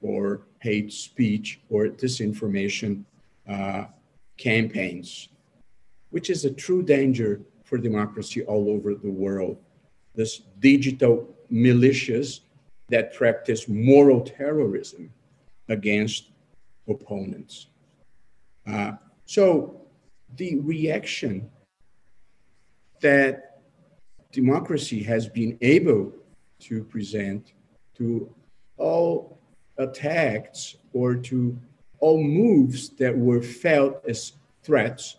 or 0.00 0.40
hate 0.60 0.90
speech 0.90 1.60
or 1.68 1.88
disinformation 1.88 3.04
uh, 3.50 3.84
campaigns, 4.38 5.28
which 6.08 6.30
is 6.30 6.46
a 6.46 6.50
true 6.50 6.82
danger 6.82 7.42
for 7.62 7.76
democracy 7.76 8.42
all 8.44 8.70
over 8.70 8.94
the 8.94 9.10
world. 9.10 9.58
This 10.14 10.40
digital 10.60 11.28
militias 11.52 12.40
that 12.88 13.12
practice 13.12 13.68
moral 13.68 14.22
terrorism 14.22 15.12
against 15.68 16.30
opponents. 16.88 17.66
Uh, 18.66 18.92
so 19.30 19.80
the 20.38 20.58
reaction 20.58 21.48
that 23.00 23.60
democracy 24.32 25.04
has 25.04 25.28
been 25.28 25.56
able 25.60 26.12
to 26.58 26.82
present 26.82 27.52
to 27.94 28.28
all 28.76 29.38
attacks 29.78 30.74
or 30.92 31.14
to 31.14 31.56
all 32.00 32.20
moves 32.20 32.88
that 32.98 33.16
were 33.16 33.40
felt 33.40 34.04
as 34.04 34.32
threats, 34.64 35.18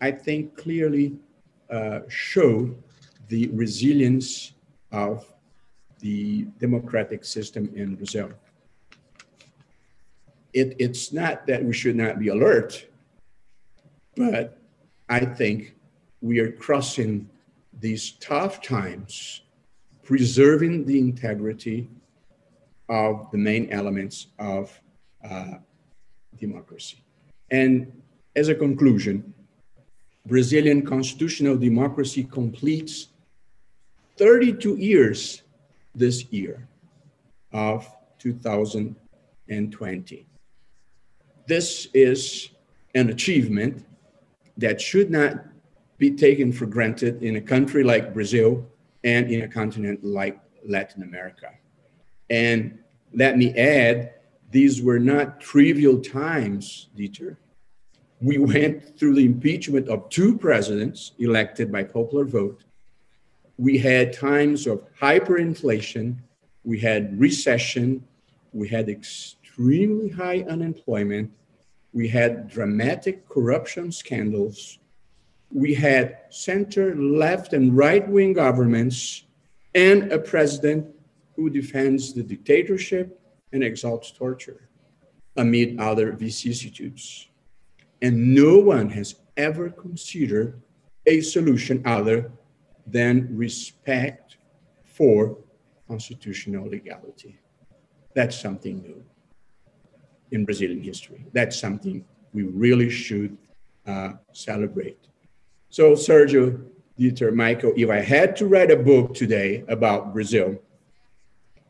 I 0.00 0.10
think 0.10 0.56
clearly 0.56 1.14
uh, 1.70 2.00
show 2.08 2.74
the 3.28 3.46
resilience 3.52 4.54
of 4.90 5.32
the 6.00 6.48
democratic 6.58 7.24
system 7.24 7.70
in 7.76 7.94
Brazil. 7.94 8.28
It, 10.52 10.74
it's 10.80 11.12
not 11.12 11.46
that 11.46 11.64
we 11.64 11.72
should 11.72 11.94
not 11.94 12.18
be 12.18 12.26
alert, 12.26 12.88
but 14.16 14.58
I 15.08 15.24
think 15.24 15.76
we 16.20 16.40
are 16.40 16.50
crossing 16.50 17.28
these 17.78 18.12
tough 18.12 18.62
times, 18.62 19.42
preserving 20.02 20.86
the 20.86 20.98
integrity 20.98 21.88
of 22.88 23.30
the 23.30 23.38
main 23.38 23.70
elements 23.70 24.28
of 24.38 24.80
uh, 25.28 25.54
democracy. 26.38 27.02
And 27.50 27.92
as 28.34 28.48
a 28.48 28.54
conclusion, 28.54 29.34
Brazilian 30.24 30.80
constitutional 30.84 31.56
democracy 31.56 32.24
completes 32.24 33.08
32 34.16 34.76
years 34.76 35.42
this 35.94 36.24
year 36.32 36.66
of 37.52 37.86
2020. 38.18 40.26
This 41.46 41.86
is 41.94 42.48
an 42.94 43.10
achievement 43.10 43.84
that 44.56 44.80
should 44.80 45.10
not 45.10 45.44
be 45.98 46.10
taken 46.10 46.52
for 46.52 46.66
granted 46.66 47.22
in 47.22 47.36
a 47.36 47.40
country 47.40 47.82
like 47.82 48.12
Brazil 48.12 48.66
and 49.04 49.30
in 49.30 49.42
a 49.42 49.48
continent 49.48 50.04
like 50.04 50.38
Latin 50.66 51.02
America. 51.02 51.50
And 52.28 52.78
let 53.12 53.38
me 53.38 53.56
add, 53.56 54.14
these 54.50 54.82
were 54.82 54.98
not 54.98 55.40
trivial 55.40 56.00
times, 56.00 56.88
Dieter. 56.96 57.36
We 58.20 58.38
went 58.52 58.98
through 58.98 59.14
the 59.14 59.24
impeachment 59.24 59.88
of 59.88 60.08
two 60.08 60.36
presidents 60.36 61.12
elected 61.18 61.70
by 61.70 61.84
popular 61.84 62.24
vote. 62.24 62.64
We 63.58 63.78
had 63.78 64.12
times 64.12 64.66
of 64.66 64.84
hyperinflation, 65.00 66.16
we 66.64 66.78
had 66.80 67.18
recession, 67.18 68.04
we 68.52 68.68
had 68.68 68.88
extremely 68.88 70.08
high 70.08 70.44
unemployment, 70.48 71.30
we 71.96 72.06
had 72.06 72.46
dramatic 72.46 73.26
corruption 73.26 73.90
scandals, 73.90 74.80
we 75.50 75.72
had 75.72 76.18
center, 76.28 76.94
left, 76.94 77.54
and 77.54 77.74
right 77.74 78.06
wing 78.06 78.34
governments, 78.34 79.24
and 79.74 80.12
a 80.12 80.18
president 80.18 80.86
who 81.36 81.48
defends 81.48 82.12
the 82.12 82.22
dictatorship 82.22 83.18
and 83.54 83.64
exalts 83.64 84.10
torture 84.10 84.68
amid 85.38 85.80
other 85.80 86.12
vicissitudes. 86.12 87.28
And 88.02 88.34
no 88.34 88.58
one 88.58 88.90
has 88.90 89.14
ever 89.38 89.70
considered 89.70 90.60
a 91.06 91.22
solution 91.22 91.80
other 91.86 92.30
than 92.86 93.34
respect 93.34 94.36
for 94.84 95.38
constitutional 95.88 96.68
legality. 96.68 97.38
That's 98.14 98.38
something 98.38 98.82
new 98.82 99.02
in 100.30 100.44
Brazilian 100.44 100.82
history. 100.82 101.24
That's 101.32 101.58
something 101.58 102.04
we 102.32 102.42
really 102.44 102.90
should 102.90 103.36
uh, 103.86 104.12
celebrate. 104.32 104.98
So, 105.70 105.92
Sergio, 105.92 106.64
Dieter, 106.98 107.34
Michael, 107.34 107.72
if 107.76 107.90
I 107.90 108.00
had 108.00 108.36
to 108.36 108.46
write 108.46 108.70
a 108.70 108.76
book 108.76 109.14
today 109.14 109.64
about 109.68 110.12
Brazil, 110.12 110.60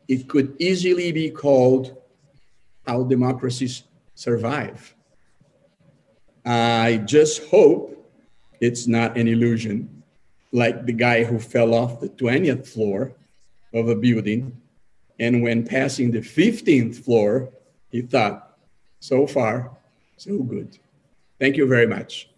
it 0.09 0.29
could 0.29 0.55
easily 0.59 1.13
be 1.13 1.31
called 1.31 1.97
How 2.87 3.03
Democracies 3.03 3.83
Survive. 4.15 4.95
I 6.45 7.03
just 7.05 7.45
hope 7.49 7.93
it's 8.61 8.87
not 8.87 9.19
an 9.19 9.27
illusion, 9.27 10.03
like 10.53 10.87
the 10.87 10.93
guy 10.93 11.25
who 11.25 11.39
fell 11.39 11.75
off 11.75 12.01
the 12.01 12.09
20th 12.09 12.67
floor 12.69 13.13
of 13.75 13.89
a 13.89 13.97
building. 13.97 14.61
And 15.19 15.43
when 15.43 15.67
passing 15.67 16.13
the 16.13 16.21
15th 16.21 16.97
floor, 17.05 17.51
he 17.91 18.03
thought, 18.03 18.45
so 19.01 19.26
far, 19.26 19.76
so 20.16 20.42
good. 20.42 20.78
Thank 21.38 21.57
you 21.57 21.66
very 21.66 21.86
much. 21.86 22.30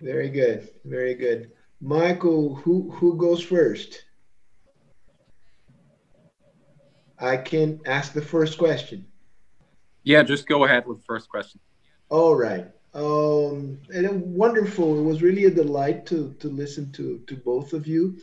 Very 0.00 0.28
good. 0.28 0.68
Very 0.84 1.14
good. 1.14 1.50
Michael, 1.80 2.54
who, 2.54 2.90
who 2.90 3.16
goes 3.16 3.42
first? 3.42 4.04
I 7.18 7.36
can 7.36 7.80
ask 7.86 8.12
the 8.12 8.22
first 8.22 8.58
question. 8.58 9.06
Yeah, 10.02 10.22
just 10.22 10.46
go 10.46 10.64
ahead 10.64 10.86
with 10.86 10.98
the 10.98 11.04
first 11.04 11.28
question. 11.28 11.60
All 12.10 12.34
right. 12.34 12.66
Um, 12.92 13.80
and 13.92 14.34
wonderful. 14.34 14.98
It 14.98 15.02
was 15.02 15.22
really 15.22 15.46
a 15.46 15.50
delight 15.50 16.06
to, 16.06 16.34
to 16.40 16.48
listen 16.48 16.92
to, 16.92 17.22
to 17.26 17.36
both 17.36 17.72
of 17.72 17.86
you. 17.86 18.18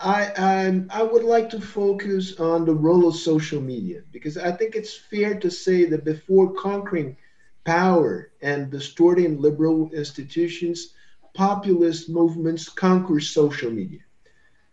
I, 0.00 0.32
I, 0.36 1.00
I 1.00 1.02
would 1.02 1.24
like 1.24 1.48
to 1.50 1.60
focus 1.60 2.38
on 2.40 2.64
the 2.64 2.74
role 2.74 3.06
of 3.08 3.14
social 3.16 3.60
media 3.60 4.00
because 4.12 4.36
I 4.36 4.52
think 4.52 4.74
it's 4.74 4.96
fair 4.96 5.38
to 5.40 5.50
say 5.50 5.84
that 5.86 6.04
before 6.04 6.52
conquering 6.54 7.16
power 7.64 8.30
and 8.42 8.70
distorting 8.70 9.40
liberal 9.40 9.90
institutions, 9.92 10.94
populist 11.34 12.08
movements 12.08 12.68
conquer 12.68 13.20
social 13.20 13.70
media. 13.70 14.00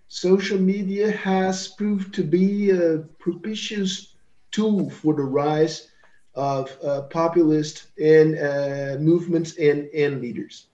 Social 0.08 0.60
media 0.60 1.12
has 1.12 1.68
proved 1.68 2.14
to 2.16 2.24
be 2.24 2.70
a 2.72 3.00
propitious 3.20 4.16
tool 4.52 4.90
for 4.90 5.14
the 5.16 5.24
rise 5.24 5.90
of 6.36 6.78
uh, 6.84 7.02
populist 7.04 7.88
and 8.02 8.38
uh, 8.38 8.98
movements 9.00 9.58
and, 9.58 9.88
and 9.96 10.22
leaders. 10.22 10.68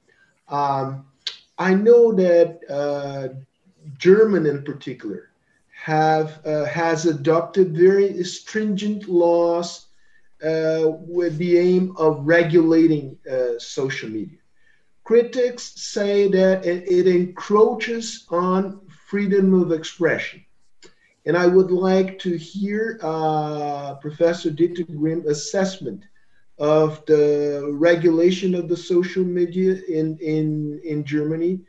Um, 0.49 1.05
I 1.57 1.73
know 1.73 2.13
that 2.13 2.59
uh, 2.69 3.29
German 3.97 4.45
in 4.45 4.63
particular 4.63 5.29
have 5.83 6.45
uh, 6.45 6.65
has 6.65 7.05
adopted 7.05 7.77
very 7.77 8.23
stringent 8.23 9.07
laws 9.07 9.87
uh, 10.43 10.83
with 11.07 11.37
the 11.37 11.57
aim 11.57 11.95
of 11.97 12.25
regulating 12.25 13.17
uh, 13.31 13.57
social 13.57 14.09
media. 14.09 14.37
Critics 15.03 15.73
say 15.75 16.27
that 16.29 16.65
it, 16.65 16.83
it 16.87 17.07
encroaches 17.07 18.25
on 18.29 18.81
freedom 19.07 19.53
of 19.53 19.71
expression. 19.71 20.43
And 21.25 21.37
I 21.37 21.47
would 21.47 21.71
like 21.71 22.19
to 22.19 22.37
hear 22.37 22.99
uh, 23.01 23.95
Professor 23.95 24.49
Dieter 24.49 24.85
Grimm 24.97 25.25
assessment 25.27 26.03
of 26.57 27.05
the 27.05 27.69
regulation 27.73 28.55
of 28.55 28.67
the 28.67 28.77
social 28.77 29.23
media 29.23 29.75
in, 29.87 30.17
in, 30.19 30.79
in 30.83 31.03
Germany. 31.03 31.59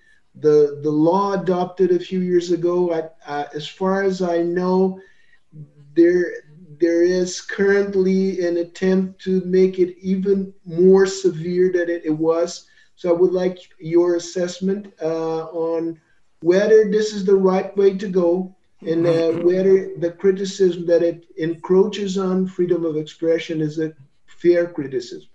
The, 0.41 0.81
the 0.83 0.91
law 0.91 1.33
adopted 1.33 1.91
a 1.91 1.99
few 1.99 2.21
years 2.21 2.53
ago, 2.53 2.93
I, 2.93 3.31
uh, 3.31 3.49
as 3.55 3.67
far 3.67 4.03
as 4.03 4.23
I 4.23 4.39
know, 4.39 5.01
there, 5.95 6.33
there 6.81 7.03
is 7.03 7.41
currently 7.41 8.47
an 8.47 8.59
attempt 8.59 9.21
to 9.23 9.41
make 9.45 9.79
it 9.79 9.97
even 10.01 10.53
more 10.65 11.07
severe 11.07 11.73
than 11.73 11.91
it, 11.91 12.03
it 12.05 12.17
was 12.17 12.69
so 12.99 13.11
I 13.11 13.13
would 13.13 13.33
like 13.33 13.59
your 13.79 14.17
assessment 14.17 14.93
uh, 15.01 15.45
on 15.45 16.01
whether 16.41 16.91
this 16.91 17.13
is 17.13 17.25
the 17.25 17.37
right 17.37 17.75
way 17.77 17.97
to 17.97 18.09
go 18.09 18.57
and 18.81 19.07
uh, 19.07 19.11
mm-hmm. 19.11 19.47
whether 19.47 19.97
the 19.99 20.11
criticism 20.19 20.85
that 20.87 21.05
it 21.05 21.27
encroaches 21.37 22.19
on 22.19 22.49
freedom 22.49 22.85
of 22.85 22.97
expression 22.97 23.61
is 23.61 23.79
a 23.79 23.93
fair 24.27 24.67
criticism. 24.67 25.29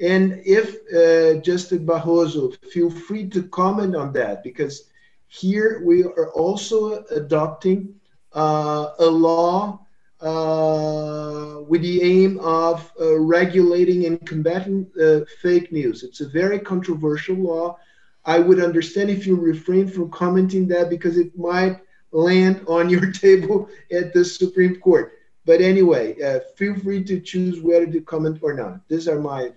And 0.00 0.42
if 0.44 0.76
uh, 0.92 1.40
Justice 1.40 1.78
Barroso, 1.78 2.54
feel 2.70 2.90
free 2.90 3.28
to 3.30 3.42
comment 3.44 3.96
on 3.96 4.12
that 4.12 4.42
because 4.42 4.90
here 5.28 5.82
we 5.84 6.04
are 6.04 6.30
also 6.32 7.04
adopting 7.06 7.94
uh, 8.32 8.90
a 8.98 9.06
law 9.06 9.80
uh, 10.20 11.60
with 11.66 11.82
the 11.82 12.02
aim 12.02 12.38
of 12.40 12.92
uh, 13.00 13.18
regulating 13.18 14.06
and 14.06 14.24
combating 14.26 14.86
uh, 15.02 15.20
fake 15.40 15.72
news. 15.72 16.02
It's 16.02 16.20
a 16.20 16.28
very 16.28 16.58
controversial 16.58 17.36
law. 17.36 17.78
I 18.24 18.38
would 18.38 18.60
understand 18.60 19.10
if 19.10 19.26
you 19.26 19.36
refrain 19.36 19.88
from 19.88 20.10
commenting 20.10 20.68
that 20.68 20.90
because 20.90 21.16
it 21.16 21.36
might 21.38 21.80
land 22.12 22.64
on 22.66 22.90
your 22.90 23.10
table 23.24 23.68
at 23.92 24.12
the 24.12 24.24
Supreme 24.24 24.76
Court. 24.76 25.12
But 25.44 25.60
anyway, 25.60 26.20
uh, 26.20 26.40
feel 26.56 26.74
free 26.76 27.04
to 27.04 27.20
choose 27.20 27.60
whether 27.60 27.86
to 27.86 28.00
comment 28.00 28.40
or 28.42 28.52
not. 28.52 28.80
These 28.88 29.06
are 29.08 29.20
my 29.20 29.52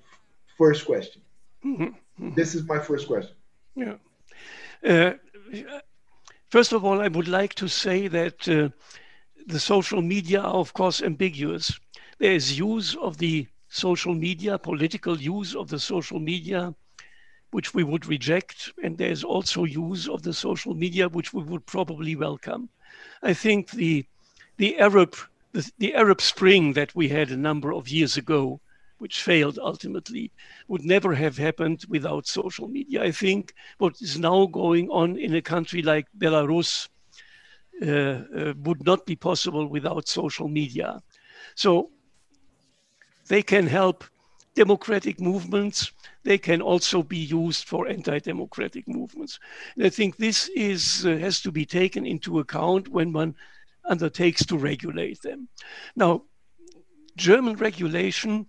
first 0.59 0.85
question. 0.85 1.21
Mm-hmm. 1.65 2.35
This 2.35 2.53
is 2.53 2.61
my 2.73 2.79
first 2.79 3.07
question. 3.07 3.35
Yeah. 3.75 3.95
Uh, 4.91 5.13
first 6.49 6.73
of 6.73 6.83
all, 6.85 7.01
I 7.01 7.07
would 7.07 7.29
like 7.39 7.53
to 7.55 7.67
say 7.67 8.07
that 8.09 8.47
uh, 8.47 8.69
the 9.47 9.59
social 9.59 10.01
media 10.01 10.41
are, 10.41 10.59
of 10.65 10.73
course, 10.73 11.01
ambiguous. 11.01 11.65
There 12.19 12.33
is 12.33 12.59
use 12.59 12.95
of 13.07 13.17
the 13.17 13.47
social 13.69 14.13
media, 14.13 14.57
political 14.57 15.15
use 15.17 15.55
of 15.55 15.69
the 15.69 15.79
social 15.79 16.19
media, 16.19 16.75
which 17.51 17.73
we 17.73 17.83
would 17.83 18.05
reject. 18.05 18.57
And 18.83 18.97
there 18.97 19.11
is 19.17 19.23
also 19.23 19.63
use 19.63 20.09
of 20.09 20.23
the 20.23 20.33
social 20.33 20.73
media, 20.75 21.07
which 21.07 21.33
we 21.33 21.43
would 21.43 21.65
probably 21.65 22.15
welcome. 22.15 22.69
I 23.23 23.33
think 23.33 23.71
the, 23.71 24.05
the, 24.57 24.77
Arab, 24.79 25.15
the, 25.53 25.71
the 25.77 25.95
Arab 25.95 26.19
Spring 26.21 26.73
that 26.73 26.93
we 26.95 27.07
had 27.07 27.31
a 27.31 27.45
number 27.47 27.73
of 27.73 27.87
years 27.87 28.17
ago, 28.17 28.59
which 28.99 29.23
failed 29.23 29.57
ultimately, 29.61 30.31
would 30.67 30.83
never 30.83 31.13
have 31.15 31.37
happened 31.37 31.83
without 31.89 32.27
social 32.27 32.67
media. 32.67 33.03
I 33.03 33.11
think 33.11 33.53
what 33.79 33.95
is 34.01 34.19
now 34.19 34.45
going 34.45 34.89
on 34.89 35.17
in 35.17 35.35
a 35.35 35.41
country 35.41 35.81
like 35.81 36.07
Belarus, 36.17 36.87
uh, 37.81 38.23
uh, 38.35 38.53
would 38.63 38.85
not 38.85 39.05
be 39.05 39.15
possible 39.15 39.67
without 39.67 40.07
social 40.07 40.47
media. 40.47 41.01
So 41.55 41.91
they 43.27 43.41
can 43.41 43.67
help 43.67 44.03
democratic 44.55 45.21
movements. 45.21 45.91
They 46.23 46.37
can 46.37 46.61
also 46.61 47.01
be 47.01 47.17
used 47.17 47.67
for 47.67 47.87
anti-democratic 47.87 48.85
movements. 48.87 49.39
And 49.75 49.85
I 49.85 49.89
think 49.89 50.17
this 50.17 50.49
is 50.55 51.05
uh, 51.05 51.17
has 51.17 51.39
to 51.41 51.51
be 51.51 51.65
taken 51.65 52.05
into 52.05 52.39
account 52.39 52.89
when 52.89 53.13
one 53.13 53.35
undertakes 53.85 54.45
to 54.47 54.57
regulate 54.57 55.21
them. 55.21 55.47
Now, 55.95 56.23
German 57.15 57.55
regulation 57.55 58.47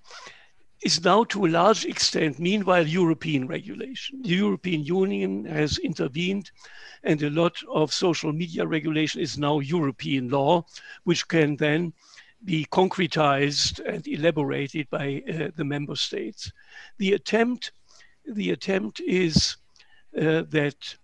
is 0.83 1.05
now 1.05 1.25
to 1.25 1.45
a 1.45 1.49
large 1.49 1.85
extent, 1.85 2.39
meanwhile, 2.39 2.87
European 2.87 3.47
regulation. 3.47 4.23
The 4.23 4.31
European 4.31 4.85
Union 4.85 5.45
has 5.45 5.79
intervened, 5.79 6.51
and 7.03 7.23
a 7.23 7.31
lot 7.31 7.57
of 7.73 7.93
social 7.93 8.33
media 8.33 8.67
regulation 8.67 9.21
is 9.21 9.39
now 9.39 9.59
European 9.59 10.31
law, 10.31 10.65
which 11.05 11.29
can 11.29 11.57
then 11.57 11.93
be 12.45 12.65
concretized 12.67 13.81
and 13.87 14.07
elaborated 14.09 14.89
by 14.89 15.23
uh, 15.29 15.51
the 15.57 15.65
member 15.65 15.97
states. 15.97 16.51
The 16.99 17.13
attempt 17.13 17.73
the 18.27 18.51
attempt 18.51 19.01
is 19.01 19.57
uh, 20.17 20.43
that 20.51 20.97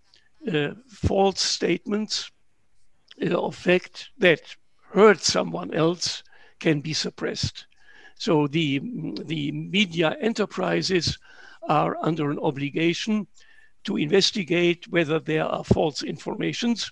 uh, 0.52 0.74
false 0.88 1.40
statements 1.40 2.30
uh, 3.22 3.34
of 3.34 3.54
fact 3.54 4.10
that 4.18 4.40
hurt 4.92 5.20
someone 5.20 5.74
else 5.74 6.22
can 6.60 6.80
be 6.80 6.92
suppressed. 6.92 7.66
So 8.18 8.46
the, 8.46 8.80
the 9.24 9.52
media 9.52 10.16
enterprises 10.20 11.18
are 11.68 11.96
under 12.00 12.30
an 12.30 12.38
obligation 12.38 13.26
to 13.84 13.96
investigate 13.96 14.88
whether 14.88 15.20
there 15.20 15.44
are 15.44 15.64
false 15.64 16.02
informations 16.02 16.90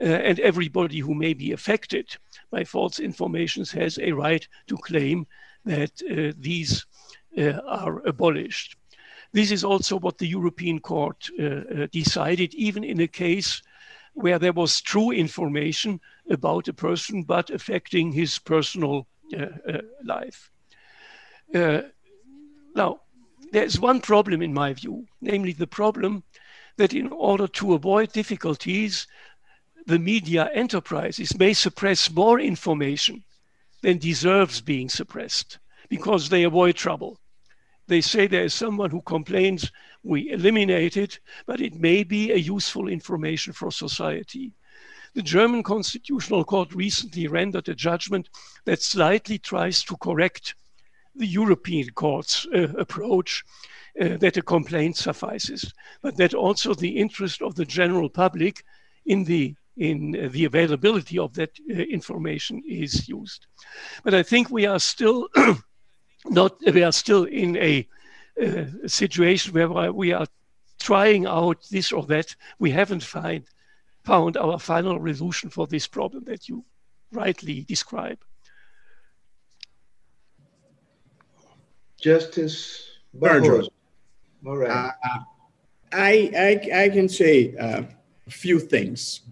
uh, 0.00 0.04
and 0.04 0.38
everybody 0.40 0.98
who 0.98 1.14
may 1.14 1.32
be 1.32 1.52
affected 1.52 2.16
by 2.50 2.64
false 2.64 2.98
informations 2.98 3.70
has 3.72 3.98
a 3.98 4.12
right 4.12 4.46
to 4.66 4.76
claim 4.76 5.26
that 5.64 5.92
uh, 6.10 6.32
these 6.38 6.84
uh, 7.38 7.60
are 7.66 8.06
abolished. 8.06 8.76
This 9.32 9.50
is 9.50 9.64
also 9.64 9.98
what 9.98 10.18
the 10.18 10.26
European 10.26 10.80
Court 10.80 11.28
uh, 11.38 11.44
uh, 11.44 11.86
decided, 11.92 12.54
even 12.54 12.84
in 12.84 13.00
a 13.00 13.08
case 13.08 13.62
where 14.14 14.38
there 14.38 14.52
was 14.52 14.80
true 14.80 15.10
information 15.10 16.00
about 16.30 16.68
a 16.68 16.72
person 16.72 17.22
but 17.22 17.50
affecting 17.50 18.12
his 18.12 18.38
personal 18.38 19.06
uh, 21.54 21.82
now, 22.74 23.00
there's 23.52 23.80
one 23.80 24.00
problem 24.00 24.42
in 24.42 24.52
my 24.52 24.74
view, 24.74 25.06
namely 25.20 25.52
the 25.52 25.66
problem 25.66 26.24
that 26.76 26.92
in 26.92 27.08
order 27.08 27.46
to 27.48 27.74
avoid 27.74 28.12
difficulties, 28.12 29.06
the 29.86 29.98
media 29.98 30.50
enterprises 30.52 31.38
may 31.38 31.52
suppress 31.52 32.10
more 32.10 32.40
information 32.40 33.24
than 33.82 33.98
deserves 33.98 34.60
being 34.60 34.88
suppressed 34.88 35.58
because 35.88 36.28
they 36.28 36.42
avoid 36.42 36.74
trouble. 36.74 37.18
They 37.86 38.00
say 38.00 38.26
there 38.26 38.44
is 38.44 38.54
someone 38.54 38.90
who 38.90 39.00
complains, 39.02 39.70
we 40.02 40.30
eliminate 40.30 40.96
it, 40.96 41.20
but 41.46 41.60
it 41.60 41.74
may 41.74 42.02
be 42.02 42.32
a 42.32 42.36
useful 42.36 42.88
information 42.88 43.52
for 43.52 43.70
society. 43.70 44.52
The 45.14 45.22
German 45.22 45.62
Constitutional 45.62 46.44
Court 46.44 46.74
recently 46.74 47.28
rendered 47.28 47.68
a 47.68 47.74
judgment 47.74 48.28
that 48.64 48.82
slightly 48.82 49.38
tries 49.38 49.84
to 49.84 49.96
correct 49.96 50.56
the 51.16 51.26
European 51.26 51.90
Court's 51.90 52.46
uh, 52.54 52.68
approach 52.78 53.44
uh, 54.00 54.16
that 54.18 54.36
a 54.36 54.42
complaint 54.42 54.96
suffices, 54.96 55.72
but 56.02 56.16
that 56.16 56.34
also 56.34 56.74
the 56.74 56.96
interest 56.96 57.42
of 57.42 57.54
the 57.54 57.64
general 57.64 58.08
public 58.08 58.64
in 59.06 59.24
the 59.24 59.54
in 59.76 60.12
the 60.32 60.46
availability 60.46 61.18
of 61.18 61.34
that 61.34 61.50
uh, 61.70 61.74
information 61.74 62.62
is 62.66 63.08
used. 63.08 63.46
But 64.04 64.14
I 64.14 64.22
think 64.22 64.50
we 64.50 64.64
are 64.64 64.78
still 64.78 65.28
not 66.24 66.56
we 66.72 66.82
are 66.82 66.92
still 66.92 67.24
in 67.24 67.56
a, 67.56 67.86
uh, 68.42 68.64
situation 68.86 69.52
where 69.52 69.92
we 69.92 70.12
are 70.12 70.26
trying 70.78 71.26
out 71.26 71.64
this 71.70 71.92
or 71.92 72.04
that. 72.04 72.34
We 72.58 72.70
haven't 72.70 73.02
find, 73.02 73.44
found 74.04 74.36
our 74.36 74.58
final 74.58 75.00
resolution 75.00 75.50
for 75.50 75.66
this 75.66 75.86
problem 75.86 76.24
that 76.24 76.48
you 76.48 76.64
rightly 77.12 77.62
describe. 77.62 78.18
Justice 82.00 82.84
Barroso. 83.16 83.68
All 84.46 84.56
right. 84.56 84.70
Uh, 84.70 84.90
uh, 85.04 85.18
I, 85.92 86.30
I, 86.72 86.82
I 86.84 86.88
can 86.88 87.08
say 87.08 87.56
uh, 87.56 87.82
a 88.26 88.30
few 88.30 88.58
things. 88.58 89.22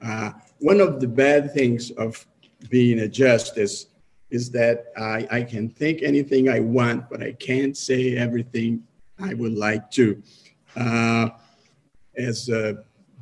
Uh, 0.00 0.32
one 0.60 0.80
of 0.80 1.00
the 1.00 1.08
bad 1.08 1.52
things 1.52 1.90
of 1.92 2.24
being 2.70 3.00
a 3.00 3.08
justice 3.08 3.86
is 4.30 4.50
that 4.50 4.86
I, 4.96 5.26
I 5.30 5.42
can 5.42 5.68
think 5.68 6.02
anything 6.02 6.48
I 6.48 6.60
want, 6.60 7.08
but 7.10 7.22
I 7.22 7.32
can't 7.32 7.76
say 7.76 8.16
everything 8.16 8.82
I 9.18 9.34
would 9.34 9.54
like 9.54 9.90
to. 9.92 10.22
Uh, 10.76 11.28
as 12.16 12.48
uh, 12.48 12.74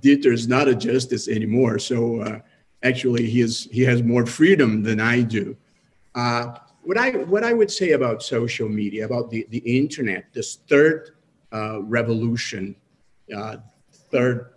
Dieter 0.03 0.33
is 0.33 0.49
not 0.49 0.69
a 0.69 0.75
justice 0.75 1.29
anymore, 1.29 1.79
so 1.79 2.21
uh, 2.21 2.41
actually 2.83 3.29
he 3.29 3.41
is 3.41 3.69
he 3.71 3.83
has 3.83 4.03
more 4.03 4.27
freedom 4.27 4.83
than 4.83 5.01
I 5.01 5.23
do. 5.23 5.57
What 6.85 6.99
I 6.99 7.11
what 7.11 7.45
I 7.45 7.53
would 7.53 7.71
say 7.71 7.93
about 7.93 8.23
social 8.23 8.69
media, 8.69 9.05
about 9.05 9.31
the, 9.31 9.47
the 9.51 9.59
internet, 9.59 10.25
this 10.33 10.57
third 10.69 11.11
uh, 11.53 11.83
revolution, 11.83 12.75
uh, 13.35 13.59
third 14.11 14.55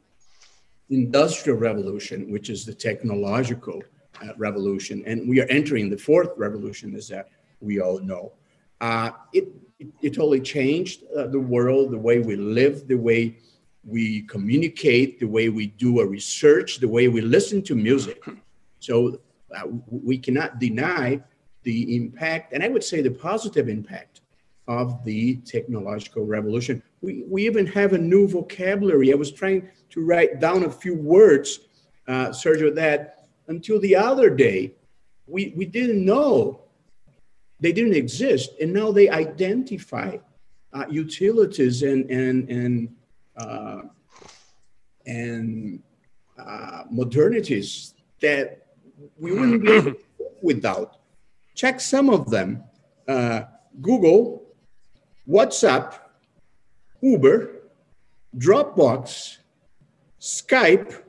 industrial 0.89 1.59
revolution, 1.59 2.31
which 2.31 2.49
is 2.49 2.65
the 2.65 2.73
technological 2.73 3.83
uh, 4.23 4.29
revolution, 4.37 5.03
and 5.05 5.29
we 5.29 5.39
are 5.39 5.47
entering 5.49 5.89
the 5.89 5.97
fourth 5.97 6.29
revolution, 6.35 6.95
as 6.95 7.07
that 7.09 7.29
we 7.59 7.79
all 7.79 7.99
know. 7.99 8.31
Uh, 8.81 9.11
it, 9.33 9.47
it, 9.79 9.87
it 10.01 10.09
totally 10.15 10.41
changed 10.41 11.03
uh, 11.15 11.27
the 11.27 11.39
world, 11.39 11.91
the 11.91 11.97
way 11.97 12.19
we 12.19 12.35
live, 12.35 12.87
the 12.87 12.95
way 12.95 13.37
we 13.83 14.23
communicate, 14.23 15.19
the 15.19 15.27
way 15.27 15.49
we 15.49 15.67
do 15.67 15.99
a 15.99 16.05
research, 16.05 16.79
the 16.79 16.87
way 16.87 17.07
we 17.07 17.21
listen 17.21 17.61
to 17.61 17.75
music. 17.75 18.23
So 18.79 19.19
uh, 19.55 19.67
we 19.89 20.17
cannot 20.17 20.59
deny 20.59 21.21
the 21.65 21.95
impact, 21.95 22.53
and 22.53 22.63
I 22.63 22.69
would 22.69 22.83
say 22.83 23.01
the 23.01 23.11
positive 23.11 23.67
impact 23.67 24.21
of 24.67 25.03
the 25.03 25.35
technological 25.37 26.25
revolution. 26.25 26.81
We, 27.01 27.23
we 27.27 27.45
even 27.45 27.65
have 27.67 27.93
a 27.93 27.97
new 27.97 28.27
vocabulary. 28.27 29.11
I 29.11 29.15
was 29.15 29.31
trying 29.31 29.67
to 29.89 30.05
write 30.05 30.39
down 30.39 30.63
a 30.63 30.71
few 30.71 30.95
words, 30.95 31.59
uh, 32.07 32.29
Sergio, 32.29 32.73
that 32.75 33.27
until 33.47 33.79
the 33.79 33.95
other 33.95 34.29
day, 34.29 34.73
we, 35.27 35.53
we 35.55 35.65
didn't 35.65 36.03
know 36.03 36.61
they 37.59 37.71
didn't 37.71 37.95
exist. 37.95 38.51
And 38.61 38.73
now 38.73 38.91
they 38.91 39.09
identify 39.09 40.17
uh, 40.73 40.85
utilities 40.89 41.83
and, 41.83 42.09
and, 42.09 42.49
and, 42.49 42.95
uh, 43.37 43.81
and 45.05 45.81
uh, 46.37 46.83
modernities 46.91 47.93
that 48.21 48.67
we 49.19 49.31
wouldn't 49.31 49.63
be 49.63 49.93
without. 50.41 50.97
Check 51.55 51.79
some 51.79 52.09
of 52.09 52.29
them. 52.29 52.63
Uh, 53.07 53.43
Google 53.81 54.45
WhatsApp, 55.27 55.95
Uber, 57.01 57.49
Dropbox, 58.37 59.37
Skype, 60.19 61.01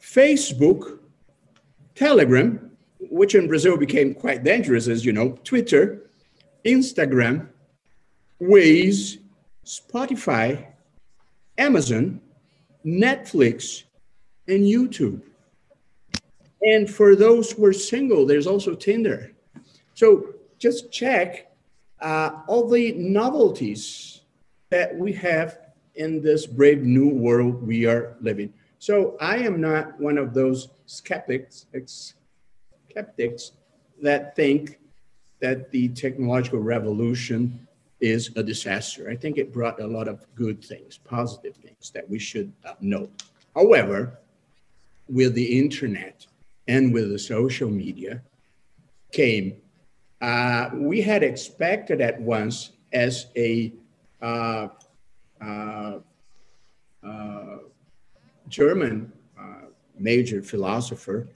Facebook, 0.00 0.98
Telegram, 1.94 2.70
which 3.10 3.34
in 3.34 3.48
Brazil 3.48 3.76
became 3.76 4.14
quite 4.14 4.44
dangerous, 4.44 4.88
as 4.88 5.04
you 5.04 5.12
know, 5.12 5.38
Twitter, 5.44 6.10
Instagram, 6.64 7.48
Waze, 8.40 9.18
Spotify, 9.64 10.66
Amazon, 11.58 12.20
Netflix, 12.84 13.84
and 14.48 14.64
YouTube. 14.64 15.20
And 16.62 16.88
for 16.88 17.14
those 17.16 17.52
who 17.52 17.64
are 17.66 17.72
single, 17.72 18.26
there's 18.26 18.46
also 18.46 18.74
Tinder. 18.74 19.32
So 20.00 20.32
just 20.58 20.90
check 20.90 21.52
uh, 22.00 22.30
all 22.48 22.66
the 22.66 22.92
novelties 22.92 24.22
that 24.70 24.96
we 24.96 25.12
have 25.12 25.58
in 25.94 26.22
this 26.22 26.46
brave 26.46 26.82
new 26.84 27.10
world 27.10 27.62
we 27.62 27.84
are 27.84 28.16
living. 28.22 28.50
So 28.78 29.18
I 29.20 29.36
am 29.40 29.60
not 29.60 30.00
one 30.00 30.16
of 30.16 30.32
those 30.32 30.70
skeptics, 30.86 31.66
skeptics 32.88 33.52
that 34.00 34.34
think 34.34 34.78
that 35.42 35.70
the 35.70 35.88
technological 35.88 36.60
revolution 36.60 37.68
is 38.00 38.30
a 38.36 38.42
disaster. 38.42 39.10
I 39.10 39.16
think 39.16 39.36
it 39.36 39.52
brought 39.52 39.82
a 39.82 39.86
lot 39.86 40.08
of 40.08 40.24
good 40.34 40.64
things, 40.64 40.96
positive 40.96 41.56
things 41.56 41.90
that 41.90 42.08
we 42.08 42.18
should 42.18 42.50
uh, 42.64 42.72
note. 42.80 43.24
However, 43.54 44.18
with 45.10 45.34
the 45.34 45.58
internet 45.58 46.26
and 46.68 46.94
with 46.94 47.10
the 47.10 47.18
social 47.18 47.68
media 47.68 48.22
came 49.12 49.60
uh, 50.20 50.70
we 50.74 51.00
had 51.00 51.22
expected 51.22 52.00
at 52.00 52.20
once 52.20 52.70
as 52.92 53.26
a 53.36 53.72
uh, 54.20 54.68
uh, 55.40 55.98
uh 57.02 57.56
German 58.48 59.10
uh, 59.38 59.66
major 59.98 60.42
philosopher, 60.42 61.28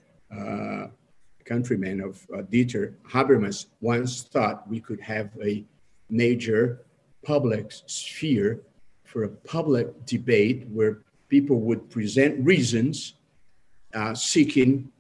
countryman 1.44 2.00
of 2.00 2.26
Dieter 2.50 2.94
Habermas, 3.08 3.66
once 3.80 4.22
thought 4.22 4.68
we 4.68 4.80
could 4.80 5.00
have 5.00 5.30
a 5.42 5.64
major 6.10 6.80
public 7.22 7.70
sphere 7.70 8.60
for 9.04 9.24
a 9.24 9.28
public 9.28 10.06
debate 10.06 10.66
where 10.72 11.02
people 11.28 11.60
would 11.60 11.88
present 11.88 12.44
reasons 12.44 13.14
seeking 14.14 14.90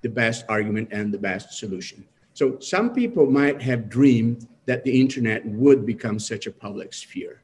the 0.00 0.08
best 0.08 0.44
argument 0.48 0.88
and 0.90 1.14
the 1.14 1.18
best 1.18 1.56
solution. 1.56 2.04
So 2.34 2.58
some 2.60 2.94
people 2.94 3.30
might 3.30 3.60
have 3.62 3.88
dreamed 3.88 4.48
that 4.66 4.84
the 4.84 5.00
internet 5.00 5.44
would 5.46 5.84
become 5.84 6.18
such 6.18 6.46
a 6.46 6.52
public 6.52 6.94
sphere. 6.94 7.42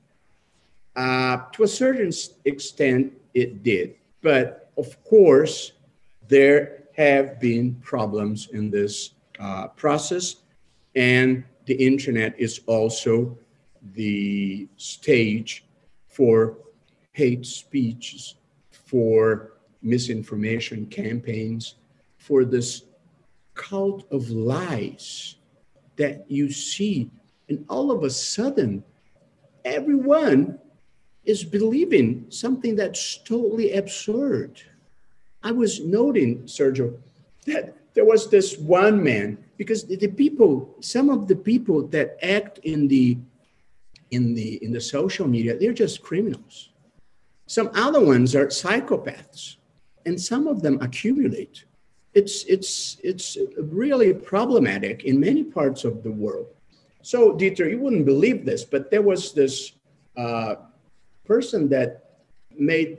Uh, 0.97 1.39
to 1.53 1.63
a 1.63 1.69
certain 1.69 2.11
extent, 2.45 3.13
it 3.35 3.63
did. 3.63 3.95
But 4.23 4.71
of 4.77 5.03
course, 5.05 5.73
there 6.27 6.85
have 6.97 7.39
been 7.41 7.77
problems 7.77 8.49
in 8.53 8.71
this 8.71 9.15
uh, 9.39 9.69
process. 9.69 10.37
And 10.97 11.45
the 11.67 11.75
internet 11.75 12.35
is 12.39 12.61
also 12.67 13.39
the 13.95 14.69
stage 14.77 15.65
for 16.09 16.59
hate 17.13 17.47
speeches, 17.47 18.35
for 18.71 19.53
misinformation 19.83 20.87
campaigns, 20.87 21.77
for 22.17 22.45
this 22.45 22.83
cult 23.59 24.11
of 24.11 24.31
lies 24.31 25.35
that 25.97 26.25
you 26.31 26.51
see. 26.51 27.11
And 27.51 27.67
all 27.69 27.91
of 27.91 28.05
a 28.05 28.11
sudden, 28.11 28.83
everyone 29.65 30.59
is 31.25 31.45
believing 31.45 32.25
something 32.31 32.75
that's 32.75 33.19
totally 33.19 33.75
absurd. 33.75 34.63
I 35.43 35.53
was 35.53 35.81
noting, 35.81 36.45
Sergio, 36.45 36.97
that 37.47 37.77
there 37.95 38.07
was 38.07 38.31
this 38.31 38.57
one 38.57 39.03
man 39.03 39.37
because 39.59 39.85
the, 39.85 40.09
people, 40.09 40.75
some 40.81 41.11
of 41.11 41.29
the 41.29 41.37
people 41.37 41.87
that 41.89 42.17
act 42.23 42.59
in 42.63 42.89
the 42.89 43.19
in 44.11 44.33
the 44.33 44.65
in 44.65 44.73
the 44.73 44.81
social 44.81 45.29
media, 45.29 45.59
they're 45.59 45.75
just 45.75 46.01
criminals. 46.01 46.71
Some 47.47 47.71
other 47.75 48.01
ones 48.01 48.35
are 48.35 48.47
psychopaths, 48.47 49.57
and 50.07 50.19
some 50.19 50.47
of 50.47 50.63
them 50.63 50.81
accumulate. 50.81 51.65
It's 52.15 52.45
it's 52.45 52.97
it's 53.05 53.37
really 53.59 54.15
problematic 54.15 55.05
in 55.05 55.21
many 55.21 55.45
parts 55.45 55.85
of 55.85 56.03
the 56.03 56.11
world. 56.11 56.49
So, 57.03 57.33
Dieter, 57.33 57.71
you 57.71 57.79
wouldn't 57.79 58.05
believe 58.05 58.45
this, 58.45 58.65
but 58.65 58.91
there 58.91 59.03
was 59.03 59.33
this 59.33 59.73
uh, 60.17 60.57
person 61.25 61.69
that 61.69 62.21
made 62.57 62.99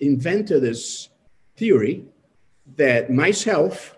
invented 0.00 0.62
this 0.62 1.08
theory 1.56 2.04
that 2.76 3.10
myself, 3.10 3.96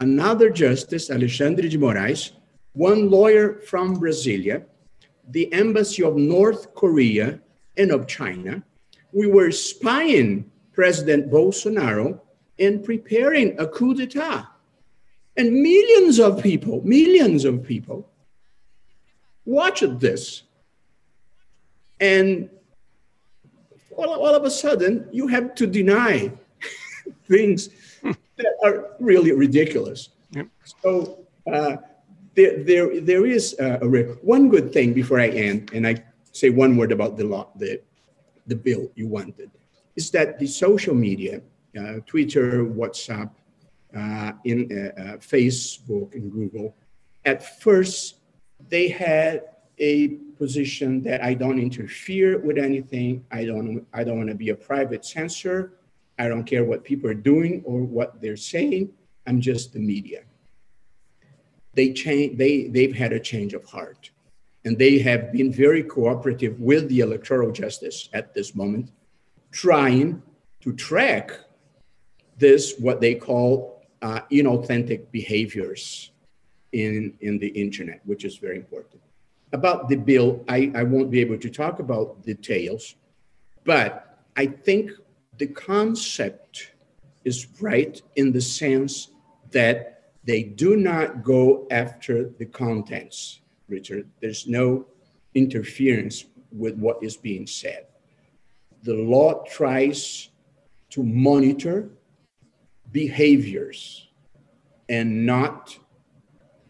another 0.00 0.48
justice, 0.48 1.10
Alexandre 1.10 1.68
de 1.68 1.76
Moraes, 1.76 2.32
one 2.72 3.10
lawyer 3.10 3.60
from 3.60 3.96
Brasilia, 4.00 4.64
the 5.28 5.52
embassy 5.52 6.02
of 6.02 6.16
North 6.16 6.74
Korea 6.74 7.40
and 7.76 7.90
of 7.90 8.06
China, 8.06 8.62
we 9.12 9.26
were 9.26 9.50
spying 9.50 10.50
President 10.72 11.30
Bolsonaro 11.30 12.20
and 12.58 12.84
preparing 12.84 13.58
a 13.58 13.66
coup 13.66 13.94
d'etat. 13.94 14.48
And 15.36 15.52
millions 15.52 16.18
of 16.18 16.42
people, 16.42 16.82
millions 16.84 17.44
of 17.44 17.62
people 17.64 18.08
watched 19.44 19.98
this. 19.98 20.42
And 22.00 22.50
all, 23.96 24.10
all 24.10 24.34
of 24.34 24.44
a 24.44 24.50
sudden, 24.50 25.08
you 25.12 25.26
have 25.28 25.54
to 25.56 25.66
deny 25.66 26.32
things 27.28 27.70
that 28.02 28.54
are 28.64 28.90
really 28.98 29.32
ridiculous. 29.32 30.10
Yep. 30.32 30.48
So 30.82 31.26
uh, 31.50 31.76
there, 32.34 32.62
there, 32.62 33.00
there 33.00 33.26
is 33.26 33.56
a, 33.58 33.78
a, 33.80 33.86
one 34.22 34.48
good 34.48 34.72
thing 34.72 34.92
before 34.92 35.20
I 35.20 35.28
end, 35.28 35.70
and 35.72 35.86
I 35.86 36.02
say 36.32 36.50
one 36.50 36.76
word 36.76 36.92
about 36.92 37.16
the 37.16 37.24
law, 37.24 37.48
the, 37.56 37.80
the 38.46 38.56
bill 38.56 38.90
you 38.94 39.06
wanted, 39.06 39.50
is 39.96 40.10
that 40.10 40.38
the 40.38 40.46
social 40.46 40.94
media, 40.94 41.38
uh, 41.38 41.40
Twitter, 42.06 42.64
WhatsApp, 42.64 43.30
uh, 43.96 44.32
in 44.44 44.70
uh, 44.72 45.00
uh, 45.00 45.16
Facebook 45.18 46.14
and 46.14 46.32
Google, 46.32 46.74
at 47.24 47.60
first 47.60 48.16
they 48.68 48.88
had 48.88 49.42
a 49.78 50.08
position 50.38 51.02
that 51.02 51.22
I 51.22 51.34
don't 51.34 51.58
interfere 51.58 52.38
with 52.38 52.58
anything. 52.58 53.24
I 53.30 53.44
don't, 53.44 53.86
I 53.92 54.04
don't 54.04 54.16
want 54.16 54.28
to 54.28 54.34
be 54.34 54.50
a 54.50 54.54
private 54.54 55.04
censor. 55.04 55.74
I 56.18 56.28
don't 56.28 56.44
care 56.44 56.64
what 56.64 56.84
people 56.84 57.10
are 57.10 57.14
doing 57.14 57.62
or 57.64 57.82
what 57.82 58.20
they're 58.20 58.36
saying. 58.36 58.92
I'm 59.26 59.40
just 59.40 59.72
the 59.72 59.80
media. 59.80 60.22
They 61.74 61.92
change, 61.92 62.38
they, 62.38 62.68
they've 62.68 62.94
had 62.94 63.12
a 63.12 63.20
change 63.20 63.54
of 63.54 63.64
heart. 63.64 64.10
And 64.64 64.78
they 64.78 65.00
have 65.00 65.32
been 65.32 65.52
very 65.52 65.82
cooperative 65.82 66.60
with 66.60 66.88
the 66.88 67.00
electoral 67.00 67.50
justice 67.50 68.08
at 68.12 68.32
this 68.32 68.54
moment, 68.54 68.92
trying 69.50 70.22
to 70.60 70.72
track 70.74 71.32
this, 72.46 72.62
what 72.86 73.00
they 73.00 73.14
call 73.14 73.82
uh, 74.02 74.20
inauthentic 74.30 75.00
behaviors 75.10 76.10
in, 76.72 77.14
in 77.20 77.38
the 77.38 77.48
internet, 77.48 78.00
which 78.04 78.24
is 78.24 78.36
very 78.36 78.56
important 78.56 79.02
about 79.52 79.88
the 79.88 79.96
bill, 79.96 80.42
I, 80.48 80.72
I 80.74 80.82
won't 80.82 81.10
be 81.10 81.20
able 81.20 81.38
to 81.38 81.50
talk 81.50 81.78
about 81.78 82.22
details, 82.24 82.96
but 83.64 84.18
I 84.36 84.46
think 84.46 84.90
the 85.38 85.46
concept 85.46 86.72
is 87.24 87.46
right 87.60 88.00
in 88.16 88.32
the 88.32 88.40
sense 88.40 89.08
that 89.50 90.12
they 90.24 90.42
do 90.42 90.76
not 90.76 91.22
go 91.22 91.66
after 91.70 92.30
the 92.38 92.46
contents, 92.46 93.40
Richard. 93.68 94.08
There's 94.20 94.46
no 94.46 94.86
interference 95.34 96.24
with 96.50 96.76
what 96.76 97.02
is 97.02 97.16
being 97.16 97.46
said. 97.46 97.86
The 98.82 98.94
law 98.94 99.44
tries 99.44 100.30
to 100.90 101.02
monitor 101.02 101.90
behaviors 102.92 104.08
and 104.88 105.26
not 105.26 105.76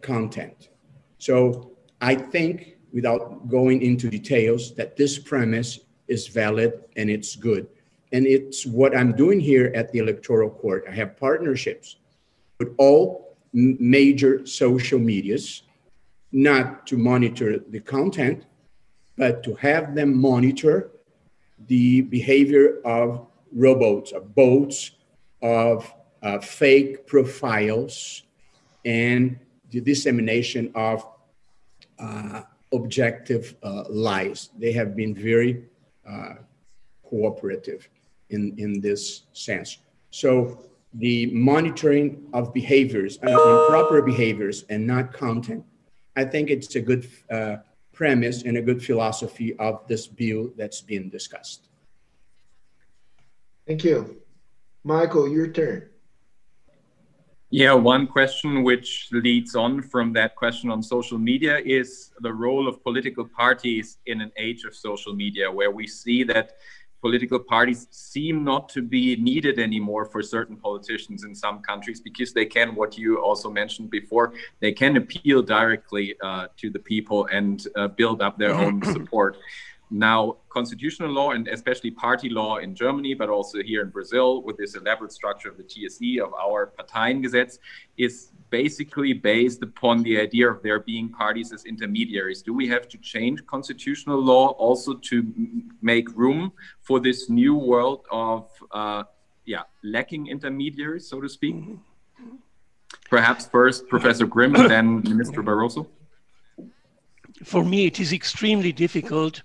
content. 0.01 0.71
So 1.19 1.73
I 2.01 2.15
think, 2.15 2.77
without 2.93 3.49
going 3.49 3.83
into 3.83 4.09
details, 4.09 4.75
that 4.75 4.97
this 4.97 5.19
premise 5.19 5.81
is 6.09 6.29
valid 6.29 6.85
and 6.97 7.11
it's 7.11 7.37
good. 7.37 7.67
And 8.13 8.27
it's 8.27 8.67
what 8.67 8.97
I'm 8.97 9.13
doing 9.13 9.41
here 9.41 9.73
at 9.75 9.91
the 9.93 9.99
Electoral 9.99 10.51
Court. 10.51 10.85
I 10.89 10.93
have 10.93 11.17
partnerships 11.17 11.97
with 12.59 12.75
all 12.77 13.37
major 13.53 14.47
social 14.47 14.99
medias, 14.99 15.63
not 16.33 16.87
to 16.87 16.97
monitor 16.97 17.59
the 17.59 17.81
content, 17.81 18.45
but 19.17 19.43
to 19.45 19.55
have 19.55 19.95
them 19.95 20.15
monitor 20.17 20.91
the 21.67 22.03
behavior 22.03 22.81
of 22.85 23.27
robots, 23.55 24.13
of 24.13 24.35
bots, 24.35 24.93
of 25.43 25.93
uh, 26.23 26.39
fake 26.39 27.07
profiles, 27.07 28.23
and 28.85 29.39
the 29.71 29.81
dissemination 29.81 30.71
of 30.75 31.07
uh, 31.99 32.43
objective 32.73 33.55
uh, 33.63 33.85
lies. 33.89 34.51
They 34.59 34.73
have 34.73 34.97
been 34.97 35.15
very 35.15 35.65
uh, 36.09 36.35
cooperative 37.03 37.89
in, 38.31 38.55
in 38.59 38.81
this 38.81 39.25
sense. 39.33 39.79
So 40.11 40.59
the 40.95 41.27
monitoring 41.27 42.27
of 42.33 42.53
behaviors, 42.53 43.19
uh, 43.23 43.29
improper 43.29 44.03
behaviors 44.03 44.65
and 44.69 44.87
not 44.87 45.13
content, 45.13 45.65
I 46.17 46.25
think 46.25 46.51
it's 46.51 46.75
a 46.77 46.81
good 46.81 47.09
uh, 47.31 47.57
premise 47.93 48.43
and 48.43 48.57
a 48.57 48.63
good 48.63 48.83
philosophy 48.83 49.57
of 49.59 49.87
this 49.87 50.07
bill 50.07 50.51
that's 50.57 50.81
being 50.81 51.09
discussed. 51.09 51.69
Thank 53.67 53.85
you. 53.85 54.21
Michael, 54.85 55.29
your 55.29 55.49
turn. 55.49 55.89
Yeah, 57.55 57.75
one 57.75 58.07
question 58.07 58.63
which 58.63 59.11
leads 59.13 59.55
on 59.55 59.83
from 59.83 60.15
that 60.15 60.37
question 60.37 60.71
on 60.71 60.83
social 60.83 61.19
media 61.19 61.59
is 61.59 62.11
the 62.21 62.33
role 62.33 62.67
of 62.67 62.83
political 62.83 63.27
parties 63.27 63.99
in 64.07 64.23
an 64.23 64.33
age 64.39 64.65
of 64.65 64.75
social 64.75 65.15
media, 65.15 65.53
where 65.53 65.71
we 65.71 65.87
see 65.87 66.23
that 66.25 66.53
political 67.03 67.39
parties 67.39 67.89
seem 67.91 68.43
not 68.43 68.71
to 68.71 68.81
be 68.81 69.17
needed 69.17 69.59
anymore 69.59 70.07
for 70.07 70.23
certain 70.23 70.57
politicians 70.57 71.25
in 71.25 71.35
some 71.35 71.61
countries 71.61 72.01
because 72.01 72.33
they 72.33 72.47
can, 72.47 72.75
what 72.75 72.97
you 72.97 73.21
also 73.21 73.51
mentioned 73.51 73.91
before, 73.91 74.33
they 74.61 74.73
can 74.73 74.97
appeal 74.97 75.43
directly 75.43 76.15
uh, 76.23 76.47
to 76.57 76.71
the 76.71 76.79
people 76.79 77.27
and 77.27 77.67
uh, 77.77 77.87
build 77.87 78.23
up 78.23 78.39
their 78.39 78.55
own 78.55 78.83
support. 78.85 79.37
Now, 79.93 80.39
constitutional 80.49 81.11
law 81.11 81.33
and 81.33 81.47
especially 81.49 81.91
party 81.91 82.31
law 82.31 82.57
in 82.57 82.75
Germany, 82.75 83.13
but 83.13 83.29
also 83.29 83.63
here 83.63 83.83
in 83.83 83.91
Brazil, 83.91 84.43
with 84.43 84.57
this 84.57 84.75
elaborate 84.75 85.13
structure 85.13 85.51
of 85.51 85.59
the 85.59 85.65
TSE 85.65 86.19
of 86.19 86.33
our 86.33 86.73
Parteiengesetz, 86.79 87.59
is 87.99 88.33
basically 88.49 89.13
based 89.13 89.63
upon 89.63 90.03
the 90.03 90.19
idea 90.19 90.51
of 90.51 90.63
there 90.63 90.81
being 90.81 91.11
parties 91.11 91.53
as 91.53 91.67
intermediaries. 91.67 92.41
Do 92.41 92.55
we 92.55 92.67
have 92.69 92.89
to 92.89 92.97
change 92.99 93.45
constitutional 93.45 94.19
law 94.19 94.49
also 94.53 94.95
to 94.95 95.27
make 95.83 96.09
room 96.17 96.53
for 96.81 96.99
this 96.99 97.29
new 97.29 97.55
world 97.55 98.07
of, 98.11 98.49
uh, 98.71 99.03
yeah, 99.45 99.65
lacking 99.85 100.27
intermediaries, 100.29 101.07
so 101.07 101.21
to 101.21 101.29
speak? 101.29 101.57
Perhaps 103.11 103.45
first 103.47 103.89
Professor 103.89 104.27
Grimm, 104.27 104.55
then 104.55 105.03
Minister 105.03 105.43
Barroso. 105.43 105.87
For 107.45 107.63
me, 107.63 107.87
it 107.87 108.01
is 108.01 108.13
extremely 108.15 108.73
difficult 108.73 109.43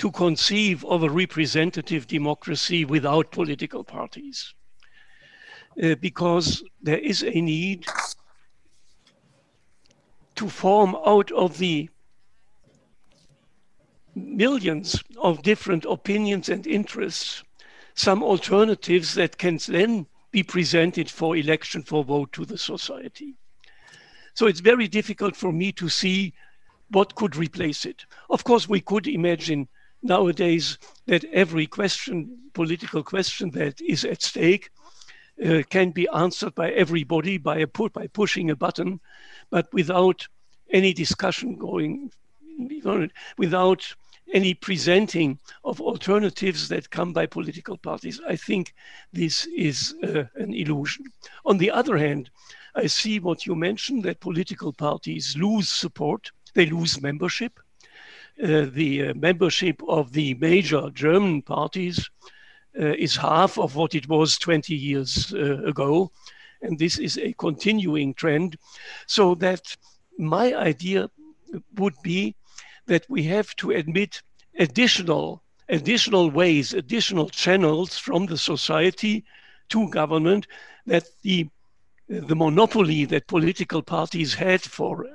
to 0.00 0.10
conceive 0.10 0.82
of 0.86 1.02
a 1.02 1.10
representative 1.10 2.06
democracy 2.06 2.86
without 2.86 3.30
political 3.30 3.84
parties. 3.84 4.54
Uh, 5.82 5.94
because 5.96 6.64
there 6.80 6.98
is 6.98 7.22
a 7.22 7.38
need 7.38 7.86
to 10.34 10.48
form 10.48 10.96
out 11.04 11.30
of 11.32 11.58
the 11.58 11.90
millions 14.14 15.04
of 15.18 15.42
different 15.42 15.84
opinions 15.84 16.48
and 16.48 16.66
interests 16.66 17.44
some 17.94 18.22
alternatives 18.22 19.12
that 19.14 19.36
can 19.36 19.58
then 19.68 20.06
be 20.30 20.42
presented 20.42 21.10
for 21.10 21.36
election 21.36 21.82
for 21.82 22.02
vote 22.02 22.32
to 22.32 22.46
the 22.46 22.56
society. 22.56 23.34
So 24.32 24.46
it's 24.46 24.60
very 24.60 24.88
difficult 24.88 25.36
for 25.36 25.52
me 25.52 25.72
to 25.72 25.90
see 25.90 26.32
what 26.88 27.14
could 27.16 27.36
replace 27.36 27.84
it. 27.84 28.06
Of 28.30 28.44
course, 28.44 28.66
we 28.66 28.80
could 28.80 29.06
imagine 29.06 29.68
nowadays 30.02 30.78
that 31.06 31.24
every 31.24 31.66
question, 31.66 32.38
political 32.52 33.02
question 33.02 33.50
that 33.50 33.80
is 33.80 34.04
at 34.04 34.22
stake, 34.22 34.70
uh, 35.44 35.62
can 35.70 35.90
be 35.90 36.08
answered 36.08 36.54
by 36.54 36.70
everybody 36.72 37.38
by 37.38 37.58
a 37.58 37.66
put 37.66 37.92
by 37.92 38.06
pushing 38.06 38.50
a 38.50 38.56
button, 38.56 39.00
but 39.50 39.72
without 39.72 40.26
any 40.70 40.92
discussion 40.92 41.56
going, 41.56 42.10
without 43.38 43.94
any 44.32 44.54
presenting 44.54 45.38
of 45.64 45.80
alternatives 45.80 46.68
that 46.68 46.90
come 46.90 47.12
by 47.12 47.26
political 47.26 47.76
parties. 47.76 48.20
I 48.28 48.36
think 48.36 48.74
this 49.12 49.46
is 49.46 49.94
uh, 50.04 50.24
an 50.36 50.54
illusion. 50.54 51.06
On 51.44 51.58
the 51.58 51.70
other 51.70 51.96
hand, 51.96 52.30
I 52.74 52.86
see 52.86 53.18
what 53.18 53.46
you 53.46 53.54
mentioned 53.54 54.04
that 54.04 54.20
political 54.20 54.72
parties 54.72 55.36
lose 55.36 55.68
support, 55.68 56.30
they 56.54 56.66
lose 56.66 57.00
membership. 57.00 57.58
Uh, 58.42 58.66
the 58.72 59.08
uh, 59.08 59.14
membership 59.14 59.82
of 59.88 60.12
the 60.12 60.34
major 60.34 60.88
German 60.90 61.42
parties 61.42 62.08
uh, 62.80 62.94
is 62.94 63.16
half 63.16 63.58
of 63.58 63.76
what 63.76 63.94
it 63.94 64.08
was 64.08 64.38
20 64.38 64.74
years 64.74 65.32
ago. 65.32 66.10
And 66.62 66.78
this 66.78 66.98
is 66.98 67.18
a 67.18 67.32
continuing 67.34 68.14
trend. 68.14 68.56
So 69.06 69.34
that 69.36 69.76
my 70.18 70.54
idea 70.54 71.10
would 71.76 71.94
be 72.02 72.36
that 72.86 73.04
we 73.08 73.24
have 73.24 73.54
to 73.56 73.72
admit 73.72 74.22
additional 74.58 75.42
additional 75.70 76.30
ways, 76.30 76.74
additional 76.74 77.28
channels 77.28 77.96
from 77.96 78.26
the 78.26 78.36
society 78.36 79.24
to 79.68 79.88
government 79.90 80.46
that 80.86 81.04
the 81.22 81.48
the 82.08 82.34
monopoly 82.34 83.04
that 83.04 83.28
political 83.28 83.82
parties 83.82 84.34
had 84.34 84.60
for 84.60 85.06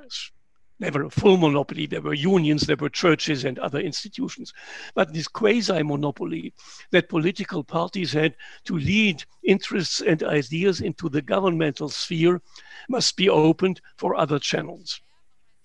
Never 0.78 1.04
a 1.04 1.10
full 1.10 1.38
monopoly. 1.38 1.86
There 1.86 2.02
were 2.02 2.12
unions, 2.12 2.66
there 2.66 2.76
were 2.76 2.90
churches 2.90 3.44
and 3.44 3.58
other 3.58 3.80
institutions. 3.80 4.52
But 4.94 5.14
this 5.14 5.26
quasi 5.26 5.82
monopoly 5.82 6.52
that 6.90 7.08
political 7.08 7.64
parties 7.64 8.12
had 8.12 8.36
to 8.64 8.76
lead 8.76 9.24
interests 9.42 10.02
and 10.02 10.22
ideas 10.22 10.82
into 10.82 11.08
the 11.08 11.22
governmental 11.22 11.88
sphere 11.88 12.42
must 12.90 13.16
be 13.16 13.28
opened 13.28 13.80
for 13.96 14.14
other 14.14 14.38
channels. 14.38 15.00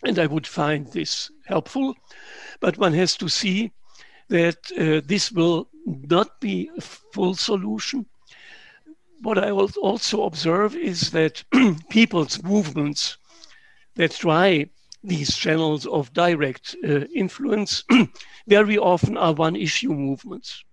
And 0.03 0.17
I 0.17 0.27
would 0.27 0.47
find 0.47 0.87
this 0.87 1.29
helpful, 1.45 1.93
but 2.61 2.77
one 2.77 2.93
has 2.93 3.17
to 3.17 3.27
see 3.27 3.71
that 4.29 4.71
uh, 4.77 5.05
this 5.05 5.31
will 5.31 5.67
not 5.85 6.39
be 6.39 6.71
a 6.77 6.81
full 6.81 7.35
solution. 7.35 8.05
What 9.21 9.37
I 9.37 9.51
will 9.51 9.69
also 9.81 10.23
observe 10.23 10.75
is 10.75 11.11
that 11.11 11.43
people's 11.89 12.41
movements 12.41 13.17
that 13.95 14.11
try 14.11 14.69
these 15.03 15.35
channels 15.35 15.85
of 15.87 16.13
direct 16.13 16.75
uh, 16.83 17.05
influence 17.13 17.83
very 18.47 18.77
often 18.77 19.17
are 19.17 19.33
one 19.33 19.55
issue 19.55 19.93
movements. 19.93 20.63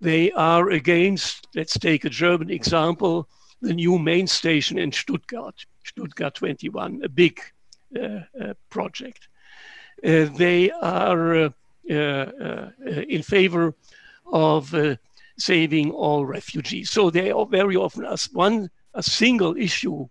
They 0.00 0.32
are 0.32 0.70
against, 0.70 1.46
let's 1.54 1.78
take 1.78 2.04
a 2.04 2.10
German 2.10 2.50
example, 2.50 3.28
the 3.60 3.74
new 3.74 3.98
main 3.98 4.26
station 4.26 4.78
in 4.78 4.90
Stuttgart, 4.90 5.66
Stuttgart 5.84 6.34
21, 6.34 7.02
a 7.04 7.08
big 7.08 7.38
uh, 7.96 8.20
uh, 8.40 8.54
project. 8.70 9.28
Uh, 10.02 10.26
they 10.36 10.70
are 10.70 11.52
in 11.88 13.22
favor 13.22 13.74
of 14.32 14.74
saving 15.38 15.90
all 15.90 16.24
refugees. 16.24 16.90
So 16.90 17.10
they 17.10 17.30
are 17.30 17.46
very 17.46 17.76
often 17.76 18.04
as 18.04 18.28
one 18.32 18.70
a 18.94 19.02
single 19.02 19.56
issue 19.56 20.02
uh, 20.02 20.06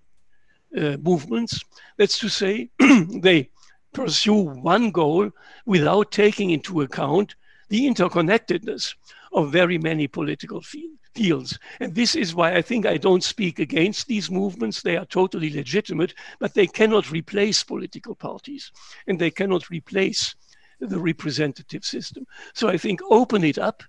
Uh, 0.77 0.97
movements. 0.97 1.59
That's 1.97 2.19
to 2.19 2.29
say, 2.29 2.69
they 2.79 3.49
pursue 3.91 4.35
one 4.35 4.91
goal 4.91 5.31
without 5.65 6.11
taking 6.11 6.51
into 6.51 6.81
account 6.81 7.33
the 7.69 7.87
interconnectedness 7.87 8.93
of 9.33 9.51
very 9.51 9.79
many 9.79 10.07
political 10.07 10.61
fields 10.61 10.99
fields. 11.15 11.57
And 11.79 11.95
this 11.95 12.15
is 12.15 12.35
why 12.35 12.55
I 12.55 12.61
think 12.61 12.85
I 12.85 12.97
don't 12.97 13.23
speak 13.23 13.59
against 13.59 14.07
these 14.07 14.29
movements. 14.31 14.81
They 14.81 14.95
are 14.95 15.05
totally 15.05 15.49
legitimate, 15.49 16.13
but 16.39 16.53
they 16.53 16.67
cannot 16.67 17.11
replace 17.11 17.63
political 17.63 18.15
parties 18.15 18.71
and 19.07 19.19
they 19.19 19.31
cannot 19.31 19.69
replace 19.69 20.35
the 20.79 20.99
representative 20.99 21.83
system. 21.83 22.25
So 22.53 22.69
I 22.69 22.77
think 22.77 23.01
open 23.09 23.43
it 23.43 23.57
up 23.57 23.83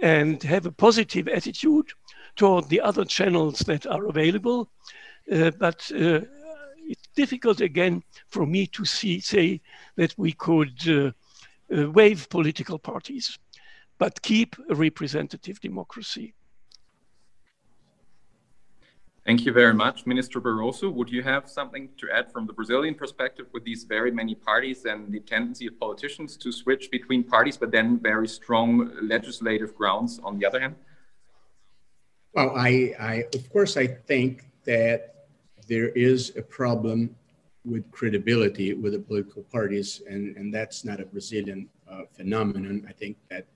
and 0.00 0.42
have 0.42 0.66
a 0.66 0.72
positive 0.72 1.28
attitude 1.28 1.88
toward 2.36 2.68
the 2.68 2.80
other 2.80 3.04
channels 3.04 3.60
that 3.60 3.86
are 3.86 4.06
available. 4.06 4.70
Uh, 5.30 5.50
but 5.58 5.90
uh, 5.92 6.20
it's 6.86 7.08
difficult 7.14 7.60
again 7.60 8.02
for 8.28 8.46
me 8.46 8.66
to 8.66 8.84
see, 8.84 9.20
say 9.20 9.60
that 9.96 10.14
we 10.18 10.32
could 10.32 10.76
uh, 10.88 11.10
uh 11.74 11.90
waive 11.90 12.28
political 12.28 12.78
parties 12.78 13.38
but 13.98 14.20
keep 14.22 14.56
a 14.68 14.74
representative 14.74 15.60
democracy. 15.60 16.34
Thank 19.24 19.46
you 19.46 19.52
very 19.52 19.72
much, 19.72 20.04
Minister 20.04 20.38
Barroso. 20.38 20.92
Would 20.92 21.08
you 21.08 21.22
have 21.22 21.48
something 21.48 21.88
to 21.96 22.10
add 22.10 22.30
from 22.30 22.46
the 22.46 22.52
Brazilian 22.52 22.94
perspective 22.94 23.46
with 23.54 23.64
these 23.64 23.84
very 23.84 24.10
many 24.10 24.34
parties 24.34 24.84
and 24.84 25.10
the 25.10 25.20
tendency 25.20 25.66
of 25.66 25.80
politicians 25.80 26.36
to 26.36 26.52
switch 26.52 26.90
between 26.90 27.24
parties, 27.24 27.56
but 27.56 27.70
then 27.70 27.98
very 27.98 28.28
strong 28.28 28.92
legislative 29.00 29.74
grounds 29.74 30.20
on 30.22 30.38
the 30.38 30.44
other 30.44 30.60
hand? 30.60 30.74
Well, 32.34 32.52
I, 32.54 32.94
I 33.00 33.24
of 33.32 33.50
course, 33.50 33.78
I 33.78 33.86
think 33.86 34.44
that 34.66 35.13
there 35.66 35.88
is 35.90 36.32
a 36.36 36.42
problem 36.42 37.14
with 37.64 37.90
credibility 37.90 38.74
with 38.74 38.92
the 38.92 38.98
political 38.98 39.42
parties, 39.44 40.02
and, 40.08 40.36
and 40.36 40.52
that's 40.52 40.84
not 40.84 41.00
a 41.00 41.06
Brazilian 41.06 41.68
uh, 41.90 42.02
phenomenon. 42.12 42.84
I 42.88 42.92
think 42.92 43.16
that 43.30 43.46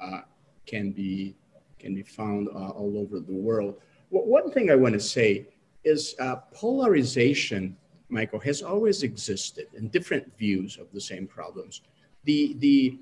uh, 0.00 0.22
can 0.66 0.90
be 0.90 1.34
can 1.78 1.94
be 1.94 2.02
found 2.02 2.48
uh, 2.48 2.68
all 2.68 2.96
over 2.96 3.18
the 3.18 3.32
world. 3.32 3.74
One 4.10 4.50
thing 4.52 4.70
I 4.70 4.76
want 4.76 4.94
to 4.94 5.00
say 5.00 5.46
is 5.84 6.14
uh, 6.20 6.36
polarization, 6.52 7.76
Michael, 8.08 8.38
has 8.40 8.62
always 8.62 9.02
existed 9.02 9.66
in 9.74 9.88
different 9.88 10.36
views 10.38 10.78
of 10.78 10.86
the 10.92 11.00
same 11.00 11.26
problems. 11.26 11.82
The 12.24 12.54
the 12.58 12.98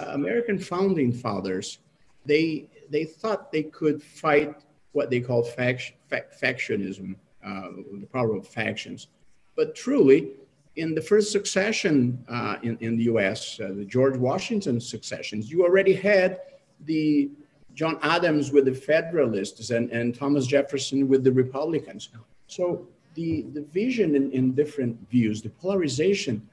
uh, 0.00 0.10
American 0.10 0.58
founding 0.58 1.12
fathers 1.12 1.78
they 2.26 2.68
they 2.90 3.04
thought 3.04 3.52
they 3.52 3.64
could 3.64 4.02
fight 4.02 4.54
what 4.92 5.10
they 5.10 5.20
called 5.20 5.48
fact, 5.48 5.92
fact, 6.08 6.40
factionism, 6.40 7.16
uh, 7.44 7.68
the 8.00 8.08
power 8.12 8.34
of 8.34 8.46
factions, 8.46 9.08
but 9.56 9.74
truly 9.74 10.30
in 10.76 10.94
the 10.94 11.00
first 11.00 11.30
succession 11.30 12.24
uh, 12.28 12.56
in, 12.62 12.76
in 12.80 12.96
the 12.96 13.04
US, 13.04 13.60
uh, 13.60 13.68
the 13.74 13.84
George 13.84 14.16
Washington 14.16 14.80
successions, 14.80 15.50
you 15.50 15.62
already 15.62 15.94
had 15.94 16.40
the 16.86 17.30
John 17.74 17.98
Adams 18.02 18.52
with 18.52 18.66
the 18.66 18.74
Federalists 18.74 19.70
and, 19.70 19.90
and 19.90 20.14
Thomas 20.14 20.46
Jefferson 20.46 21.08
with 21.08 21.24
the 21.24 21.32
Republicans. 21.32 22.08
So 22.46 22.86
the, 23.14 23.42
the 23.52 23.62
vision 23.62 24.14
in, 24.14 24.30
in 24.32 24.52
different 24.54 25.08
views, 25.10 25.42
the 25.42 25.50
polarization 25.50 26.48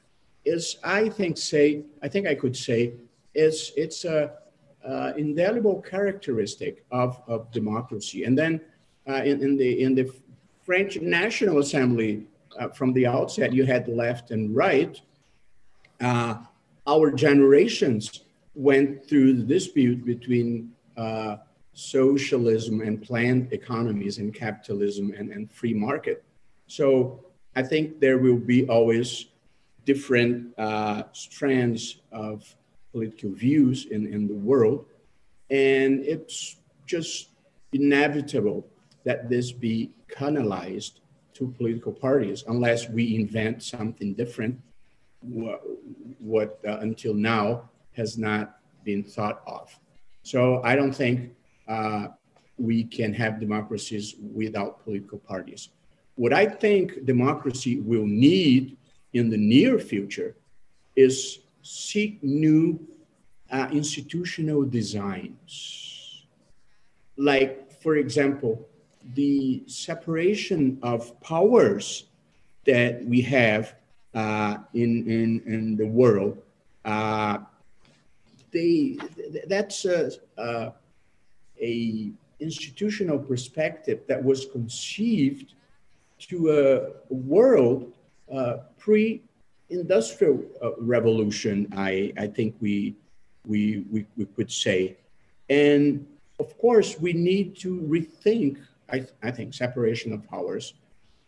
is, 0.46 0.78
I 0.84 1.10
think, 1.10 1.38
say, 1.38 1.84
I 2.02 2.08
think 2.08 2.28
I 2.28 2.36
could 2.36 2.56
say, 2.56 2.94
is 3.34 3.72
it's 3.76 4.06
a, 4.06 4.34
uh, 4.88 5.14
indelible 5.16 5.80
characteristic 5.82 6.84
of, 6.92 7.22
of 7.28 7.52
democracy. 7.52 8.24
And 8.24 8.36
then 8.36 8.60
uh, 9.08 9.22
in, 9.24 9.42
in, 9.44 9.56
the, 9.56 9.84
in 9.84 9.94
the 9.94 10.12
French 10.64 11.00
National 11.02 11.60
Assembly, 11.60 12.26
uh, 12.60 12.70
from 12.70 12.94
the 12.94 13.08
outset, 13.08 13.54
you 13.54 13.66
had 13.66 13.88
left 13.88 14.32
and 14.32 14.56
right. 14.56 15.00
Uh, 16.00 16.36
our 16.88 17.12
generations 17.12 18.22
went 18.54 19.06
through 19.08 19.34
the 19.34 19.44
dispute 19.44 20.06
between 20.06 20.72
uh, 20.98 21.38
socialism 21.74 22.82
and 22.82 23.02
planned 23.02 23.52
economies 23.54 24.18
and 24.18 24.34
capitalism 24.34 25.14
and, 25.18 25.30
and 25.32 25.52
free 25.52 25.74
market. 25.74 26.24
So 26.68 27.26
I 27.56 27.64
think 27.64 28.00
there 28.00 28.18
will 28.18 28.38
be 28.38 28.68
always 28.68 29.28
different 29.86 30.54
uh, 30.60 31.04
strands 31.14 31.98
of 32.12 32.56
political 32.92 33.32
views 33.32 33.86
in, 33.86 34.06
in 34.14 34.28
the 34.28 34.36
world. 34.36 34.86
And 35.50 36.02
it's 36.02 36.58
just 36.86 37.30
inevitable 37.74 38.68
that 39.06 39.30
this 39.30 39.52
be 39.52 39.92
canalized 40.12 41.00
to 41.34 41.48
political 41.58 41.92
parties 41.92 42.44
unless 42.48 42.90
we 42.90 43.16
invent 43.16 43.64
something 43.64 44.14
different 44.14 44.60
what, 45.22 45.62
what 46.20 46.60
uh, 46.68 46.80
until 46.80 47.14
now 47.14 47.70
has 47.94 48.18
not 48.18 48.58
been 48.84 49.04
thought 49.04 49.42
of. 49.48 49.78
So 50.24 50.62
i 50.64 50.76
don't 50.76 50.94
think 50.94 51.34
uh, 51.68 52.08
we 52.58 52.84
can 52.84 53.14
have 53.14 53.40
democracies 53.40 54.16
without 54.20 54.84
political 54.84 55.20
parties. 55.20 55.70
What 56.16 56.34
i 56.34 56.46
think 56.46 57.06
democracy 57.06 57.80
will 57.80 58.06
need 58.06 58.78
in 59.14 59.30
the 59.30 59.38
near 59.38 59.80
future 59.80 60.36
is 60.96 61.40
seek 61.62 62.24
new 62.24 62.80
uh, 63.52 63.68
institutional 63.72 64.64
designs. 64.64 66.26
Like 67.18 67.72
for 67.82 67.96
example 67.96 68.68
the 69.14 69.64
separation 69.68 70.80
of 70.84 71.20
powers 71.22 72.06
that 72.66 73.04
we 73.06 73.22
have 73.22 73.76
uh, 74.14 74.58
in, 74.74 75.10
in, 75.10 75.42
in 75.46 75.76
the 75.76 75.86
world, 75.88 76.38
uh, 76.86 77.38
they 78.52 78.98
that's 79.48 79.86
a, 79.86 80.12
a, 80.38 80.74
a 81.62 82.12
institutional 82.40 83.20
perspective 83.20 84.02
that 84.08 84.22
was 84.22 84.46
conceived 84.48 85.54
to 86.20 86.52
a 86.52 87.14
world 87.14 87.94
uh, 88.34 88.58
pre-industrial 88.78 90.44
uh, 90.62 90.72
revolution. 90.78 91.68
I, 91.76 92.14
I 92.18 92.28
think 92.28 92.56
we, 92.60 92.96
we, 93.48 93.86
we, 93.92 94.06
we 94.18 94.26
could 94.26 94.52
say. 94.52 94.98
And 95.50 96.06
of 96.40 96.58
course, 96.58 97.00
we 97.00 97.14
need 97.14 97.56
to 97.58 97.80
rethink, 97.82 98.58
I, 98.92 99.06
I 99.24 99.32
think, 99.32 99.54
separation 99.54 100.14
of 100.14 100.28
powers. 100.30 100.74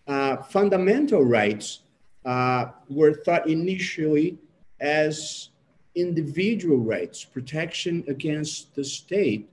Uh, 0.08 0.38
fundamental 0.38 1.24
rights 1.24 1.80
uh, 2.26 2.68
were 2.90 3.14
thought 3.14 3.48
initially 3.48 4.38
as 4.80 5.50
individual 5.96 6.78
rights, 6.78 7.24
protection 7.24 8.04
against 8.08 8.76
the 8.76 8.84
state. 8.84 9.50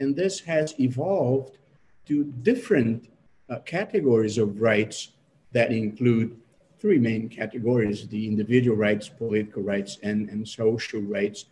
And 0.00 0.14
this 0.14 0.40
has 0.40 0.74
evolved 0.78 1.58
to 2.06 2.24
different 2.42 3.08
uh, 3.48 3.60
categories 3.60 4.38
of 4.38 4.60
rights 4.60 5.12
that 5.52 5.72
include 5.72 6.36
three 6.80 6.98
main 6.98 7.28
categories 7.28 8.06
the 8.08 8.26
individual 8.26 8.76
rights, 8.76 9.08
political 9.08 9.62
rights, 9.62 9.98
and, 10.02 10.28
and 10.28 10.46
social 10.46 11.00
rights. 11.00 11.46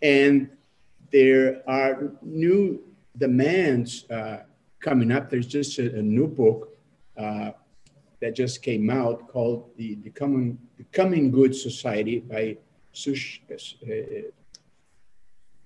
And 0.00 0.48
there 1.10 1.62
are 1.68 2.12
new 2.22 2.80
demands 3.18 4.08
uh, 4.10 4.44
coming 4.80 5.12
up. 5.12 5.30
There's 5.30 5.46
just 5.46 5.78
a, 5.78 5.98
a 5.98 6.02
new 6.02 6.26
book 6.26 6.76
uh, 7.16 7.50
that 8.20 8.34
just 8.34 8.62
came 8.62 8.90
out 8.90 9.28
called 9.28 9.70
The, 9.76 9.96
the, 9.96 10.10
Common, 10.10 10.58
the 10.76 10.84
Common 10.92 11.30
Good 11.30 11.54
Society 11.54 12.20
by 12.20 12.56
Sush, 12.92 13.40
uh, 13.50 13.94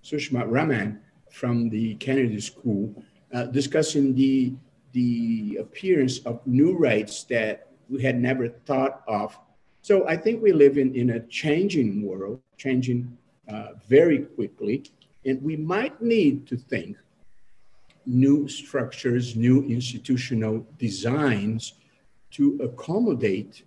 Sushma 0.02 0.44
Raman 0.46 1.00
from 1.30 1.68
the 1.68 1.94
Kennedy 1.96 2.40
School, 2.40 2.94
uh, 3.32 3.46
discussing 3.46 4.14
the, 4.14 4.52
the 4.92 5.58
appearance 5.60 6.18
of 6.20 6.46
new 6.46 6.76
rights 6.76 7.24
that 7.24 7.68
we 7.88 8.02
had 8.02 8.20
never 8.20 8.48
thought 8.48 9.02
of. 9.08 9.36
So 9.82 10.06
I 10.06 10.16
think 10.16 10.42
we 10.42 10.52
live 10.52 10.78
in, 10.78 10.94
in 10.94 11.10
a 11.10 11.20
changing 11.20 12.06
world, 12.06 12.40
changing 12.56 13.16
uh, 13.48 13.70
very 13.88 14.20
quickly, 14.20 14.84
and 15.26 15.42
we 15.42 15.56
might 15.56 16.00
need 16.00 16.46
to 16.46 16.56
think 16.56 16.96
new 18.06 18.48
structures, 18.48 19.36
new 19.36 19.64
institutional 19.64 20.66
designs 20.78 21.74
to 22.32 22.58
accommodate 22.62 23.62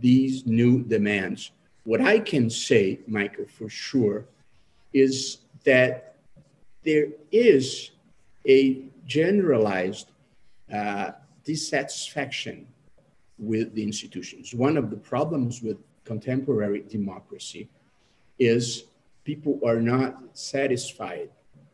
these 0.00 0.46
new 0.46 0.82
demands. 0.82 1.52
What 1.84 2.00
I 2.00 2.18
can 2.18 2.50
say, 2.50 3.00
Michael, 3.06 3.46
for 3.46 3.68
sure, 3.68 4.26
is 4.92 5.38
that 5.64 6.16
there 6.82 7.08
is 7.30 7.90
a 8.46 8.84
generalized 9.06 10.10
uh, 10.72 11.12
dissatisfaction 11.44 12.66
with 13.38 13.74
the 13.74 13.82
institutions. 13.82 14.54
One 14.54 14.76
of 14.76 14.90
the 14.90 14.96
problems 14.96 15.62
with 15.62 15.78
contemporary 16.04 16.82
democracy 16.88 17.68
is 18.38 18.84
people 19.24 19.60
are 19.66 19.80
not 19.80 20.18
satisfied 20.34 21.30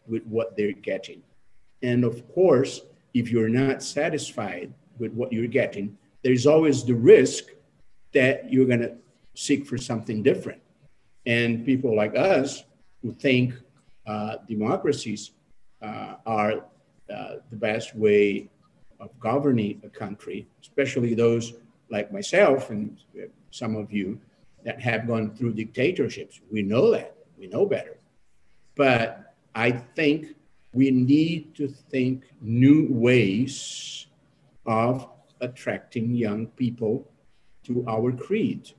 with 0.06 0.24
what 0.26 0.56
they're 0.56 0.72
getting. 0.72 1.22
And 1.82 2.04
of 2.04 2.26
course, 2.32 2.80
if 3.14 3.30
you're 3.30 3.48
not 3.48 3.82
satisfied 3.82 4.72
with 4.98 5.12
what 5.12 5.32
you're 5.32 5.46
getting, 5.46 5.96
there's 6.22 6.46
always 6.46 6.84
the 6.84 6.94
risk 6.94 7.44
that 8.12 8.50
you're 8.52 8.66
going 8.66 8.80
to 8.80 8.94
seek 9.34 9.66
for 9.66 9.78
something 9.78 10.22
different. 10.22 10.60
And 11.26 11.64
people 11.64 11.94
like 11.94 12.16
us 12.16 12.64
who 13.02 13.12
think 13.12 13.54
uh, 14.06 14.36
democracies 14.48 15.32
uh, 15.82 16.14
are 16.24 16.64
uh, 17.14 17.36
the 17.50 17.56
best 17.56 17.94
way 17.94 18.48
of 19.00 19.10
governing 19.20 19.80
a 19.84 19.88
country, 19.88 20.46
especially 20.60 21.14
those 21.14 21.54
like 21.90 22.12
myself 22.12 22.70
and 22.70 22.98
some 23.50 23.76
of 23.76 23.92
you 23.92 24.20
that 24.64 24.80
have 24.80 25.06
gone 25.06 25.34
through 25.34 25.52
dictatorships. 25.52 26.40
We 26.50 26.62
know 26.62 26.90
that, 26.90 27.16
we 27.38 27.46
know 27.46 27.66
better. 27.66 27.98
But 28.74 29.34
I 29.54 29.70
think 29.70 30.35
we 30.76 30.90
need 30.90 31.54
to 31.54 31.66
think 31.66 32.24
new 32.42 32.86
ways 32.90 34.06
of 34.66 35.08
attracting 35.40 36.14
young 36.14 36.48
people 36.48 37.10
to 37.64 37.82
our 37.88 38.12
creed 38.12 38.70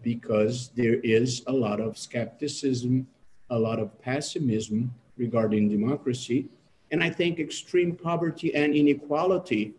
because 0.00 0.70
there 0.74 1.00
is 1.00 1.42
a 1.46 1.52
lot 1.52 1.80
of 1.80 1.98
skepticism, 1.98 3.06
a 3.50 3.58
lot 3.58 3.78
of 3.78 4.00
pessimism 4.00 4.94
regarding 5.18 5.68
democracy. 5.68 6.48
And 6.90 7.04
I 7.04 7.10
think 7.10 7.38
extreme 7.38 7.94
poverty 7.94 8.54
and 8.54 8.74
inequality 8.74 9.74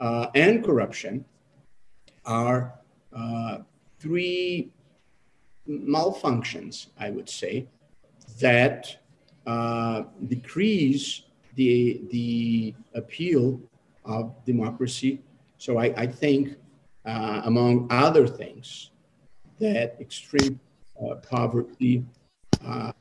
uh, 0.00 0.26
and 0.34 0.64
corruption 0.64 1.24
are 2.26 2.74
uh, 3.16 3.58
three 4.00 4.72
malfunctions, 5.68 6.88
I 6.98 7.10
would 7.10 7.28
say, 7.28 7.68
that 8.40 9.03
uh, 9.46 10.04
decrease 10.26 11.22
the, 11.54 12.00
the 12.10 12.74
appeal 12.94 13.60
of 14.04 14.34
democracy. 14.44 15.20
So 15.58 15.78
I, 15.78 15.94
I 15.96 16.06
think, 16.06 16.56
uh, 17.04 17.42
among 17.44 17.86
other 17.90 18.26
things, 18.26 18.90
that 19.60 19.96
extreme 20.00 20.58
uh, 21.00 21.16
poverty, 21.16 22.04
uh, 22.66 22.92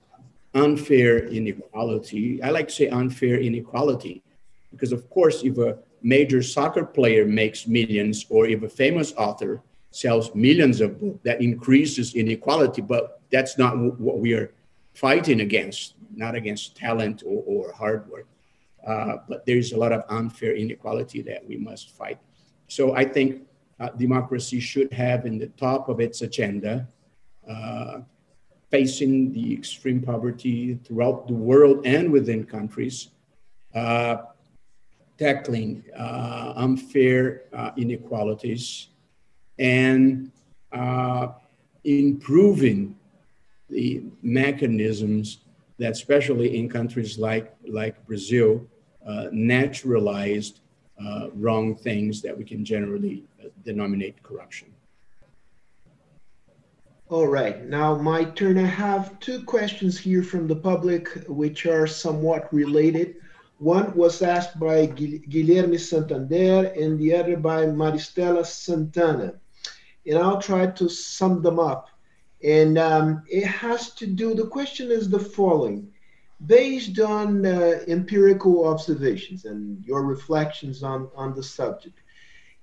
unfair 0.54 1.28
inequality, 1.28 2.42
I 2.44 2.50
like 2.52 2.68
to 2.68 2.74
say 2.74 2.88
unfair 2.90 3.40
inequality, 3.40 4.24
because 4.72 4.92
of 4.92 5.10
course, 5.10 5.44
if 5.44 5.58
a 5.58 5.78
major 6.02 6.44
soccer 6.44 6.86
player 6.86 7.26
makes 7.26 7.68
millions 7.68 8.26
or 8.30 8.46
if 8.48 8.62
a 8.64 8.70
famous 8.70 9.14
author 9.18 9.62
sells 9.92 10.34
millions 10.36 10.82
of 10.82 11.00
books, 11.00 11.20
that 11.24 11.42
increases 11.42 12.16
inequality, 12.16 12.82
but 12.82 13.22
that's 13.32 13.58
not 13.58 13.78
what 13.78 14.20
we 14.20 14.34
are 14.34 14.52
fighting 14.94 15.42
against, 15.42 15.96
not 16.16 16.36
against 16.36 16.76
talent 16.76 17.24
or, 17.26 17.44
or 17.46 17.74
hard 17.74 18.10
work. 18.10 18.28
Uh, 18.86 19.18
but 19.30 19.46
there's 19.46 19.72
a 19.72 19.78
lot 19.78 19.92
of 19.92 20.04
unfair 20.10 20.56
inequality 20.56 21.22
that 21.22 21.48
we 21.48 21.58
must 21.58 21.92
fight. 21.92 22.20
So 22.68 22.96
I 22.96 23.06
think 23.06 23.44
uh, 23.80 23.90
democracy 23.90 24.60
should 24.60 24.92
have 24.94 25.26
in 25.26 25.38
the 25.38 25.48
top 25.48 25.90
of 25.90 26.00
its 26.00 26.22
agenda 26.22 26.88
uh, 27.50 28.00
facing 28.70 29.32
the 29.32 29.54
extreme 29.54 30.02
poverty 30.02 30.80
throughout 30.84 31.28
the 31.28 31.34
world 31.34 31.86
and 31.86 32.12
within 32.12 32.44
countries, 32.44 33.10
uh, 33.76 34.18
tackling 35.18 35.84
uh, 35.98 36.54
unfair 36.56 37.44
uh, 37.54 37.72
inequalities, 37.78 38.88
and 39.60 40.32
improving 41.84 42.96
the 43.74 44.04
mechanisms 44.22 45.40
that, 45.80 45.92
especially 45.92 46.58
in 46.58 46.70
countries 46.70 47.18
like, 47.18 47.56
like 47.68 47.96
Brazil, 48.06 48.66
uh, 49.06 49.28
naturalized 49.32 50.60
uh, 51.04 51.28
wrong 51.34 51.76
things 51.76 52.22
that 52.22 52.38
we 52.38 52.44
can 52.44 52.64
generally 52.64 53.24
uh, 53.44 53.48
denominate 53.66 54.22
corruption. 54.24 54.70
All 57.10 57.28
right, 57.28 57.66
now 57.66 57.96
my 57.98 58.24
turn. 58.24 58.58
I 58.58 58.66
have 58.66 59.20
two 59.20 59.44
questions 59.44 60.00
here 60.00 60.24
from 60.24 60.48
the 60.48 60.56
public, 60.56 61.10
which 61.28 61.66
are 61.66 61.86
somewhat 61.86 62.52
related. 62.54 63.16
One 63.60 63.94
was 63.96 64.22
asked 64.22 64.60
by 64.60 64.88
Guilherme 64.88 65.80
Santander 65.80 66.74
and 66.82 67.00
the 67.00 67.16
other 67.16 67.38
by 67.38 67.66
Maristela 67.66 68.46
Santana. 68.46 69.36
And 70.08 70.18
I'll 70.18 70.42
try 70.42 70.68
to 70.68 70.90
sum 70.90 71.42
them 71.42 71.60
up. 71.60 71.90
And 72.44 72.78
um, 72.78 73.24
it 73.30 73.46
has 73.46 73.92
to 73.96 74.06
do, 74.06 74.34
the 74.34 74.48
question 74.48 74.92
is 74.92 75.10
the 75.10 75.20
following. 75.20 75.90
Based 76.46 77.00
on 77.00 77.46
uh, 77.46 77.80
empirical 77.88 78.68
observations 78.68 79.46
and 79.46 79.82
your 79.86 80.04
reflections 80.04 80.84
on, 80.84 81.10
on 81.16 81.34
the 81.34 81.44
subject, 81.44 82.00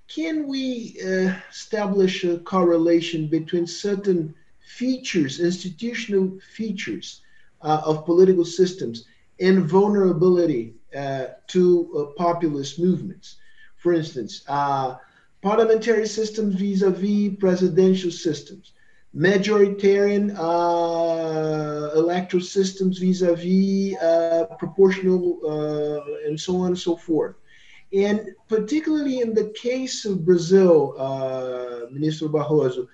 can 0.07 0.47
we 0.47 0.97
uh, 1.03 1.33
establish 1.49 2.23
a 2.23 2.37
correlation 2.39 3.27
between 3.27 3.65
certain 3.65 4.35
features, 4.59 5.39
institutional 5.39 6.37
features 6.53 7.21
uh, 7.61 7.81
of 7.83 8.05
political 8.05 8.45
systems 8.45 9.05
and 9.39 9.63
vulnerability 9.65 10.75
uh, 10.95 11.25
to 11.47 11.63
uh, 11.97 12.21
populist 12.21 12.77
movements? 12.77 13.37
For 13.77 13.93
instance, 13.93 14.43
uh, 14.47 14.97
parliamentary 15.41 16.07
systems 16.07 16.53
vis-a-vis 16.53 17.35
presidential 17.39 18.11
systems, 18.11 18.73
majoritarian 19.15 20.33
uh, 20.37 21.91
electoral 21.99 22.41
systems 22.41 22.97
vis-a-vis 22.99 23.97
uh, 23.97 24.45
proportional 24.57 25.39
uh, 25.45 26.27
and 26.27 26.39
so 26.39 26.57
on 26.57 26.67
and 26.67 26.79
so 26.79 26.95
forth. 26.95 27.35
And 27.93 28.29
particularly 28.47 29.19
in 29.19 29.33
the 29.33 29.53
case 29.61 30.05
of 30.05 30.25
Brazil, 30.25 30.95
uh, 30.97 31.91
Minister 31.91 32.27
Barroso, 32.27 32.87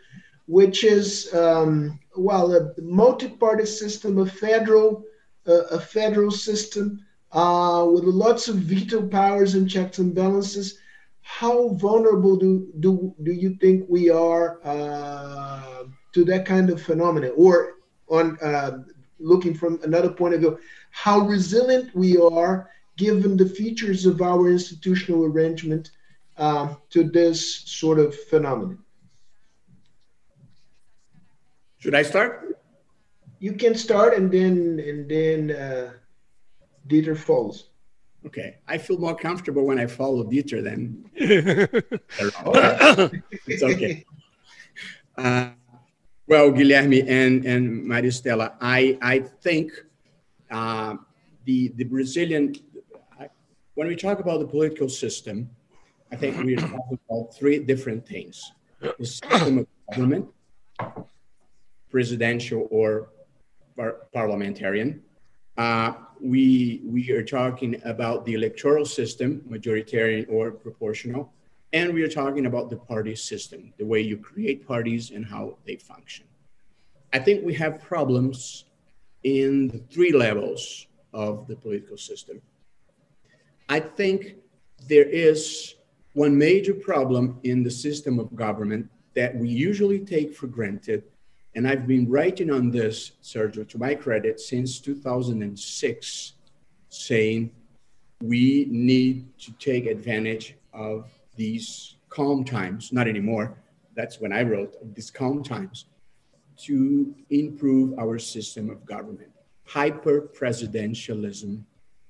which 0.48 0.84
is, 0.84 1.32
um, 1.36 2.00
well, 2.16 2.56
a 2.56 2.74
multi-party 2.82 3.66
system, 3.66 4.18
a 4.18 4.26
federal 4.26 5.04
a, 5.48 5.80
federal 5.80 6.32
system 6.32 7.00
uh, 7.32 7.86
with 7.90 8.04
lots 8.04 8.48
of 8.48 8.56
veto 8.56 9.08
powers 9.08 9.56
and 9.56 9.70
checks 9.70 10.00
and 10.00 10.14
balances. 10.14 10.80
How 11.22 11.70
vulnerable 11.70 12.38
do 12.38 12.72
do, 12.80 13.14
do 13.24 13.32
you 13.32 13.56
think 13.56 13.86
we 13.90 14.10
are 14.10 14.60
uh, 14.64 15.84
to 16.18 16.26
that 16.26 16.46
kind 16.46 16.70
of 16.70 16.82
phenomenon? 16.82 17.32
Or 17.38 17.76
on 18.10 18.38
uh, 18.42 18.84
looking 19.20 19.54
from 19.54 19.80
another 19.84 20.10
point 20.10 20.34
of 20.34 20.40
view, 20.42 20.60
how 20.92 21.20
resilient 21.20 21.96
we 21.96 22.18
are 22.18 22.70
given 22.98 23.38
the 23.38 23.48
features 23.48 24.06
of 24.06 24.22
our 24.22 24.50
institutional 24.50 25.26
arrangement 25.26 25.92
uh, 26.38 26.74
to 26.90 27.04
this 27.04 27.62
sort 27.66 28.00
of 28.00 28.16
phenomenon. 28.16 28.80
Should 31.78 31.94
I 31.94 32.02
start? 32.02 32.60
You 33.40 33.54
can 33.54 33.76
start, 33.76 34.16
and 34.16 34.32
then 34.32 34.82
and 34.90 35.08
then 35.08 35.52
uh, 35.52 35.94
Dieter 36.88 37.16
falls 37.16 37.70
Okay, 38.28 38.58
I 38.68 38.78
feel 38.78 38.98
more 38.98 39.16
comfortable 39.16 39.66
when 39.66 39.80
I 39.80 39.88
follow 39.88 40.24
Dieter 40.24 40.62
than. 40.62 41.10
it's 43.48 43.64
okay. 43.64 44.06
Uh, 45.18 45.50
well, 46.28 46.52
Guilherme 46.52 47.08
and 47.08 47.46
and 47.46 47.86
Maristela, 47.86 48.54
I 48.62 48.98
I 49.02 49.20
think 49.20 49.72
uh, 50.52 50.96
the 51.46 51.70
the 51.76 51.84
Brazilian 51.84 52.54
when 53.78 53.88
we 53.88 53.96
talk 53.96 54.20
about 54.20 54.40
the 54.40 54.48
political 54.48 54.90
system, 54.90 55.48
I 56.12 56.16
think 56.16 56.36
we're 56.44 56.58
talking 56.58 56.98
about 57.08 57.36
three 57.36 57.60
different 57.60 58.08
things. 58.08 58.52
The 58.82 59.06
system 59.06 59.60
of 59.60 59.68
government, 59.94 60.26
presidential 61.92 62.68
or 62.72 63.10
par 63.76 64.08
parliamentarian. 64.12 65.04
Uh, 65.58 65.94
we, 66.20 66.82
we 66.86 67.12
are 67.12 67.24
talking 67.24 67.80
about 67.86 68.26
the 68.26 68.34
electoral 68.34 68.86
system, 68.86 69.42
majoritarian 69.48 70.26
or 70.28 70.52
proportional, 70.52 71.32
and 71.74 71.94
we 71.94 72.02
are 72.04 72.10
talking 72.10 72.46
about 72.46 72.70
the 72.70 72.78
party 72.78 73.16
system, 73.16 73.74
the 73.78 73.86
way 73.86 74.00
you 74.00 74.18
create 74.18 74.66
parties 74.66 75.12
and 75.12 75.26
how 75.26 75.58
they 75.66 75.76
function. 75.76 76.26
I 77.14 77.20
think 77.20 77.46
we 77.46 77.54
have 77.56 77.82
problems 77.82 78.66
in 79.24 79.68
the 79.68 79.80
three 79.80 80.12
levels 80.12 80.88
of 81.14 81.48
the 81.48 81.56
political 81.56 81.98
system. 81.98 82.42
I 83.70 83.80
think 83.80 84.36
there 84.88 85.06
is 85.06 85.76
one 86.14 86.38
major 86.38 86.74
problem 86.74 87.40
in 87.44 87.64
the 87.64 87.72
system 87.72 88.20
of 88.20 88.36
government 88.36 88.90
that 89.14 89.36
we 89.36 89.50
usually 89.50 90.00
take 90.00 90.36
for 90.36 90.48
granted. 90.48 91.04
And 91.56 91.68
I've 91.68 91.88
been 91.88 92.10
writing 92.10 92.52
on 92.52 92.72
this, 92.72 93.14
Sergio, 93.24 93.68
to 93.68 93.78
my 93.78 93.96
credit, 93.96 94.40
since 94.40 94.80
2006, 94.80 96.34
saying 96.90 97.52
we 98.22 98.68
need 98.70 99.28
to 99.40 99.52
take 99.54 99.86
advantage 99.86 100.56
of 100.74 101.10
these 101.38 101.96
calm 102.10 102.44
times, 102.44 102.92
not 102.92 103.08
anymore, 103.08 103.58
that's 103.96 104.20
when 104.20 104.34
I 104.34 104.44
wrote, 104.44 104.74
these 104.96 105.12
calm 105.12 105.44
times, 105.44 105.86
to 106.58 107.16
improve 107.30 107.98
our 108.00 108.18
system 108.20 108.70
of 108.70 108.86
government. 108.86 109.30
Hyper 109.66 110.22
presidentialism 110.22 111.62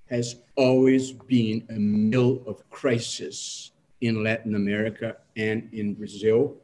has 0.10 0.38
always 0.56 1.12
been 1.12 1.66
a 1.70 1.80
mill 1.80 2.44
of 2.48 2.68
crisis 2.70 3.72
in 4.02 4.24
Latin 4.24 4.56
America 4.56 5.18
and 5.36 5.70
in 5.74 5.94
Brazil, 5.94 6.56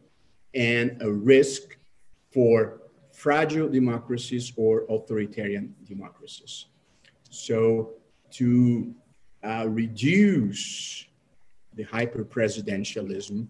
and 0.53 1.02
a 1.02 1.11
risk 1.11 1.77
for 2.31 2.81
fragile 3.11 3.68
democracies 3.68 4.53
or 4.56 4.85
authoritarian 4.90 5.76
democracies. 5.85 6.65
So, 7.30 7.94
to 8.31 8.94
uh, 9.44 9.65
reduce 9.68 11.06
the 11.76 11.84
hyper 11.84 12.24
presidentialism 12.24 13.48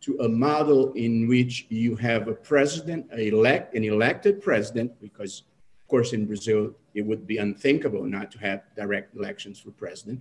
to 0.00 0.18
a 0.20 0.28
model 0.28 0.92
in 0.94 1.28
which 1.28 1.66
you 1.68 1.94
have 1.96 2.28
a 2.28 2.32
president, 2.32 3.06
elect, 3.12 3.74
an 3.74 3.84
elected 3.84 4.40
president, 4.40 4.98
because 5.00 5.42
of 5.78 5.88
course, 5.88 6.12
in 6.12 6.24
Brazil, 6.24 6.74
it 6.94 7.02
would 7.02 7.26
be 7.26 7.38
unthinkable 7.38 8.04
not 8.04 8.30
to 8.32 8.38
have 8.38 8.62
direct 8.76 9.14
elections 9.14 9.58
for 9.60 9.70
president. 9.72 10.20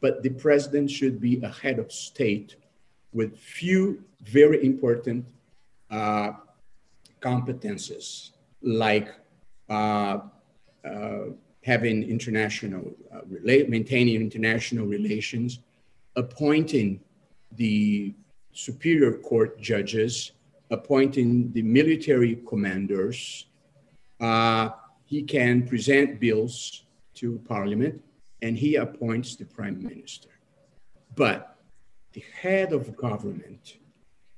But 0.00 0.22
the 0.22 0.30
president 0.30 0.90
should 0.90 1.20
be 1.20 1.40
a 1.40 1.48
head 1.48 1.78
of 1.78 1.90
state 1.92 2.56
with 3.12 3.38
few 3.38 4.04
very 4.22 4.64
important 4.64 5.28
uh, 5.90 6.32
competences, 7.20 8.30
like 8.62 9.08
uh, 9.68 10.18
uh, 10.84 11.24
having 11.64 12.02
international, 12.02 12.92
uh, 13.12 13.20
maintaining 13.68 14.20
international 14.20 14.86
relations, 14.86 15.60
appointing 16.16 17.00
the 17.52 18.14
superior 18.52 19.12
court 19.18 19.60
judges, 19.60 20.32
appointing 20.70 21.52
the 21.52 21.62
military 21.62 22.36
commanders, 22.48 23.46
uh, 24.20 24.70
he 25.04 25.22
can 25.22 25.66
present 25.66 26.20
bills 26.20 26.84
to 27.14 27.38
parliament 27.48 28.02
and 28.42 28.56
he 28.56 28.76
appoints 28.76 29.36
the 29.36 29.44
prime 29.44 29.82
minister. 29.82 30.28
But 31.14 31.56
the 32.12 32.24
head 32.40 32.72
of 32.72 32.96
government 32.96 33.78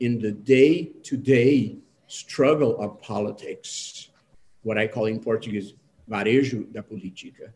in 0.01 0.19
the 0.19 0.33
day 0.33 0.91
to 1.03 1.17
day 1.17 1.77
struggle 2.07 2.81
of 2.81 3.01
politics, 3.01 4.11
what 4.63 4.79
I 4.79 4.87
call 4.87 5.07
in 5.07 5.21
Portuguese, 5.21 5.75
varejo 6.09 6.73
da 6.73 6.83
política, 6.83 7.53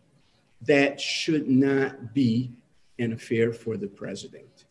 that 0.63 1.01
should 1.01 1.49
not 1.49 2.15
be 2.15 2.53
an 2.99 3.13
affair 3.13 3.53
for 3.53 3.77
the 3.77 3.89
president. 3.89 4.67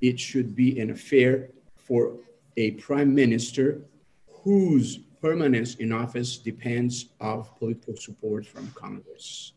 It 0.00 0.18
should 0.18 0.54
be 0.54 0.80
an 0.80 0.90
affair 0.90 1.50
for 1.76 2.16
a 2.56 2.72
prime 2.72 3.14
minister 3.14 3.82
whose 4.28 4.98
permanence 5.20 5.76
in 5.76 5.92
office 5.92 6.38
depends 6.38 7.06
of 7.20 7.56
political 7.58 7.96
support 7.96 8.46
from 8.46 8.70
Congress. 8.74 9.52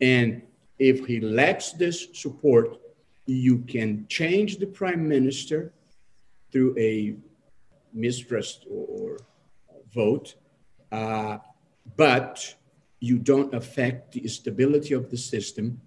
And 0.00 0.42
if 0.78 1.06
he 1.06 1.20
lacks 1.20 1.72
this 1.72 2.08
support, 2.12 2.80
you 3.26 3.58
can 3.58 4.06
change 4.08 4.58
the 4.58 4.66
prime 4.66 5.08
minister 5.08 5.72
through 6.50 6.76
a 6.78 7.16
mistrust 7.92 8.66
or, 8.70 9.18
vote, 9.92 10.34
uh, 10.90 11.38
but 11.96 12.54
you 13.00 13.18
don't 13.18 13.54
affect 13.54 14.12
the 14.12 14.26
stability 14.28 14.94
of 14.94 15.10
the 15.10 15.16
system 15.16 15.80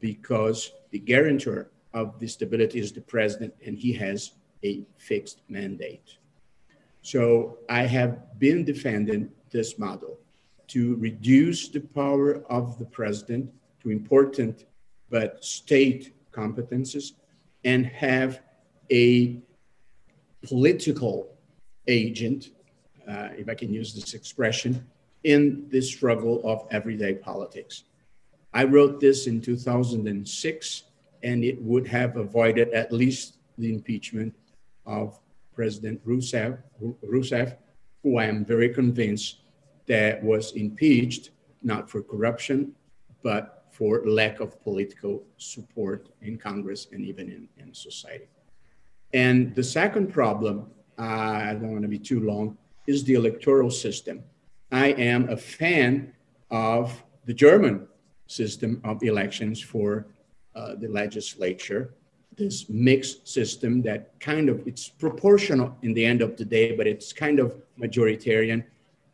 because 0.00 0.72
the 0.90 0.98
guarantor 0.98 1.70
of 1.94 2.18
the 2.18 2.28
stability 2.28 2.78
is 2.78 2.92
the 2.92 3.00
president 3.00 3.54
and 3.64 3.78
he 3.78 3.92
has 3.92 4.32
a 4.64 4.84
fixed 4.98 5.40
mandate. 5.48 6.18
So 7.02 7.58
I 7.68 7.82
have 7.82 8.38
been 8.38 8.64
defending 8.64 9.30
this 9.50 9.78
model 9.78 10.18
to 10.68 10.96
reduce 10.96 11.68
the 11.68 11.80
power 11.80 12.44
of 12.50 12.78
the 12.78 12.84
president 12.84 13.50
to 13.82 13.90
important 13.90 14.66
but 15.10 15.42
state 15.42 16.14
competences 16.32 17.12
and 17.64 17.86
have 17.86 18.40
a 18.92 19.38
political 20.42 21.36
agent, 21.86 22.50
uh, 23.08 23.28
if 23.36 23.48
I 23.48 23.54
can 23.54 23.72
use 23.72 23.94
this 23.94 24.14
expression, 24.14 24.86
in 25.24 25.66
the 25.70 25.80
struggle 25.80 26.40
of 26.44 26.66
everyday 26.70 27.14
politics. 27.14 27.84
I 28.52 28.64
wrote 28.64 29.00
this 29.00 29.26
in 29.26 29.40
2006, 29.40 30.82
and 31.22 31.44
it 31.44 31.60
would 31.62 31.86
have 31.86 32.16
avoided 32.16 32.70
at 32.70 32.92
least 32.92 33.38
the 33.58 33.72
impeachment 33.72 34.34
of 34.86 35.18
President 35.52 36.04
Rousseff, 36.06 36.58
Rousseff, 37.04 37.56
who 38.02 38.18
I 38.18 38.24
am 38.24 38.44
very 38.44 38.68
convinced 38.68 39.40
that 39.86 40.22
was 40.22 40.52
impeached 40.52 41.30
not 41.62 41.90
for 41.90 42.02
corruption, 42.02 42.72
but 43.22 43.66
for 43.72 44.02
lack 44.06 44.40
of 44.40 44.62
political 44.62 45.22
support 45.36 46.08
in 46.22 46.38
Congress 46.38 46.88
and 46.92 47.04
even 47.04 47.28
in, 47.30 47.48
in 47.58 47.74
society. 47.74 48.28
And 49.12 49.54
the 49.54 49.64
second 49.64 50.12
problem, 50.12 50.70
uh, 50.98 51.02
I 51.02 51.52
don't 51.54 51.72
want 51.72 51.82
to 51.82 51.88
be 51.88 51.98
too 51.98 52.20
long, 52.20 52.56
is 52.86 53.04
the 53.04 53.14
electoral 53.14 53.70
system. 53.70 54.22
I 54.70 54.88
am 54.88 55.28
a 55.28 55.36
fan 55.36 56.12
of 56.50 57.02
the 57.24 57.34
German 57.34 57.86
system 58.28 58.80
of 58.84 59.02
elections 59.02 59.60
for 59.60 60.06
uh, 60.54 60.76
the 60.76 60.88
legislature 60.88 61.92
this 62.38 62.68
mixed 62.68 63.28
system 63.28 63.82
that 63.82 64.18
kind 64.20 64.48
of 64.48 64.66
it's 64.66 64.88
proportional 64.88 65.76
in 65.82 65.92
the 65.92 66.04
end 66.04 66.22
of 66.22 66.36
the 66.36 66.44
day, 66.44 66.74
but 66.74 66.86
it's 66.86 67.12
kind 67.12 67.40
of 67.40 67.60
majoritarian 67.78 68.64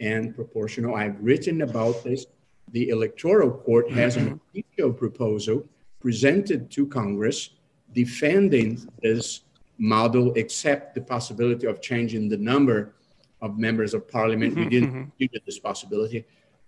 and 0.00 0.34
proportional. 0.34 0.94
I've 0.94 1.18
written 1.20 1.62
about 1.62 2.04
this. 2.04 2.26
The 2.72 2.90
Electoral 2.90 3.50
Court 3.50 3.90
has 3.92 4.16
an 4.16 4.38
official 4.54 4.92
proposal 4.92 5.64
presented 6.00 6.70
to 6.72 6.86
Congress 6.86 7.50
defending 7.92 8.86
this 9.02 9.40
model, 9.78 10.32
except 10.34 10.94
the 10.94 11.00
possibility 11.00 11.66
of 11.66 11.80
changing 11.80 12.28
the 12.28 12.36
number 12.36 12.92
of 13.40 13.58
members 13.58 13.94
of 13.94 14.06
parliament. 14.06 14.54
We 14.54 14.66
didn't 14.66 14.92
mm-hmm. 15.18 15.36
this 15.46 15.58
possibility. 15.58 16.24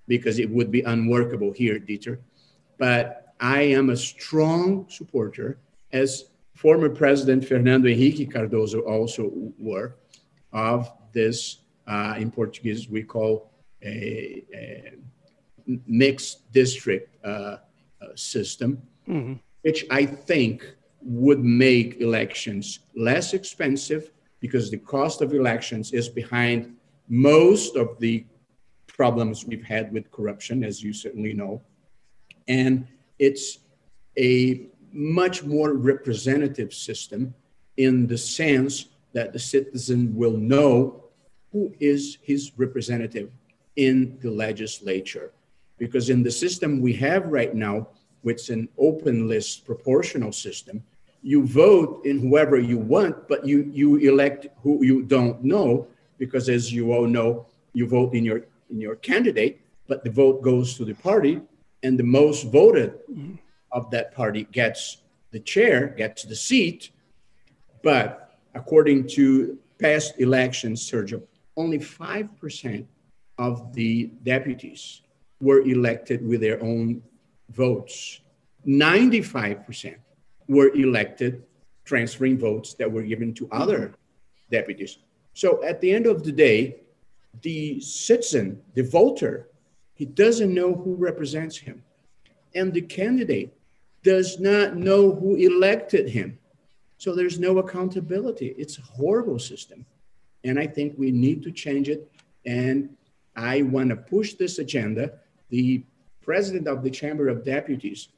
because 0.09 0.39
it 0.39 0.48
would 0.48 0.70
be 0.70 0.82
unworkable 0.82 1.52
here, 1.52 1.81
Dieter. 1.81 2.18
But 2.78 3.35
I 3.40 3.62
am 3.62 3.90
a 3.90 3.97
strong 3.97 4.86
supporter, 4.89 5.59
as 5.93 6.31
former 6.55 6.89
President 6.89 7.47
Fernando 7.47 7.89
Henrique 7.89 8.31
Cardoso 8.31 8.86
also 8.86 9.31
were, 9.59 9.97
of 10.53 10.90
this, 11.12 11.59
uh, 11.86 12.15
in 12.19 12.31
Portuguese, 12.31 12.89
we 12.89 13.03
call 13.03 13.51
a, 13.82 14.44
a 14.55 14.93
mixed 15.86 16.51
district 16.53 17.16
uh, 17.24 17.28
uh, 17.28 17.59
system, 18.15 18.82
mm-hmm. 19.09 19.35
which 19.62 19.85
I 19.90 20.07
think 20.07 20.74
would 21.03 21.44
make 21.44 22.01
elections 22.01 22.81
less 22.97 23.35
expensive 23.35 24.12
because 24.40 24.70
the 24.70 24.78
cost 24.78 25.23
of 25.23 25.32
elections 25.32 25.93
is 25.93 26.09
behind 26.09 26.77
most 27.09 27.77
of 27.77 27.98
the 28.01 28.24
problems 28.86 29.44
we've 29.47 29.65
had 29.65 29.93
with 29.93 30.11
corruption, 30.11 30.65
as 30.65 30.82
you 30.82 30.93
certainly 30.93 31.32
know. 31.32 31.62
And 32.48 32.86
it's 33.18 33.59
a 34.18 34.66
much 34.93 35.44
more 35.44 35.74
representative 35.74 36.73
system 36.73 37.35
in 37.77 38.06
the 38.06 38.18
sense 38.18 38.86
that 39.12 39.32
the 39.32 39.39
citizen 39.39 40.14
will 40.14 40.36
know 40.36 41.05
who 41.52 41.74
is 41.81 42.18
his 42.23 42.52
representative 42.56 43.31
in 43.77 44.18
the 44.20 44.31
legislature. 44.31 45.32
Because 45.78 46.09
in 46.10 46.23
the 46.23 46.31
system 46.31 46.81
we 46.81 46.93
have 46.94 47.27
right 47.27 47.55
now, 47.55 47.89
which 48.23 48.43
is 48.43 48.51
an 48.51 48.68
open 48.78 49.28
list 49.28 49.64
proportional 49.64 50.32
system, 50.32 50.82
you 51.23 51.47
vote 51.47 52.05
in 52.05 52.18
whoever 52.18 52.59
you 52.59 52.78
want, 52.78 53.28
but 53.28 53.47
you, 53.47 53.70
you 53.73 53.97
elect 53.97 54.47
who 54.62 54.85
you 54.85 55.02
don't 55.02 55.43
know, 55.43 55.86
because 56.18 56.48
as 56.48 56.73
you 56.73 56.93
all 56.93 57.06
know, 57.06 57.47
you 57.73 57.86
vote 57.86 58.14
in 58.14 58.24
your 58.24 58.47
in 58.70 58.81
your 58.81 58.97
candidate, 58.97 59.60
but 59.86 60.02
the 60.02 60.10
vote 60.10 60.43
goes 60.43 60.77
to 60.77 60.85
the 60.85 60.94
party, 60.94 61.40
and 61.86 61.98
the 61.98 62.10
most 62.20 62.50
voted 62.50 62.92
mm-hmm. 63.08 63.34
of 63.70 63.90
that 63.92 64.14
party 64.14 64.42
gets 64.50 64.98
the 65.30 65.40
chair, 65.40 65.88
gets 66.02 66.24
the 66.24 66.34
seat. 66.34 66.90
But 67.82 68.38
according 68.54 69.08
to 69.16 69.58
past 69.78 70.14
elections, 70.18 70.78
Sergio, 70.90 71.22
only 71.56 71.78
5% 71.78 72.86
of 73.38 73.72
the 73.72 74.10
deputies 74.24 75.02
were 75.40 75.60
elected 75.60 76.26
with 76.26 76.40
their 76.40 76.60
own 76.62 77.02
votes. 77.50 78.20
95% 78.66 79.94
were 80.48 80.70
elected 80.74 81.44
transferring 81.84 82.38
votes 82.38 82.74
that 82.74 82.90
were 82.90 83.02
given 83.02 83.32
to 83.34 83.48
other 83.52 83.94
deputies. 84.50 84.98
So 85.34 85.62
at 85.62 85.80
the 85.80 85.92
end 85.94 86.06
of 86.06 86.24
the 86.24 86.32
day, 86.32 86.80
the 87.42 87.78
citizen, 87.80 88.62
the 88.74 88.82
voter, 88.82 89.48
he 89.97 90.05
doesn't 90.05 90.55
know 90.55 90.74
who 90.74 90.94
represents 90.94 91.56
him. 91.56 91.82
And 92.55 92.73
the 92.73 92.82
candidate 92.82 93.56
does 94.02 94.39
not 94.39 94.77
know 94.77 95.12
who 95.12 95.35
elected 95.36 96.09
him. 96.09 96.39
So 96.98 97.14
there's 97.14 97.40
no 97.40 97.59
accountability. 97.59 98.55
It's 98.59 98.78
a 98.78 98.82
horrible 98.82 99.39
system. 99.39 99.85
And 100.44 100.59
I 100.59 100.66
think 100.66 100.94
we 100.97 101.10
need 101.10 101.43
to 101.43 101.51
change 101.51 101.89
it. 101.89 102.10
And 102.44 102.90
I 103.35 103.62
want 103.62 103.89
to 103.89 103.97
push 103.97 104.35
this 104.35 104.59
agenda. 104.59 105.14
The 105.48 105.82
president 106.23 106.68
of 106.68 106.82
the 106.82 106.90
Chamber 106.90 107.28
of 107.28 107.43
Deputies, 107.43 108.09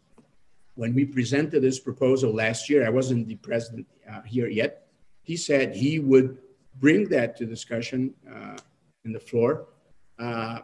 when 0.74 0.94
we 0.94 1.04
presented 1.04 1.62
this 1.62 1.78
proposal 1.78 2.34
last 2.34 2.68
year, 2.68 2.84
I 2.84 2.90
wasn't 2.90 3.28
the 3.28 3.36
president 3.36 3.86
uh, 4.10 4.22
here 4.22 4.48
yet, 4.48 4.88
he 5.22 5.36
said 5.36 5.76
he 5.76 6.00
would 6.00 6.38
bring 6.80 7.08
that 7.10 7.36
to 7.36 7.46
discussion 7.46 8.14
uh, 8.32 8.56
in 9.04 9.12
the 9.12 9.20
floor. 9.20 9.66
Uh, 10.18 10.60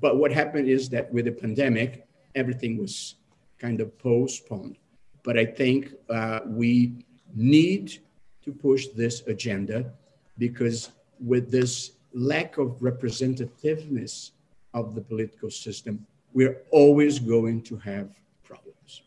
but 0.00 0.16
what 0.16 0.32
happened 0.32 0.68
is 0.68 0.88
that 0.90 1.12
with 1.12 1.26
the 1.26 1.32
pandemic, 1.32 2.06
everything 2.34 2.78
was 2.78 3.16
kind 3.58 3.80
of 3.80 3.96
postponed. 3.98 4.76
But 5.22 5.38
I 5.38 5.44
think 5.44 5.92
uh, 6.10 6.40
we 6.46 7.04
need 7.34 7.98
to 8.44 8.52
push 8.52 8.88
this 8.88 9.22
agenda 9.26 9.92
because 10.38 10.90
with 11.20 11.50
this 11.50 11.92
lack 12.12 12.58
of 12.58 12.78
representativeness 12.80 14.32
of 14.74 14.94
the 14.94 15.00
political 15.00 15.50
system, 15.50 16.06
we're 16.32 16.58
always 16.70 17.18
going 17.18 17.62
to 17.62 17.76
have 17.76 18.10
problems. 18.42 19.02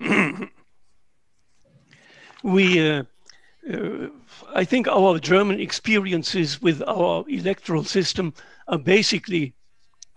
we 2.42 2.90
uh, 2.90 3.02
uh, 3.70 4.08
I 4.54 4.64
think 4.64 4.88
our 4.88 5.18
German 5.18 5.60
experiences 5.60 6.60
with 6.60 6.82
our 6.86 7.24
electoral 7.28 7.84
system 7.84 8.34
are 8.68 8.78
basically 8.78 9.54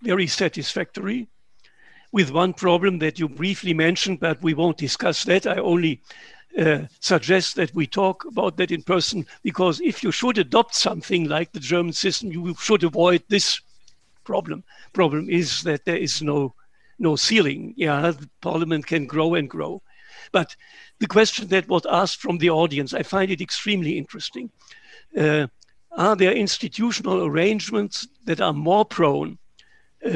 very 0.02 0.26
satisfactory, 0.26 1.28
with 2.12 2.30
one 2.30 2.54
problem 2.54 2.98
that 3.00 3.18
you 3.18 3.28
briefly 3.28 3.74
mentioned, 3.74 4.20
but 4.20 4.42
we 4.42 4.54
won't 4.54 4.78
discuss 4.78 5.24
that. 5.24 5.46
I 5.46 5.56
only 5.56 6.00
uh, 6.58 6.86
suggest 7.00 7.56
that 7.56 7.74
we 7.74 7.86
talk 7.86 8.24
about 8.24 8.56
that 8.56 8.70
in 8.70 8.82
person 8.82 9.26
because 9.42 9.80
if 9.80 10.02
you 10.02 10.10
should 10.10 10.38
adopt 10.38 10.74
something 10.74 11.28
like 11.28 11.52
the 11.52 11.60
German 11.60 11.92
system, 11.92 12.32
you 12.32 12.54
should 12.58 12.84
avoid 12.84 13.22
this 13.28 13.60
problem. 14.24 14.64
Problem 14.92 15.28
is 15.28 15.62
that 15.64 15.84
there 15.84 15.96
is 15.96 16.22
no 16.22 16.54
no 16.98 17.14
ceiling. 17.14 17.74
Yeah, 17.76 18.12
parliament 18.40 18.86
can 18.86 19.06
grow 19.06 19.34
and 19.34 19.50
grow. 19.50 19.82
But 20.32 20.56
the 20.98 21.06
question 21.06 21.48
that 21.48 21.68
was 21.68 21.84
asked 21.84 22.22
from 22.22 22.38
the 22.38 22.48
audience, 22.48 22.94
I 22.94 23.02
find 23.02 23.30
it 23.30 23.42
extremely 23.42 23.98
interesting. 23.98 24.50
Uh, 25.14 25.46
are 25.92 26.16
there 26.16 26.32
institutional 26.32 27.26
arrangements 27.26 28.08
that 28.24 28.40
are 28.40 28.54
more 28.54 28.86
prone 28.86 29.38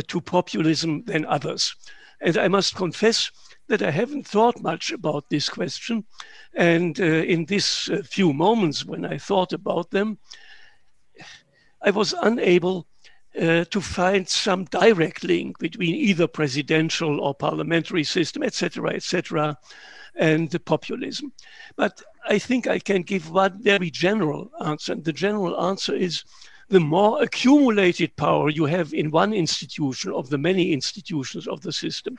to 0.08 0.20
populism 0.20 1.04
than 1.04 1.24
others? 1.26 1.74
And 2.20 2.36
I 2.36 2.48
must 2.48 2.76
confess 2.76 3.30
that 3.68 3.82
I 3.82 3.90
haven't 3.90 4.26
thought 4.26 4.60
much 4.60 4.90
about 4.90 5.30
this 5.30 5.48
question. 5.48 6.04
And 6.54 7.00
uh, 7.00 7.04
in 7.04 7.44
these 7.44 7.88
uh, 7.88 8.02
few 8.02 8.32
moments 8.32 8.84
when 8.84 9.04
I 9.04 9.16
thought 9.16 9.52
about 9.52 9.90
them, 9.90 10.18
I 11.82 11.90
was 11.90 12.12
unable 12.20 12.86
uh, 13.40 13.64
to 13.64 13.80
find 13.80 14.28
some 14.28 14.64
direct 14.64 15.22
link 15.22 15.58
between 15.58 15.94
either 15.94 16.26
presidential 16.26 17.20
or 17.20 17.34
parliamentary 17.34 18.04
system, 18.04 18.42
etc., 18.42 18.94
etc., 18.94 19.56
and 20.16 20.50
the 20.50 20.58
populism. 20.58 21.32
But 21.76 22.02
I 22.26 22.38
think 22.38 22.66
I 22.66 22.80
can 22.80 23.02
give 23.02 23.30
one 23.30 23.62
very 23.62 23.90
general 23.90 24.50
answer. 24.64 24.92
And 24.92 25.04
the 25.04 25.12
general 25.12 25.60
answer 25.62 25.94
is 25.94 26.24
the 26.70 26.80
more 26.80 27.20
accumulated 27.20 28.14
power 28.16 28.48
you 28.48 28.64
have 28.64 28.94
in 28.94 29.10
one 29.10 29.34
institution 29.34 30.12
of 30.12 30.30
the 30.30 30.38
many 30.38 30.72
institutions 30.72 31.48
of 31.48 31.60
the 31.60 31.72
system, 31.72 32.16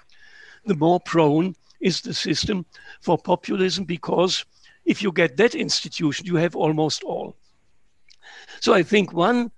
the 0.65 0.75
more 0.75 0.99
prone 0.99 1.55
is 1.79 2.01
the 2.01 2.13
system 2.13 2.65
for 2.99 3.17
populism 3.17 3.85
because 3.85 4.45
if 4.85 5.01
you 5.01 5.11
get 5.13 5.37
that 5.37 5.55
institution, 5.55 6.25
you 6.25 6.35
have 6.35 6.55
almost 6.55 7.03
all. 7.03 7.35
So 8.59 8.73
I 8.73 8.83
think 8.83 9.13
one 9.13 9.51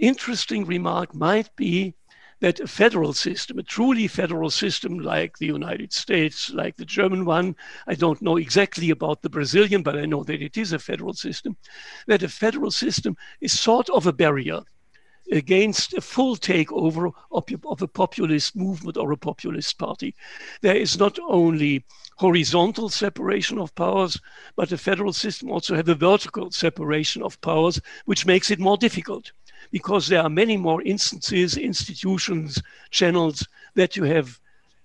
interesting 0.00 0.64
remark 0.64 1.14
might 1.14 1.54
be 1.54 1.94
that 2.42 2.58
a 2.58 2.66
federal 2.66 3.12
system, 3.12 3.56
a 3.60 3.62
truly 3.62 4.08
federal 4.08 4.50
system 4.50 4.98
like 4.98 5.38
the 5.38 5.46
United 5.46 5.92
States, 5.92 6.50
like 6.50 6.76
the 6.76 6.84
German 6.84 7.24
one, 7.24 7.54
I 7.86 7.94
don't 7.94 8.20
know 8.20 8.36
exactly 8.36 8.90
about 8.90 9.22
the 9.22 9.30
Brazilian, 9.30 9.84
but 9.84 9.96
I 9.96 10.06
know 10.06 10.24
that 10.24 10.42
it 10.42 10.56
is 10.56 10.72
a 10.72 10.80
federal 10.80 11.14
system, 11.14 11.56
that 12.08 12.24
a 12.24 12.28
federal 12.28 12.72
system 12.72 13.16
is 13.40 13.58
sort 13.58 13.88
of 13.90 14.08
a 14.08 14.12
barrier 14.12 14.60
against 15.30 15.94
a 15.94 16.00
full 16.00 16.36
takeover 16.36 17.12
of 17.30 17.80
a 17.80 17.86
populist 17.86 18.56
movement 18.56 18.96
or 18.96 19.12
a 19.12 19.16
populist 19.16 19.78
party. 19.78 20.12
There 20.62 20.74
is 20.74 20.98
not 20.98 21.20
only 21.20 21.84
horizontal 22.16 22.88
separation 22.88 23.60
of 23.60 23.72
powers, 23.76 24.18
but 24.56 24.68
the 24.68 24.78
federal 24.78 25.12
system 25.12 25.48
also 25.48 25.76
has 25.76 25.88
a 25.88 25.94
vertical 25.94 26.50
separation 26.50 27.22
of 27.22 27.40
powers, 27.40 27.80
which 28.06 28.26
makes 28.26 28.50
it 28.50 28.58
more 28.58 28.76
difficult 28.76 29.30
because 29.72 30.06
there 30.06 30.22
are 30.22 30.30
many 30.30 30.56
more 30.56 30.82
instances, 30.82 31.56
institutions, 31.56 32.62
channels 32.90 33.46
that 33.74 33.96
you 33.96 34.04
have 34.04 34.38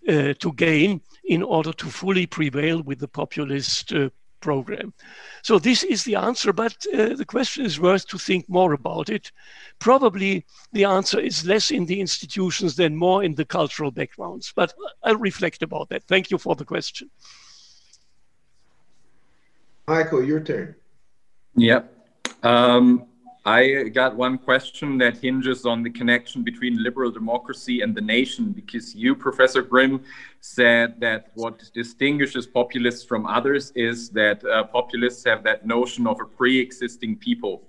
uh, 0.07 0.33
to 0.39 0.53
gain 0.53 1.01
in 1.25 1.43
order 1.43 1.73
to 1.73 1.87
fully 1.87 2.25
prevail 2.25 2.81
with 2.81 2.99
the 2.99 3.07
populist 3.07 3.93
uh, 3.93 4.09
program. 4.39 4.93
So 5.41 5.59
this 5.59 5.83
is 5.83 6.03
the 6.03 6.15
answer, 6.15 6.53
but 6.53 6.75
uh, 6.93 7.15
the 7.15 7.25
question 7.25 7.65
is 7.65 7.79
worth 7.79 8.07
to 8.07 8.17
think 8.17 8.47
more 8.47 8.73
about 8.73 9.09
it. 9.09 9.31
Probably 9.79 10.45
the 10.71 10.85
answer 10.85 11.19
is 11.19 11.45
less 11.45 11.71
in 11.71 11.85
the 11.85 11.99
institutions 11.99 12.75
than 12.75 12.95
more 12.95 13.23
in 13.23 13.35
the 13.35 13.45
cultural 13.45 13.91
backgrounds, 13.91 14.53
but 14.55 14.73
I'll 15.03 15.17
reflect 15.17 15.63
about 15.63 15.89
that. 15.89 16.03
Thank 16.03 16.31
you 16.31 16.37
for 16.37 16.55
the 16.55 16.65
question. 16.65 17.09
Michael, 19.87 20.23
your 20.23 20.41
turn. 20.41 20.75
Yeah. 21.55 21.81
Um, 22.43 23.05
I 23.47 23.83
got 23.83 24.17
one 24.17 24.37
question 24.37 24.97
that 24.97 25.19
hinges 25.19 25.65
on 25.65 25.81
the 25.81 25.89
connection 25.89 26.43
between 26.43 26.83
liberal 26.83 27.11
democracy 27.11 27.79
and 27.79 27.95
the 27.95 28.01
nation, 28.01 28.51
because 28.51 28.93
you, 28.93 29.15
Professor 29.15 29.61
Grimm, 29.61 30.03
said 30.41 30.99
that 30.99 31.31
what 31.35 31.63
distinguishes 31.73 32.45
populists 32.45 33.05
from 33.05 33.25
others 33.25 33.71
is 33.73 34.09
that 34.09 34.43
uh, 34.43 34.65
populists 34.65 35.23
have 35.23 35.45
that 35.45 35.65
notion 35.65 36.07
of 36.07 36.19
a 36.19 36.25
pre 36.25 36.59
existing 36.59 37.15
people. 37.15 37.63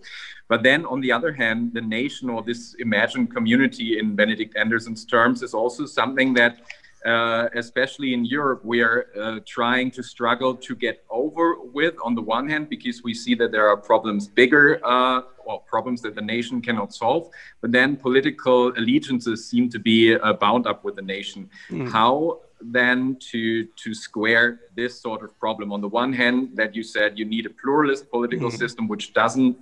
But 0.48 0.64
then, 0.64 0.84
on 0.84 1.00
the 1.00 1.12
other 1.12 1.32
hand, 1.32 1.74
the 1.74 1.80
nation 1.80 2.28
or 2.28 2.42
this 2.42 2.74
imagined 2.80 3.32
community, 3.32 4.00
in 4.00 4.16
Benedict 4.16 4.56
Anderson's 4.56 5.04
terms, 5.04 5.44
is 5.44 5.54
also 5.54 5.86
something 5.86 6.34
that 6.34 6.58
uh, 7.04 7.48
especially 7.54 8.12
in 8.12 8.24
Europe, 8.24 8.64
we 8.64 8.80
are 8.82 9.06
uh, 9.20 9.40
trying 9.46 9.90
to 9.92 10.02
struggle 10.02 10.54
to 10.54 10.74
get 10.74 11.04
over 11.10 11.56
with 11.60 11.94
on 12.04 12.14
the 12.14 12.22
one 12.22 12.48
hand, 12.48 12.68
because 12.68 13.02
we 13.02 13.14
see 13.14 13.34
that 13.36 13.52
there 13.52 13.68
are 13.68 13.76
problems 13.76 14.28
bigger, 14.28 14.80
uh, 14.84 15.22
well, 15.46 15.60
problems 15.60 16.02
that 16.02 16.14
the 16.14 16.22
nation 16.22 16.60
cannot 16.60 16.92
solve, 16.92 17.30
but 17.60 17.72
then 17.72 17.96
political 17.96 18.68
allegiances 18.76 19.48
seem 19.48 19.68
to 19.70 19.78
be 19.78 20.14
uh, 20.14 20.32
bound 20.34 20.66
up 20.66 20.84
with 20.84 20.96
the 20.96 21.02
nation. 21.02 21.48
Mm. 21.70 21.90
How 21.90 22.40
then 22.60 23.16
to 23.20 23.64
to 23.64 23.94
square 23.94 24.60
this 24.74 25.00
sort 25.00 25.22
of 25.22 25.38
problem 25.38 25.72
on 25.72 25.80
the 25.80 25.88
one 25.88 26.12
hand 26.12 26.50
that 26.54 26.74
you 26.74 26.82
said 26.82 27.16
you 27.16 27.24
need 27.24 27.46
a 27.46 27.50
pluralist 27.50 28.10
political 28.10 28.50
mm. 28.50 28.58
system 28.58 28.88
which 28.88 29.14
doesn't 29.14 29.56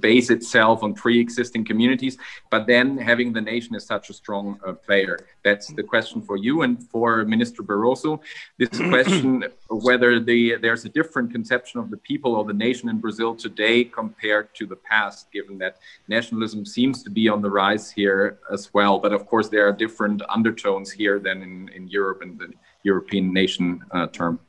base 0.00 0.30
itself 0.30 0.82
on 0.82 0.94
pre-existing 0.94 1.64
communities 1.64 2.16
but 2.50 2.66
then 2.66 2.96
having 2.96 3.32
the 3.32 3.40
nation 3.40 3.74
as 3.74 3.84
such 3.84 4.10
a 4.10 4.12
strong 4.12 4.58
uh, 4.66 4.72
player. 4.72 5.18
That's 5.44 5.68
the 5.68 5.82
question 5.82 6.22
for 6.22 6.36
you 6.36 6.62
and 6.62 6.82
for 6.82 7.24
minister 7.24 7.62
barroso. 7.62 8.20
This 8.58 8.68
question 8.94 9.44
whether 9.68 10.20
the 10.20 10.56
there's 10.56 10.84
a 10.84 10.88
different 10.88 11.32
conception 11.32 11.80
of 11.80 11.90
the 11.90 11.96
people 11.98 12.34
or 12.34 12.44
the 12.44 12.52
nation 12.52 12.88
in 12.88 12.98
brazil 12.98 13.34
today 13.34 13.84
compared 13.84 14.54
to 14.54 14.66
the 14.66 14.76
past 14.76 15.30
given 15.32 15.58
that 15.58 15.78
nationalism 16.08 16.64
seems 16.64 17.02
to 17.02 17.10
be 17.10 17.28
on 17.28 17.42
the 17.42 17.50
rise 17.50 17.90
here 17.90 18.38
as 18.52 18.72
well. 18.72 18.98
But 18.98 19.12
of 19.12 19.26
course 19.26 19.48
there 19.48 19.66
are 19.68 19.72
different 19.72 20.22
undertones 20.28 20.90
here 20.90 21.18
than 21.18 21.42
in, 21.42 21.68
in 21.70 21.88
europe 21.88 22.22
and 22.22 22.38
the 22.38 22.52
european 22.82 23.32
nation 23.32 23.84
uh, 23.90 24.06
term. 24.06 24.40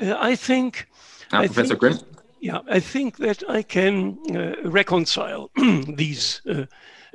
I 0.00 0.34
think 0.34 0.88
uh, 1.32 1.40
professor 1.46 1.76
Grimm? 1.76 1.98
Yeah, 2.40 2.60
I 2.70 2.80
think 2.80 3.18
that 3.18 3.42
I 3.50 3.62
can 3.62 4.18
uh, 4.34 4.54
reconcile 4.64 5.50
these 5.56 6.40
uh, 6.48 6.64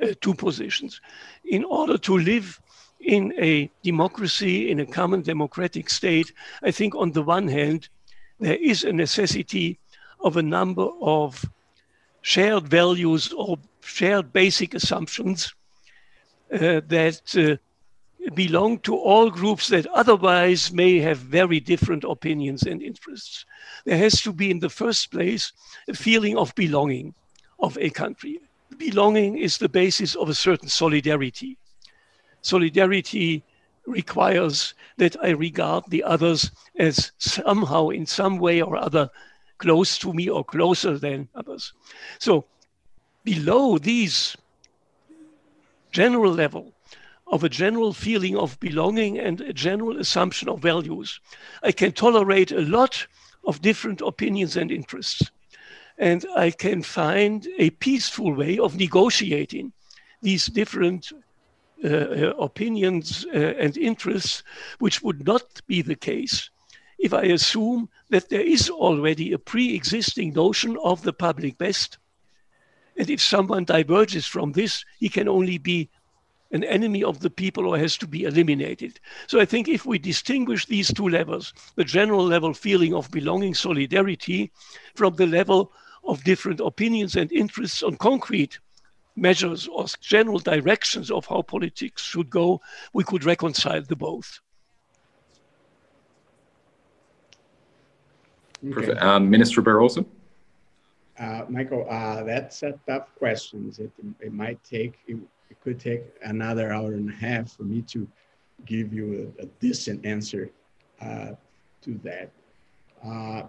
uh, 0.00 0.14
two 0.20 0.34
positions. 0.34 1.00
In 1.44 1.64
order 1.64 1.98
to 1.98 2.16
live 2.16 2.60
in 3.00 3.34
a 3.36 3.68
democracy, 3.82 4.70
in 4.70 4.78
a 4.78 4.86
common 4.86 5.22
democratic 5.22 5.90
state, 5.90 6.32
I 6.62 6.70
think 6.70 6.94
on 6.94 7.10
the 7.10 7.22
one 7.22 7.48
hand, 7.48 7.88
there 8.38 8.56
is 8.56 8.84
a 8.84 8.92
necessity 8.92 9.80
of 10.20 10.36
a 10.36 10.42
number 10.42 10.88
of 11.00 11.44
shared 12.22 12.68
values 12.68 13.32
or 13.32 13.58
shared 13.80 14.32
basic 14.32 14.74
assumptions 14.74 15.54
uh, 16.52 16.80
that 16.86 17.20
uh, 17.36 17.56
belong 18.34 18.78
to 18.80 18.96
all 18.96 19.30
groups 19.30 19.68
that 19.68 19.86
otherwise 19.88 20.72
may 20.72 20.98
have 20.98 21.18
very 21.18 21.60
different 21.60 22.04
opinions 22.04 22.62
and 22.64 22.82
interests. 22.82 23.44
There 23.84 23.98
has 23.98 24.20
to 24.22 24.32
be, 24.32 24.50
in 24.50 24.58
the 24.58 24.68
first 24.68 25.10
place, 25.10 25.52
a 25.88 25.94
feeling 25.94 26.36
of 26.36 26.54
belonging 26.54 27.14
of 27.60 27.78
a 27.78 27.90
country. 27.90 28.40
Belonging 28.76 29.38
is 29.38 29.58
the 29.58 29.68
basis 29.68 30.14
of 30.14 30.28
a 30.28 30.34
certain 30.34 30.68
solidarity. 30.68 31.56
Solidarity 32.42 33.44
requires 33.86 34.74
that 34.96 35.16
I 35.22 35.30
regard 35.30 35.84
the 35.88 36.02
others 36.02 36.50
as 36.78 37.12
somehow, 37.18 37.90
in 37.90 38.06
some 38.06 38.38
way 38.38 38.60
or 38.60 38.76
other, 38.76 39.08
close 39.58 39.98
to 39.98 40.12
me 40.12 40.28
or 40.28 40.44
closer 40.44 40.98
than 40.98 41.28
others. 41.34 41.72
So, 42.18 42.44
below 43.24 43.78
these 43.78 44.36
general 45.92 46.32
level, 46.32 46.72
of 47.26 47.42
a 47.42 47.48
general 47.48 47.92
feeling 47.92 48.36
of 48.36 48.58
belonging 48.60 49.18
and 49.18 49.40
a 49.40 49.52
general 49.52 49.98
assumption 49.98 50.48
of 50.48 50.60
values. 50.60 51.20
I 51.62 51.72
can 51.72 51.92
tolerate 51.92 52.52
a 52.52 52.60
lot 52.60 53.06
of 53.44 53.62
different 53.62 54.00
opinions 54.00 54.56
and 54.56 54.70
interests. 54.70 55.30
And 55.98 56.24
I 56.36 56.50
can 56.50 56.82
find 56.82 57.46
a 57.58 57.70
peaceful 57.70 58.34
way 58.34 58.58
of 58.58 58.76
negotiating 58.76 59.72
these 60.22 60.46
different 60.46 61.12
uh, 61.84 61.88
uh 61.88 62.34
opinions 62.38 63.26
uh, 63.34 63.38
and 63.58 63.76
interests, 63.76 64.42
which 64.78 65.02
would 65.02 65.26
not 65.26 65.60
be 65.66 65.82
the 65.82 65.94
case 65.94 66.50
if 66.98 67.12
I 67.12 67.22
assume 67.24 67.88
that 68.10 68.28
there 68.28 68.40
is 68.40 68.70
already 68.70 69.32
a 69.32 69.38
pre 69.38 69.74
existing 69.74 70.32
notion 70.32 70.76
of 70.82 71.02
the 71.02 71.12
public 71.12 71.58
best. 71.58 71.98
And 72.96 73.10
if 73.10 73.20
someone 73.20 73.64
diverges 73.64 74.26
from 74.26 74.52
this, 74.52 74.84
he 74.98 75.08
can 75.08 75.28
only 75.28 75.58
be 75.58 75.90
an 76.52 76.64
enemy 76.64 77.02
of 77.02 77.20
the 77.20 77.30
people 77.30 77.66
or 77.66 77.78
has 77.78 77.96
to 77.98 78.06
be 78.06 78.24
eliminated. 78.24 79.00
So 79.26 79.40
I 79.40 79.44
think 79.44 79.68
if 79.68 79.84
we 79.84 79.98
distinguish 79.98 80.66
these 80.66 80.92
two 80.92 81.08
levels, 81.08 81.52
the 81.74 81.84
general 81.84 82.24
level 82.24 82.54
feeling 82.54 82.94
of 82.94 83.10
belonging, 83.10 83.54
solidarity, 83.54 84.52
from 84.94 85.16
the 85.16 85.26
level 85.26 85.72
of 86.04 86.22
different 86.24 86.60
opinions 86.60 87.16
and 87.16 87.32
interests 87.32 87.82
on 87.82 87.96
concrete 87.96 88.60
measures 89.16 89.66
or 89.66 89.86
general 90.00 90.38
directions 90.38 91.10
of 91.10 91.26
how 91.26 91.42
politics 91.42 92.02
should 92.02 92.30
go, 92.30 92.60
we 92.92 93.02
could 93.02 93.24
reconcile 93.24 93.82
the 93.82 93.96
both. 93.96 94.40
Okay. 98.64 98.92
Um, 98.92 99.28
Minister 99.28 99.62
Barroso? 99.62 100.04
Uh, 101.18 101.44
Michael, 101.48 101.86
uh, 101.88 102.22
that's 102.24 102.62
a 102.62 102.78
tough 102.86 103.14
question. 103.16 103.72
It, 103.78 103.90
it 104.20 104.32
might 104.32 104.62
take, 104.64 104.98
it, 105.06 105.16
it 105.50 105.60
could 105.60 105.78
take 105.78 106.02
another 106.22 106.72
hour 106.72 106.92
and 106.92 107.10
a 107.10 107.14
half 107.14 107.52
for 107.52 107.62
me 107.64 107.82
to 107.82 108.06
give 108.64 108.92
you 108.92 109.32
a, 109.38 109.42
a 109.42 109.46
decent 109.60 110.04
answer 110.04 110.50
uh, 111.00 111.32
to 111.82 112.00
that. 112.02 112.30
Uh, 113.04 113.42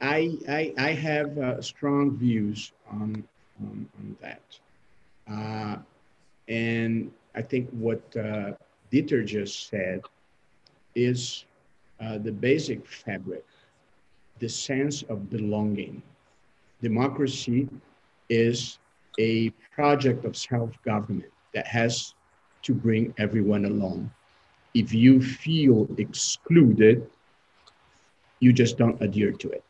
I, 0.00 0.38
I, 0.48 0.74
I, 0.78 0.92
have 0.92 1.38
uh, 1.38 1.62
strong 1.62 2.16
views 2.16 2.72
on, 2.90 3.24
on, 3.60 3.88
on 3.98 4.16
that. 4.20 4.42
Uh, 5.30 5.76
and 6.48 7.10
I 7.34 7.42
think 7.42 7.70
what 7.70 8.02
uh, 8.16 8.52
Dieter 8.92 9.24
just 9.24 9.68
said 9.68 10.02
is 10.94 11.44
uh, 12.00 12.18
the 12.18 12.32
basic 12.32 12.86
fabric, 12.86 13.44
the 14.38 14.48
sense 14.48 15.02
of 15.04 15.30
belonging. 15.30 16.02
Democracy 16.82 17.68
is 18.28 18.78
a 19.18 19.50
project 19.74 20.24
of 20.24 20.36
self-government 20.36 21.31
that 21.54 21.66
has 21.66 22.14
to 22.62 22.74
bring 22.74 23.14
everyone 23.18 23.64
along. 23.64 24.10
If 24.74 24.94
you 24.94 25.20
feel 25.20 25.88
excluded, 25.98 27.08
you 28.40 28.52
just 28.52 28.78
don't 28.78 29.00
adhere 29.02 29.32
to 29.32 29.50
it. 29.50 29.64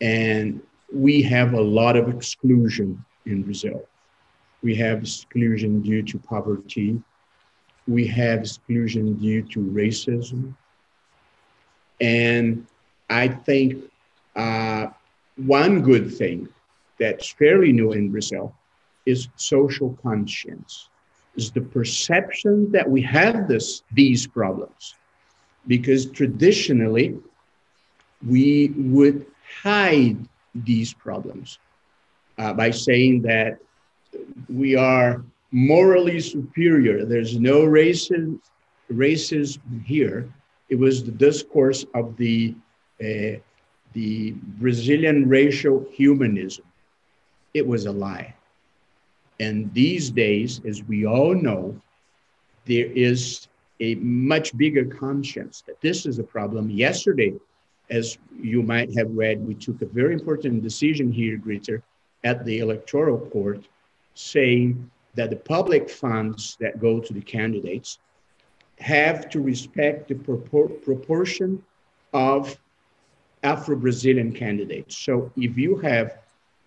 And 0.00 0.60
we 0.92 1.22
have 1.22 1.54
a 1.54 1.60
lot 1.60 1.96
of 1.96 2.08
exclusion 2.08 3.04
in 3.24 3.42
Brazil. 3.42 3.86
We 4.62 4.74
have 4.76 5.00
exclusion 5.00 5.80
due 5.82 6.02
to 6.02 6.18
poverty. 6.18 7.02
We 7.88 8.06
have 8.08 8.40
exclusion 8.40 9.14
due 9.14 9.42
to 9.42 9.60
racism. 9.60 10.54
And 12.00 12.66
I 13.08 13.28
think 13.28 13.84
uh, 14.34 14.88
one 15.36 15.82
good 15.82 16.14
thing 16.14 16.48
that's 16.98 17.30
fairly 17.30 17.72
new 17.72 17.92
in 17.92 18.10
Brazil 18.10 18.54
is 19.06 19.28
social 19.36 19.96
conscience, 20.02 20.88
is 21.36 21.50
the 21.50 21.60
perception 21.60 22.70
that 22.72 22.88
we 22.88 23.00
have 23.02 23.48
this, 23.48 23.82
these 23.92 24.26
problems. 24.26 24.94
Because 25.66 26.06
traditionally, 26.06 27.16
we 28.26 28.72
would 28.76 29.26
hide 29.62 30.18
these 30.54 30.92
problems 30.92 31.58
uh, 32.38 32.52
by 32.52 32.70
saying 32.70 33.22
that 33.22 33.58
we 34.48 34.76
are 34.76 35.24
morally 35.50 36.20
superior. 36.20 37.04
There's 37.04 37.38
no 37.38 37.62
racism, 37.62 38.40
racism 38.92 39.84
here. 39.84 40.32
It 40.68 40.76
was 40.76 41.04
the 41.04 41.12
discourse 41.12 41.84
of 41.94 42.16
the, 42.16 42.54
uh, 43.00 43.38
the 43.92 44.32
Brazilian 44.58 45.28
racial 45.28 45.86
humanism 45.92 46.64
it 47.56 47.66
was 47.66 47.86
a 47.86 47.92
lie. 47.92 48.34
And 49.40 49.72
these 49.74 50.10
days, 50.10 50.60
as 50.66 50.82
we 50.84 51.06
all 51.06 51.34
know, 51.34 51.80
there 52.64 52.86
is 52.86 53.48
a 53.80 53.94
much 53.96 54.56
bigger 54.56 54.84
conscience 54.84 55.62
that 55.66 55.80
this 55.80 56.06
is 56.06 56.18
a 56.18 56.24
problem. 56.24 56.70
Yesterday, 56.70 57.34
as 57.90 58.18
you 58.40 58.62
might 58.62 58.96
have 58.96 59.10
read, 59.10 59.46
we 59.46 59.54
took 59.54 59.82
a 59.82 59.86
very 59.86 60.14
important 60.14 60.62
decision 60.62 61.12
here, 61.12 61.36
Greta, 61.36 61.82
at 62.24 62.44
the 62.44 62.58
Electoral 62.58 63.18
Court, 63.18 63.68
saying 64.14 64.90
that 65.14 65.30
the 65.30 65.36
public 65.36 65.88
funds 65.88 66.56
that 66.60 66.80
go 66.80 67.00
to 67.00 67.12
the 67.12 67.20
candidates 67.20 67.98
have 68.78 69.28
to 69.30 69.40
respect 69.40 70.08
the 70.08 70.14
propor 70.14 70.82
proportion 70.82 71.62
of 72.12 72.58
Afro 73.42 73.76
Brazilian 73.76 74.32
candidates. 74.32 74.96
So 74.96 75.30
if 75.36 75.56
you 75.56 75.76
have 75.76 76.18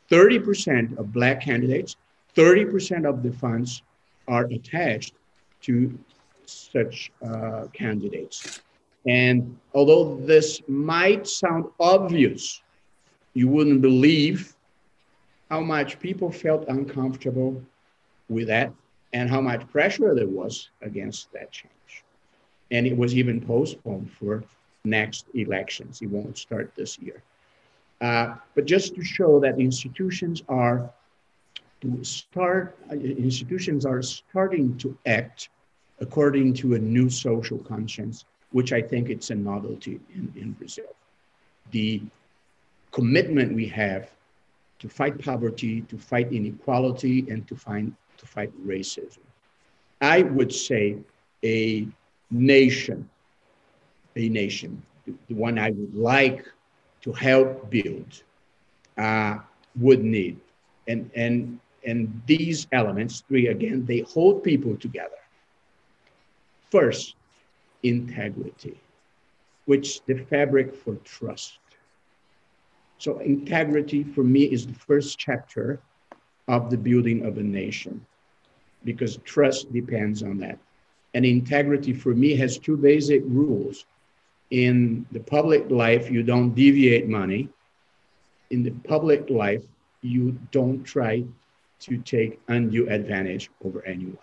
30% 0.10 0.98
of 0.98 1.12
black 1.12 1.42
candidates, 1.42 1.96
30% 2.40 3.06
of 3.06 3.22
the 3.22 3.34
funds 3.34 3.84
are 4.30 4.46
attached 4.46 5.14
to 5.62 6.00
such 6.46 7.12
uh, 7.22 7.66
candidates. 7.74 8.62
And 9.06 9.58
although 9.74 10.16
this 10.16 10.62
might 10.70 11.28
sound 11.28 11.66
obvious, 11.82 12.62
you 13.34 13.50
wouldn't 13.50 13.82
believe 13.82 14.56
how 15.50 15.60
much 15.60 16.00
people 16.00 16.32
felt 16.32 16.66
uncomfortable 16.70 17.62
with 18.30 18.48
that 18.48 18.72
and 19.12 19.30
how 19.30 19.42
much 19.42 19.68
pressure 19.68 20.16
there 20.16 20.28
was 20.28 20.70
against 20.82 21.34
that 21.34 21.52
change. 21.52 22.04
And 22.72 22.88
it 22.88 22.96
was 22.96 23.16
even 23.16 23.42
postponed 23.42 24.12
for 24.12 24.46
next 24.86 25.26
elections. 25.34 26.02
It 26.02 26.10
won't 26.10 26.38
start 26.38 26.72
this 26.78 26.98
year. 27.00 27.22
Uh, 28.00 28.36
but 28.56 28.64
just 28.66 28.96
to 28.96 29.04
show 29.04 29.42
that 29.42 29.58
the 29.58 29.64
institutions 29.64 30.42
are 30.48 30.90
to 31.82 32.04
start, 32.04 32.78
uh, 32.92 32.96
institutions 32.96 33.86
are 33.86 34.02
starting 34.02 34.78
to 34.78 34.98
act 35.06 35.50
according 36.00 36.54
to 36.54 36.76
a 36.76 36.80
new 36.80 37.10
social 37.10 37.58
conscience, 37.58 38.26
which 38.52 38.74
I 38.74 38.82
think 38.82 39.10
it's 39.10 39.30
a 39.30 39.36
novelty 39.36 40.00
in, 40.14 40.32
in 40.36 40.52
Brazil. 40.54 40.96
The 41.72 42.02
commitment 42.92 43.54
we 43.54 43.68
have 43.68 44.10
to 44.80 44.90
fight 44.90 45.20
poverty, 45.20 45.82
to 45.82 45.98
fight 45.98 46.32
inequality, 46.32 47.26
and 47.30 47.48
to, 47.48 47.56
find, 47.56 47.94
to 48.18 48.26
fight 48.26 48.52
racism. 48.66 49.20
I 50.02 50.24
would 50.24 50.54
say 50.54 50.98
a 51.44 51.88
nation, 52.32 53.10
a 54.16 54.30
nation, 54.30 54.82
the 55.06 55.36
one 55.36 55.60
I 55.60 55.72
would 55.72 55.96
like 55.96 56.46
to 57.02 57.12
help 57.12 57.70
build, 57.70 58.24
uh, 58.98 59.40
would 59.78 60.04
need. 60.04 60.40
And, 60.88 61.10
and, 61.16 61.60
and 61.86 62.22
these 62.26 62.68
elements, 62.72 63.24
three 63.28 63.48
again, 63.48 63.86
they 63.86 64.00
hold 64.00 64.44
people 64.44 64.76
together. 64.76 65.18
First, 66.70 67.16
integrity, 67.84 68.80
which 69.66 70.04
the 70.06 70.16
fabric 70.16 70.76
for 70.76 70.96
trust. 71.04 71.60
So 72.98 73.20
integrity 73.20 74.04
for 74.04 74.24
me 74.24 74.44
is 74.44 74.68
the 74.68 74.74
first 74.74 75.18
chapter 75.18 75.80
of 76.48 76.70
the 76.70 76.78
building 76.78 77.26
of 77.26 77.38
a 77.38 77.44
nation 77.44 78.06
because 78.84 79.18
trust 79.18 79.72
depends 79.72 80.24
on 80.24 80.38
that. 80.40 80.58
And 81.14 81.26
integrity 81.26 81.94
for 81.94 82.14
me 82.14 82.36
has 82.36 82.58
two 82.58 82.78
basic 82.78 83.24
rules. 83.26 83.86
In 84.52 85.06
the 85.12 85.20
public 85.20 85.70
life, 85.70 86.10
you 86.10 86.24
don't 86.24 86.54
deviate 86.54 87.08
money. 87.08 87.50
In 88.50 88.64
the 88.64 88.72
public 88.72 89.30
life, 89.30 89.64
you 90.02 90.38
don't 90.52 90.84
try 90.84 91.24
to 91.80 91.98
take 91.98 92.40
undue 92.48 92.90
advantage 92.90 93.50
over 93.64 93.84
anyone. 93.86 94.18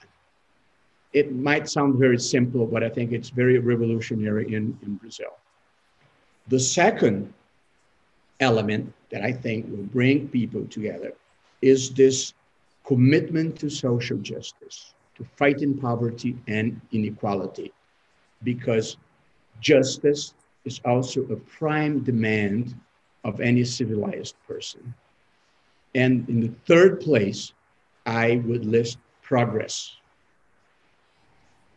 It 1.12 1.34
might 1.34 1.68
sound 1.68 1.98
very 1.98 2.18
simple, 2.18 2.66
but 2.66 2.84
I 2.84 2.88
think 2.88 3.12
it's 3.12 3.30
very 3.30 3.58
revolutionary 3.58 4.52
in, 4.54 4.78
in 4.82 4.96
Brazil. 4.96 5.38
The 6.48 6.60
second 6.60 7.32
element 8.40 8.92
that 9.10 9.22
I 9.22 9.32
think 9.32 9.66
will 9.70 9.84
bring 9.84 10.28
people 10.28 10.66
together 10.66 11.12
is 11.62 11.90
this 11.92 12.34
commitment 12.84 13.58
to 13.60 13.70
social 13.70 14.18
justice, 14.18 14.94
to 15.16 15.24
fighting 15.36 15.76
poverty 15.78 16.36
and 16.46 16.80
inequality, 16.92 17.72
because 18.42 18.96
justice 19.60 20.34
is 20.64 20.80
also 20.84 21.22
a 21.22 21.36
prime 21.36 22.00
demand 22.00 22.74
of 23.24 23.40
any 23.40 23.64
civilized 23.64 24.36
person. 24.46 24.94
And 25.94 26.28
in 26.28 26.40
the 26.40 26.52
third 26.66 27.00
place, 27.00 27.52
I 28.04 28.42
would 28.44 28.64
list 28.64 28.98
progress, 29.22 29.96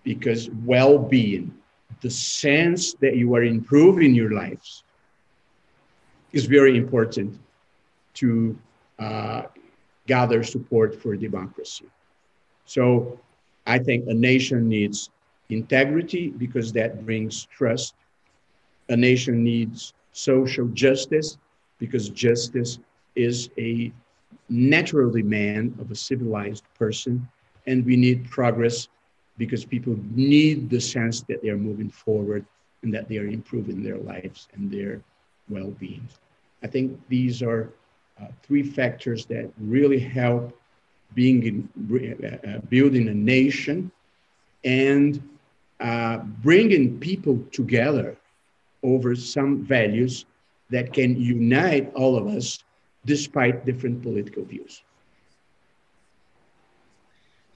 because 0.04 0.50
well 0.66 0.98
being, 0.98 1.54
the 2.02 2.10
sense 2.10 2.94
that 2.96 3.16
you 3.16 3.34
are 3.36 3.44
improving 3.44 4.14
your 4.14 4.32
lives, 4.32 4.84
is 6.32 6.46
very 6.46 6.78
important 6.78 7.40
to 8.16 8.58
uh, 9.00 9.44
gather 10.06 10.44
support 10.44 10.96
for 11.02 11.16
democracy. 11.16 11.86
So 12.66 13.20
I 13.66 13.80
think 13.80 14.08
a 14.08 14.14
nation 14.14 14.68
needs 14.68 15.10
integrity 15.50 16.30
because 16.30 16.72
that 16.74 17.06
brings 17.06 17.46
trust. 17.46 17.96
A 18.90 18.96
nation 18.96 19.44
needs 19.44 19.94
social 20.12 20.68
justice 20.68 21.38
because 21.80 22.10
justice 22.10 22.80
is 23.16 23.50
a 23.58 23.92
natural 24.50 25.12
demand 25.12 25.78
of 25.80 25.92
a 25.92 25.96
civilized 25.96 26.64
person. 26.78 27.28
And 27.68 27.86
we 27.86 27.96
need 27.96 28.30
progress 28.30 28.88
because 29.38 29.64
people 29.64 29.98
need 30.12 30.70
the 30.70 30.82
sense 30.82 31.22
that 31.24 31.42
they're 31.42 31.58
moving 31.58 31.90
forward 31.90 32.46
and 32.84 32.94
that 32.94 33.08
they 33.08 33.18
are 33.18 33.28
improving 33.28 33.84
their 33.84 33.98
lives 33.98 34.48
and 34.54 34.72
their 34.72 35.02
well-being. 35.50 36.08
I 36.64 36.68
think 36.68 37.00
these 37.08 37.42
are 37.42 37.70
uh, 38.22 38.28
three 38.44 38.64
factors 38.64 39.26
that 39.28 39.50
really 39.60 40.00
help 40.00 40.58
being 41.16 41.44
in, 41.44 41.70
uh, 42.24 42.48
uh, 42.48 42.60
building 42.70 43.08
a 43.08 43.14
nation 43.14 43.92
and 44.64 45.22
uh, 45.80 46.18
bringing 46.18 47.00
people 47.00 47.42
together 47.52 48.18
over 48.84 49.16
some 49.16 49.64
values 49.64 50.26
that 50.70 50.94
can 50.94 51.20
unite 51.20 51.92
all 51.96 52.16
of 52.16 52.28
us 52.28 52.64
despite 53.06 53.66
different 53.66 54.02
political 54.02 54.44
views. 54.44 54.82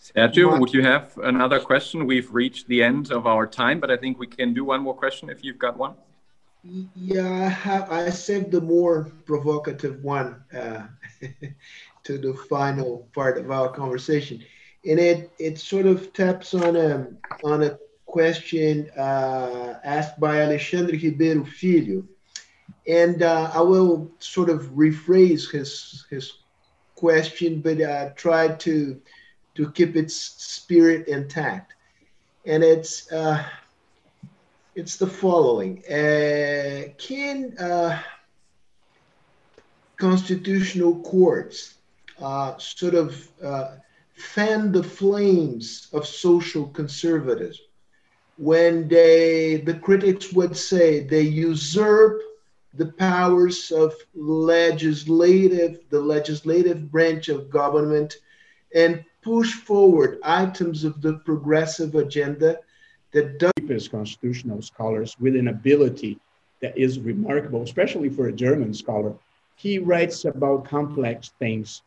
Sergio, 0.03 0.59
would 0.59 0.73
you 0.73 0.83
have 0.83 1.17
another 1.23 1.59
question? 1.61 2.05
We've 2.05 2.29
reached 2.33 2.67
the 2.67 2.83
end 2.83 3.11
of 3.11 3.25
our 3.25 3.47
time, 3.47 3.79
but 3.79 3.89
I 3.89 3.95
think 3.95 4.19
we 4.19 4.27
can 4.27 4.53
do 4.53 4.65
one 4.65 4.81
more 4.81 4.93
question 4.93 5.29
if 5.29 5.43
you've 5.43 5.57
got 5.57 5.77
one. 5.77 5.95
Yeah, 6.95 7.29
I 7.29 7.47
have. 7.47 7.91
I 7.91 8.09
saved 8.09 8.51
the 8.51 8.61
more 8.61 9.11
provocative 9.25 10.03
one 10.03 10.43
uh, 10.53 10.87
to 12.03 12.17
the 12.17 12.33
final 12.49 13.07
part 13.13 13.37
of 13.37 13.51
our 13.51 13.69
conversation, 13.69 14.43
and 14.85 14.99
it 14.99 15.31
it 15.39 15.59
sort 15.59 15.85
of 15.85 16.13
taps 16.13 16.53
on 16.53 16.75
a 16.75 17.07
on 17.43 17.63
a 17.63 17.77
question 18.05 18.89
uh, 18.97 19.79
asked 19.83 20.19
by 20.19 20.41
Alexandre 20.41 20.93
Ribeiro 20.93 21.43
Filho, 21.43 22.03
and 22.87 23.21
uh, 23.21 23.51
I 23.53 23.61
will 23.61 24.11
sort 24.19 24.49
of 24.49 24.71
rephrase 24.71 25.49
his 25.51 26.05
his 26.09 26.33
question, 26.95 27.61
but 27.61 27.81
uh, 27.81 28.09
try 28.15 28.49
to 28.49 28.99
to 29.55 29.71
keep 29.71 29.95
its 29.95 30.15
spirit 30.15 31.07
intact, 31.07 31.73
and 32.45 32.63
it's 32.63 33.11
uh, 33.11 33.43
it's 34.75 34.97
the 34.97 35.07
following. 35.07 35.83
Uh, 35.85 36.89
can 36.97 37.55
uh, 37.57 38.01
constitutional 39.97 41.01
courts 41.01 41.75
uh, 42.21 42.57
sort 42.57 42.95
of 42.95 43.15
fan 44.15 44.71
the 44.71 44.83
flames 44.83 45.87
of 45.93 46.05
social 46.05 46.67
conservatism 46.67 47.65
when 48.37 48.87
they, 48.87 49.61
the 49.65 49.73
critics 49.75 50.33
would 50.33 50.55
say 50.55 51.01
they 51.01 51.21
usurp 51.21 52.19
the 52.75 52.87
powers 52.87 53.71
of 53.71 53.93
legislative, 54.15 55.79
the 55.89 55.99
legislative 55.99 56.91
branch 56.91 57.29
of 57.29 57.49
government, 57.49 58.17
and 58.73 59.03
push 59.21 59.53
forward 59.53 60.19
items 60.23 60.83
of 60.83 61.01
the 61.01 61.13
progressive 61.19 61.95
agenda 61.95 62.59
that 63.11 63.37
does 63.37 63.87
constitutional 63.87 64.61
scholars 64.61 65.15
with 65.19 65.35
an 65.35 65.47
ability 65.49 66.19
that 66.61 66.77
is 66.77 66.99
remarkable, 66.99 67.61
especially 67.61 68.09
for 68.09 68.27
a 68.27 68.33
German 68.33 68.73
scholar. 68.73 69.13
He 69.55 69.77
writes 69.77 70.25
about 70.25 70.65
complex 70.65 71.31
things 71.37 71.83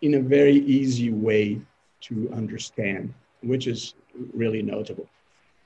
in 0.00 0.14
a 0.14 0.20
very 0.20 0.56
easy 0.56 1.12
way 1.12 1.60
to 2.02 2.30
understand, 2.34 3.12
which 3.42 3.66
is 3.66 3.94
really 4.32 4.62
notable. 4.62 5.06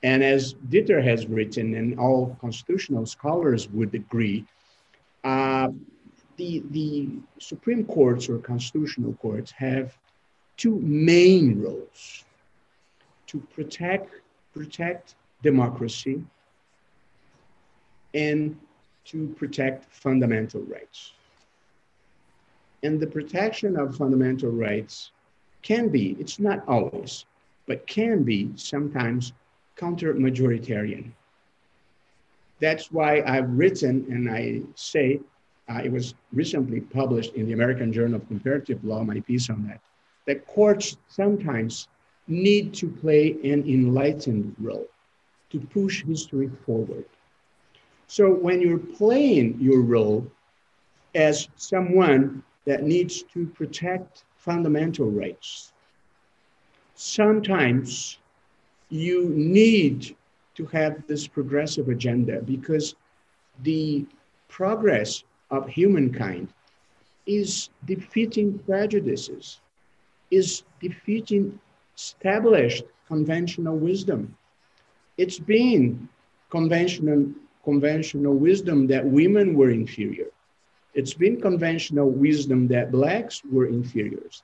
And 0.03 0.23
as 0.23 0.53
Dieter 0.69 1.01
has 1.01 1.27
written, 1.27 1.75
and 1.75 1.97
all 1.97 2.37
constitutional 2.41 3.05
scholars 3.05 3.69
would 3.69 3.95
agree, 3.95 4.45
uh, 5.25 5.69
the, 6.37 6.63
the 6.69 7.09
Supreme 7.39 7.83
Courts 7.85 8.29
or 8.29 8.37
constitutional 8.37 9.13
courts 9.13 9.51
have 9.51 9.97
two 10.55 10.79
main 10.79 11.61
roles 11.61 12.23
to 13.27 13.39
protect 13.53 14.21
protect 14.53 15.15
democracy 15.43 16.23
and 18.13 18.57
to 19.03 19.27
protect 19.37 19.93
fundamental 19.93 20.61
rights. 20.61 21.11
And 22.83 22.99
the 22.99 23.07
protection 23.07 23.75
of 23.75 23.97
fundamental 23.97 24.51
rights 24.51 25.11
can 25.61 25.89
be, 25.89 26.15
it's 26.19 26.39
not 26.39 26.65
always, 26.67 27.25
but 27.67 27.85
can 27.85 28.23
be 28.23 28.51
sometimes 28.55 29.33
counter 29.75 30.13
majoritarian. 30.13 31.11
That's 32.59 32.91
why 32.91 33.21
I've 33.25 33.49
written 33.49 34.05
and 34.09 34.29
I 34.29 34.61
say 34.75 35.19
uh, 35.67 35.81
it 35.83 35.91
was 35.91 36.13
recently 36.31 36.79
published 36.79 37.33
in 37.33 37.47
the 37.47 37.53
American 37.53 37.91
Journal 37.91 38.15
of 38.15 38.27
Comparative 38.27 38.83
Law, 38.83 39.03
my 39.03 39.19
piece 39.19 39.49
on 39.49 39.65
that, 39.67 39.81
that 40.27 40.45
courts 40.47 40.97
sometimes 41.07 41.87
need 42.27 42.73
to 42.75 42.87
play 42.87 43.31
an 43.43 43.63
enlightened 43.67 44.55
role 44.59 44.87
to 45.51 45.59
push 45.59 46.03
history 46.03 46.49
forward. 46.65 47.05
So 48.07 48.31
when 48.31 48.61
you're 48.61 48.77
playing 48.77 49.57
your 49.59 49.81
role 49.81 50.29
as 51.13 51.47
someone 51.55 52.43
that 52.65 52.83
needs 52.83 53.23
to 53.33 53.47
protect 53.47 54.23
fundamental 54.37 55.09
rights, 55.09 55.73
sometimes 56.93 58.19
you 58.89 59.29
need 59.29 60.15
to 60.55 60.65
have 60.67 61.05
this 61.07 61.27
progressive 61.27 61.89
agenda 61.89 62.41
because 62.41 62.95
the 63.63 64.05
progress 64.47 65.23
of 65.51 65.67
humankind 65.67 66.47
is 67.25 67.69
defeating 67.85 68.59
prejudices, 68.59 69.61
is 70.31 70.63
defeating 70.81 71.59
established 71.95 72.83
conventional 73.07 73.77
wisdom. 73.77 74.35
It's 75.17 75.39
been 75.39 76.09
conventional, 76.49 77.31
conventional 77.63 78.33
wisdom 78.33 78.87
that 78.87 79.05
women 79.05 79.55
were 79.55 79.69
inferior. 79.69 80.27
It's 80.93 81.13
been 81.13 81.41
conventional 81.41 82.09
wisdom 82.09 82.67
that 82.69 82.91
blacks 82.91 83.41
were 83.51 83.67
inferiors. 83.67 84.43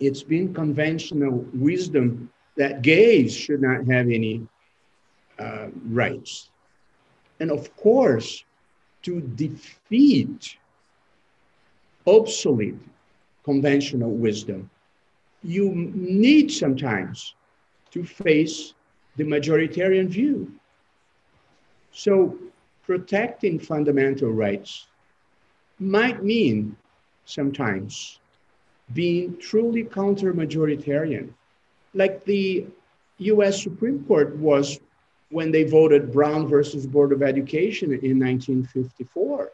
It's 0.00 0.22
been 0.22 0.52
conventional 0.52 1.44
wisdom 1.54 2.30
that 2.56 2.82
gays 2.82 3.34
should 3.34 3.62
not 3.62 3.86
have 3.86 4.06
any 4.10 4.46
uh, 5.38 5.68
rights. 5.88 6.50
And 7.40 7.50
of 7.50 7.74
course, 7.76 8.44
to 9.02 9.20
defeat 9.20 10.56
obsolete 12.06 12.78
conventional 13.44 14.10
wisdom, 14.10 14.70
you 15.42 15.70
need 15.74 16.50
sometimes 16.50 17.34
to 17.92 18.04
face 18.04 18.74
the 19.16 19.24
majoritarian 19.24 20.08
view. 20.08 20.50
So 21.92 22.36
protecting 22.84 23.58
fundamental 23.58 24.30
rights 24.30 24.86
might 25.78 26.22
mean 26.22 26.76
sometimes 27.24 28.20
being 28.94 29.36
truly 29.38 29.84
counter 29.84 30.32
majoritarian, 30.32 31.30
like 31.94 32.24
the 32.24 32.66
US 33.18 33.62
Supreme 33.62 34.04
Court 34.04 34.36
was 34.36 34.78
when 35.30 35.50
they 35.50 35.64
voted 35.64 36.12
Brown 36.12 36.46
versus 36.46 36.86
Board 36.86 37.12
of 37.12 37.22
Education 37.22 37.90
in 37.90 38.18
1954. 38.18 39.50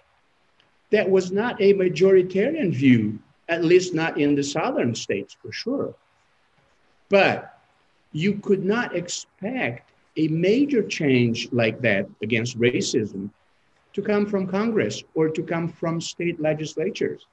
That 0.90 1.09
was 1.09 1.32
not 1.32 1.61
a 1.61 1.73
majoritarian 1.74 2.74
view, 2.74 3.19
at 3.49 3.65
least 3.65 3.94
not 3.94 4.19
in 4.19 4.35
the 4.35 4.43
southern 4.43 4.94
states 4.94 5.36
for 5.40 5.51
sure. 5.51 5.94
But 7.09 7.59
you 8.12 8.35
could 8.35 8.65
not 8.65 8.94
expect 8.94 9.90
a 10.16 10.28
major 10.28 10.82
change 10.82 11.51
like 11.53 11.81
that 11.81 12.07
against 12.20 12.59
racism 12.59 13.31
to 13.94 14.03
come 14.03 14.27
from 14.27 14.47
Congress 14.47 15.03
or 15.15 15.28
to 15.31 15.43
come 15.43 15.69
from 15.69 16.01
state 16.01 16.40
legislatures. 16.40 17.27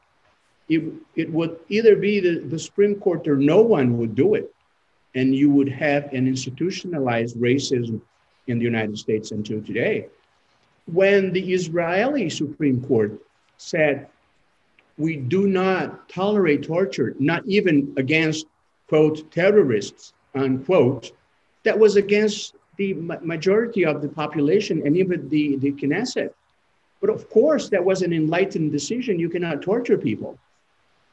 It, 0.70 0.94
it 1.16 1.32
would 1.32 1.60
either 1.68 1.96
be 1.96 2.20
the, 2.20 2.40
the 2.40 2.60
Supreme 2.60 2.96
Court 2.96 3.28
or 3.28 3.36
no 3.36 3.62
one 3.62 3.98
would 3.98 4.16
do 4.16 4.36
it. 4.36 4.54
And 5.16 5.36
you 5.36 5.50
would 5.50 5.70
have 5.70 6.14
an 6.14 6.28
institutionalized 6.28 7.36
racism 7.38 8.02
in 8.50 8.58
the 8.58 8.66
United 8.66 8.98
States 8.98 9.32
until 9.32 9.62
today. 9.62 10.08
When 10.92 11.32
the 11.32 11.54
Israeli 11.54 12.30
Supreme 12.30 12.84
Court 12.84 13.22
said, 13.58 14.08
we 14.98 15.16
do 15.16 15.48
not 15.48 16.10
tolerate 16.10 16.64
torture, 16.64 17.16
not 17.20 17.42
even 17.46 17.94
against, 17.96 18.48
quote, 18.88 19.32
terrorists, 19.32 20.14
unquote, 20.36 21.12
that 21.64 21.78
was 21.78 21.96
against 21.96 22.56
the 22.78 22.94
majority 22.94 23.86
of 23.86 24.02
the 24.02 24.10
population 24.10 24.82
and 24.86 24.98
even 24.98 25.30
the, 25.30 25.58
the 25.58 25.72
Knesset. 25.72 26.32
But 27.02 27.10
of 27.10 27.30
course, 27.30 27.70
that 27.70 27.84
was 27.84 28.02
an 28.02 28.14
enlightened 28.14 28.72
decision. 28.72 29.20
You 29.20 29.30
cannot 29.30 29.62
torture 29.62 29.98
people. 29.98 30.38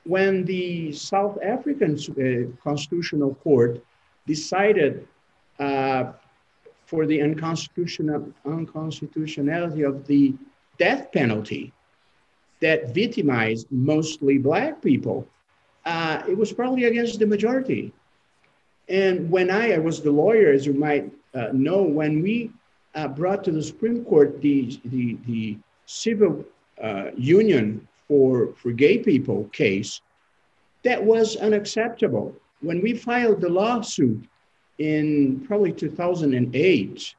When 0.05 0.45
the 0.45 0.93
South 0.93 1.39
African 1.43 1.93
uh, 1.97 2.57
Constitutional 2.63 3.35
Court 3.37 3.83
decided 4.27 5.07
uh, 5.59 6.13
for 6.87 7.05
the 7.05 7.21
unconstitutional, 7.21 8.33
unconstitutionality 8.45 9.83
of 9.83 10.07
the 10.07 10.35
death 10.79 11.13
penalty 11.13 11.73
that 12.61 12.95
victimized 12.95 13.67
mostly 13.71 14.39
Black 14.39 14.81
people, 14.81 15.27
uh, 15.85 16.23
it 16.29 16.37
was 16.37 16.53
probably 16.53 16.85
against 16.85 17.19
the 17.19 17.27
majority. 17.27 17.93
And 18.89 19.29
when 19.31 19.51
I, 19.51 19.73
I 19.75 19.79
was 19.79 20.01
the 20.01 20.13
lawyer, 20.13 20.53
as 20.53 20.65
you 20.65 20.75
might 20.75 21.13
uh, 21.35 21.49
know, 21.53 21.83
when 21.83 22.23
we 22.23 22.53
uh, 22.95 23.09
brought 23.09 23.45
to 23.45 23.53
the 23.53 23.63
Supreme 23.63 24.05
Court 24.05 24.41
the, 24.41 24.81
the, 24.85 25.19
the 25.27 25.59
civil 25.87 26.45
uh, 26.83 27.11
union 27.17 27.87
for, 28.09 28.55
for 28.55 28.71
gay 28.71 28.99
people 28.99 29.45
case, 29.53 30.01
that 30.85 31.03
was 31.03 31.37
unacceptable. 31.37 32.35
When 32.61 32.81
we 32.81 32.95
filed 32.95 33.41
the 33.41 33.49
lawsuit 33.49 34.25
in 34.79 35.45
probably 35.47 35.73
2008, 35.73 37.15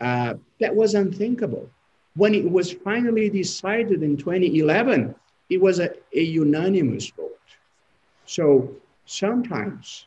uh, 0.00 0.34
that 0.60 0.74
was 0.74 0.94
unthinkable. 0.94 1.68
When 2.14 2.34
it 2.34 2.50
was 2.50 2.72
finally 2.72 3.30
decided 3.30 4.02
in 4.02 4.16
2011, 4.16 5.14
it 5.48 5.60
was 5.60 5.78
a, 5.78 5.90
a 6.14 6.22
unanimous 6.22 7.10
vote. 7.10 7.38
So 8.26 8.70
sometimes, 9.06 10.06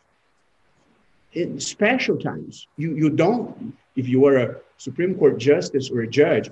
in 1.34 1.60
special 1.60 2.18
times, 2.18 2.68
you, 2.78 2.96
you 2.96 3.10
don't, 3.10 3.76
if 3.96 4.08
you 4.08 4.26
are 4.26 4.38
a 4.38 4.56
Supreme 4.78 5.16
Court 5.16 5.38
justice 5.38 5.90
or 5.90 6.02
a 6.02 6.08
judge, 6.08 6.50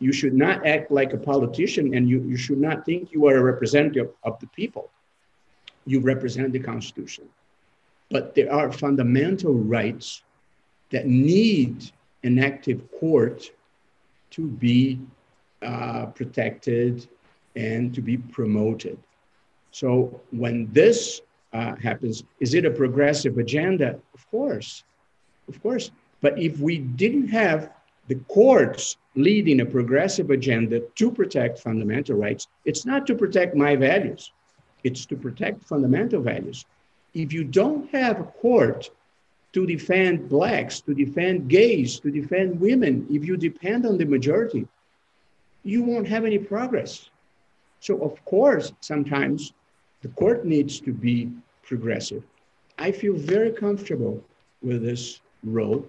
you 0.00 0.12
should 0.12 0.34
not 0.34 0.66
act 0.66 0.90
like 0.90 1.12
a 1.12 1.18
politician 1.18 1.94
and 1.94 2.08
you, 2.08 2.20
you 2.22 2.36
should 2.36 2.60
not 2.60 2.84
think 2.84 3.12
you 3.12 3.26
are 3.26 3.36
a 3.36 3.42
representative 3.42 4.10
of 4.22 4.38
the 4.40 4.46
people. 4.48 4.90
You 5.86 6.00
represent 6.00 6.52
the 6.52 6.60
Constitution. 6.60 7.28
But 8.10 8.34
there 8.34 8.52
are 8.52 8.72
fundamental 8.72 9.54
rights 9.54 10.22
that 10.90 11.06
need 11.06 11.90
an 12.24 12.38
active 12.38 12.90
court 12.92 13.50
to 14.30 14.46
be 14.46 15.00
uh, 15.62 16.06
protected 16.06 17.08
and 17.56 17.94
to 17.94 18.00
be 18.00 18.16
promoted. 18.16 18.98
So 19.70 20.20
when 20.30 20.68
this 20.72 21.20
uh, 21.52 21.74
happens, 21.76 22.24
is 22.40 22.54
it 22.54 22.64
a 22.64 22.70
progressive 22.70 23.38
agenda? 23.38 23.98
Of 24.14 24.30
course, 24.30 24.84
of 25.48 25.62
course. 25.62 25.90
But 26.20 26.38
if 26.38 26.58
we 26.58 26.78
didn't 26.78 27.28
have 27.28 27.70
the 28.08 28.16
courts 28.28 28.96
leading 29.14 29.60
a 29.60 29.66
progressive 29.66 30.30
agenda 30.30 30.80
to 30.80 31.10
protect 31.10 31.58
fundamental 31.58 32.16
rights, 32.16 32.48
it's 32.64 32.86
not 32.86 33.06
to 33.06 33.14
protect 33.14 33.54
my 33.54 33.76
values, 33.76 34.32
it's 34.84 35.04
to 35.06 35.16
protect 35.16 35.64
fundamental 35.64 36.20
values 36.20 36.64
if 37.18 37.32
you 37.32 37.42
don't 37.42 37.90
have 37.90 38.20
a 38.20 38.24
court 38.24 38.90
to 39.52 39.66
defend 39.66 40.28
blacks, 40.28 40.80
to 40.82 40.94
defend 40.94 41.48
gays, 41.48 41.98
to 42.00 42.10
defend 42.10 42.60
women, 42.60 43.06
if 43.10 43.24
you 43.26 43.36
depend 43.36 43.84
on 43.86 43.98
the 43.98 44.04
majority, 44.04 44.66
you 45.64 45.82
won't 45.82 46.06
have 46.06 46.24
any 46.24 46.38
progress. 46.38 47.10
So, 47.80 48.00
of 48.02 48.24
course, 48.24 48.72
sometimes 48.80 49.52
the 50.02 50.08
court 50.08 50.44
needs 50.44 50.80
to 50.80 50.92
be 50.92 51.30
progressive. 51.62 52.22
I 52.78 52.92
feel 52.92 53.14
very 53.14 53.50
comfortable 53.50 54.22
with 54.62 54.82
this 54.82 55.20
role. 55.42 55.84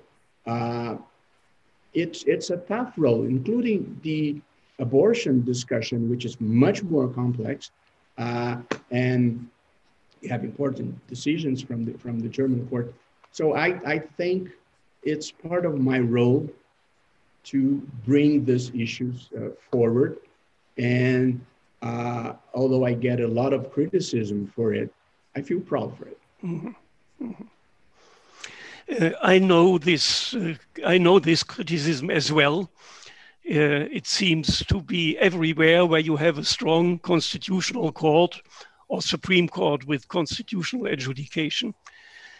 Uh, 0.47 0.97
it's, 1.93 2.23
it's 2.23 2.49
a 2.49 2.57
tough 2.57 2.93
role, 2.97 3.23
including 3.23 3.99
the 4.03 4.41
abortion 4.79 5.43
discussion, 5.43 6.09
which 6.09 6.25
is 6.25 6.39
much 6.39 6.81
more 6.81 7.07
complex. 7.07 7.71
Uh, 8.17 8.57
and 8.91 9.47
have 10.27 10.43
important 10.43 10.95
decisions 11.07 11.61
from 11.61 11.85
the, 11.85 11.93
from 11.93 12.19
the 12.19 12.27
German 12.27 12.67
court. 12.67 12.93
So 13.31 13.55
I, 13.55 13.79
I 13.85 13.99
think 13.99 14.49
it's 15.03 15.31
part 15.31 15.65
of 15.65 15.79
my 15.79 15.99
role 15.99 16.49
to 17.45 17.81
bring 18.05 18.45
these 18.45 18.69
issues 18.75 19.29
uh, 19.37 19.49
forward. 19.71 20.17
And 20.77 21.39
uh, 21.81 22.33
although 22.53 22.85
I 22.85 22.93
get 22.93 23.19
a 23.21 23.27
lot 23.27 23.53
of 23.53 23.71
criticism 23.71 24.51
for 24.55 24.73
it, 24.73 24.93
I 25.35 25.41
feel 25.41 25.61
proud 25.61 25.97
for 25.97 26.07
it. 26.07 26.19
Mm-hmm. 26.43 26.69
Mm-hmm. 27.25 27.43
Uh, 29.03 29.11
I 29.21 29.39
know 29.39 29.77
this. 29.77 30.33
Uh, 30.33 30.55
I 30.85 30.97
know 30.97 31.19
this 31.19 31.43
criticism 31.43 32.09
as 32.09 32.31
well. 32.31 32.69
Uh, 33.47 33.87
it 33.91 34.07
seems 34.07 34.65
to 34.65 34.81
be 34.81 35.17
everywhere 35.17 35.85
where 35.85 35.99
you 35.99 36.15
have 36.15 36.37
a 36.37 36.43
strong 36.43 36.99
constitutional 36.99 37.91
court 37.91 38.41
or 38.89 39.01
Supreme 39.01 39.47
Court 39.47 39.85
with 39.85 40.07
constitutional 40.07 40.87
adjudication. 40.87 41.73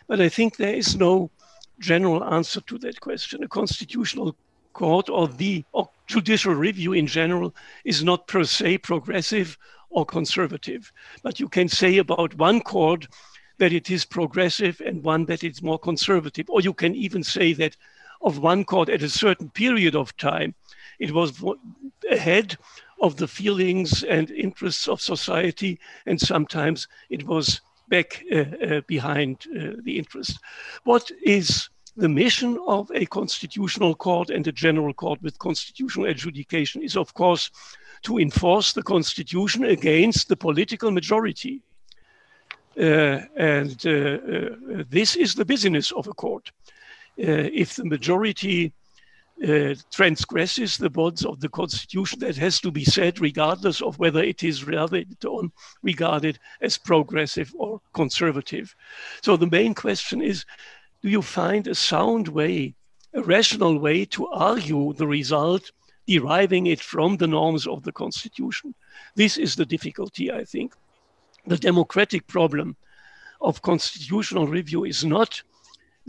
But 0.08 0.20
I 0.20 0.28
think 0.28 0.58
there 0.58 0.74
is 0.74 0.96
no 0.96 1.32
general 1.80 2.24
answer 2.24 2.60
to 2.62 2.78
that 2.80 3.00
question. 3.00 3.44
A 3.44 3.48
constitutional 3.48 4.36
court 4.74 5.10
or 5.10 5.28
the 5.28 5.64
judicial 6.08 6.54
review 6.54 6.94
in 6.94 7.08
general 7.08 7.56
is 7.86 8.04
not 8.04 8.28
per 8.28 8.44
se 8.44 8.80
progressive 8.80 9.58
or 9.90 10.06
conservative. 10.06 10.92
But 11.24 11.40
you 11.40 11.48
can 11.48 11.70
say 11.70 11.98
about 11.98 12.36
one 12.36 12.62
court 12.62 13.08
that 13.60 13.74
it 13.74 13.90
is 13.90 14.06
progressive 14.06 14.82
and 14.86 15.04
one 15.04 15.26
that 15.26 15.44
it's 15.44 15.62
more 15.62 15.80
conservative. 15.80 16.50
Or 16.50 16.62
you 16.62 16.74
can 16.74 16.96
even 16.96 17.24
say 17.24 17.54
that 17.54 17.76
of 18.22 18.40
one 18.40 18.66
court 18.66 18.90
at 18.90 19.04
a 19.04 19.10
certain 19.10 19.50
period 19.50 19.96
of 19.96 20.16
time, 20.18 20.56
it 21.00 21.12
was 21.12 21.44
ahead 22.12 22.58
of 23.02 23.16
the 23.16 23.28
feelings 23.28 24.04
and 24.04 24.32
interests 24.32 24.88
of 24.88 25.02
society, 25.02 25.80
and 26.06 26.20
sometimes 26.20 26.88
it 27.10 27.26
was 27.26 27.62
back 27.88 28.24
uh, 28.32 28.38
uh, 28.38 28.82
behind 28.88 29.46
uh, 29.48 29.72
the 29.84 29.98
interest. 29.98 30.40
What 30.84 31.12
is 31.24 31.70
the 31.98 32.10
mission 32.10 32.58
of 32.68 32.90
a 32.94 33.06
constitutional 33.08 33.96
court 33.96 34.30
and 34.30 34.48
a 34.48 34.52
general 34.52 34.94
court 34.94 35.22
with 35.22 35.40
constitutional 35.40 36.08
adjudication 36.08 36.82
is, 36.82 36.96
of 36.96 37.14
course, 37.14 37.52
to 38.04 38.20
enforce 38.20 38.74
the 38.74 38.84
constitution 38.84 39.66
against 39.66 40.30
the 40.30 40.36
political 40.36 40.92
majority. 40.92 41.62
Uh, 42.80 43.20
and 43.36 43.86
uh, 43.86 43.92
uh, 43.92 44.84
this 44.90 45.16
is 45.16 45.36
the 45.36 45.44
business 45.44 45.92
of 45.92 46.08
a 46.08 46.14
court. 46.14 46.52
if 47.18 47.76
the 47.76 47.84
majority 47.84 48.72
uh, 49.48 49.74
transgresses 49.92 50.78
the 50.78 50.90
bonds 50.90 51.24
of 51.24 51.40
the 51.40 51.50
Constitution. 51.50 52.20
That 52.20 52.36
has 52.38 52.60
to 52.62 52.72
be 52.72 52.84
said, 52.84 53.22
regardless 53.22 53.82
of 53.82 53.98
whether 53.98 54.22
it 54.22 54.44
is 54.44 54.66
regarded 54.66 56.40
as 56.62 56.78
progressive 56.78 57.54
or 57.58 57.82
conservative. 57.94 58.76
So 59.22 59.38
the 59.38 59.48
main 59.48 59.74
question 59.74 60.22
is 60.22 60.46
do 61.02 61.10
you 61.10 61.22
find 61.22 61.68
a 61.68 61.76
sound 61.76 62.28
way, 62.28 62.76
a 63.14 63.22
rational 63.24 63.80
way 63.80 64.04
to 64.06 64.28
argue 64.28 64.94
the 64.94 65.08
result, 65.08 65.72
deriving 66.06 66.68
it 66.68 66.82
from 66.82 67.16
the 67.16 67.28
norms 67.28 67.66
of 67.66 67.84
the 67.84 67.94
Constitution? 67.94 68.76
This 69.16 69.38
is 69.38 69.56
the 69.56 69.66
difficulty, 69.66 70.32
I 70.32 70.44
think. 70.44 70.76
The 71.48 71.58
democratic 71.58 72.28
problem 72.28 72.76
of 73.40 73.62
constitutional 73.62 74.48
review 74.48 74.84
is 74.84 75.06
not 75.06 75.42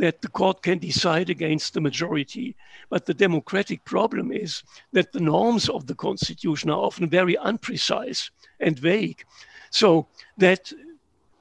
that 0.01 0.23
the 0.23 0.29
court 0.29 0.63
can 0.63 0.79
decide 0.79 1.29
against 1.29 1.75
the 1.75 1.81
majority. 1.81 2.57
But 2.89 3.07
the 3.07 3.15
democratic 3.15 3.85
problem 3.85 4.33
is 4.33 4.63
that 4.93 5.13
the 5.13 5.21
norms 5.21 5.69
of 5.69 5.87
the 5.87 5.95
constitution 5.95 6.71
are 6.71 6.79
often 6.79 7.09
very 7.09 7.37
unprecise 7.37 8.31
and 8.61 8.79
vague. 8.79 9.23
So 9.71 10.09
that 10.39 10.73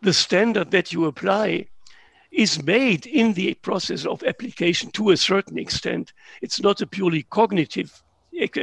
the 0.02 0.14
standard 0.14 0.72
that 0.72 0.92
you 0.92 1.06
apply 1.06 1.68
is 2.32 2.64
made 2.64 3.06
in 3.08 3.34
the 3.34 3.54
process 3.56 4.06
of 4.06 4.24
application 4.24 4.92
to 4.92 5.12
a 5.12 5.18
certain 5.18 5.58
extent. 5.58 6.14
It's 6.42 6.62
not 6.62 6.82
a 6.82 6.88
purely 6.88 7.24
cognitive 7.24 8.04
uh, 8.40 8.46
uh, 8.58 8.62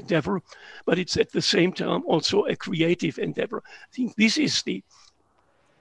endeavor, 0.00 0.42
but 0.84 0.98
it's 0.98 1.16
at 1.16 1.32
the 1.32 1.42
same 1.42 1.72
time 1.72 2.02
also 2.06 2.44
a 2.44 2.56
creative 2.56 3.18
endeavor. 3.18 3.62
I 3.64 3.94
think 3.94 4.16
this 4.16 4.36
is 4.36 4.62
the 4.62 4.82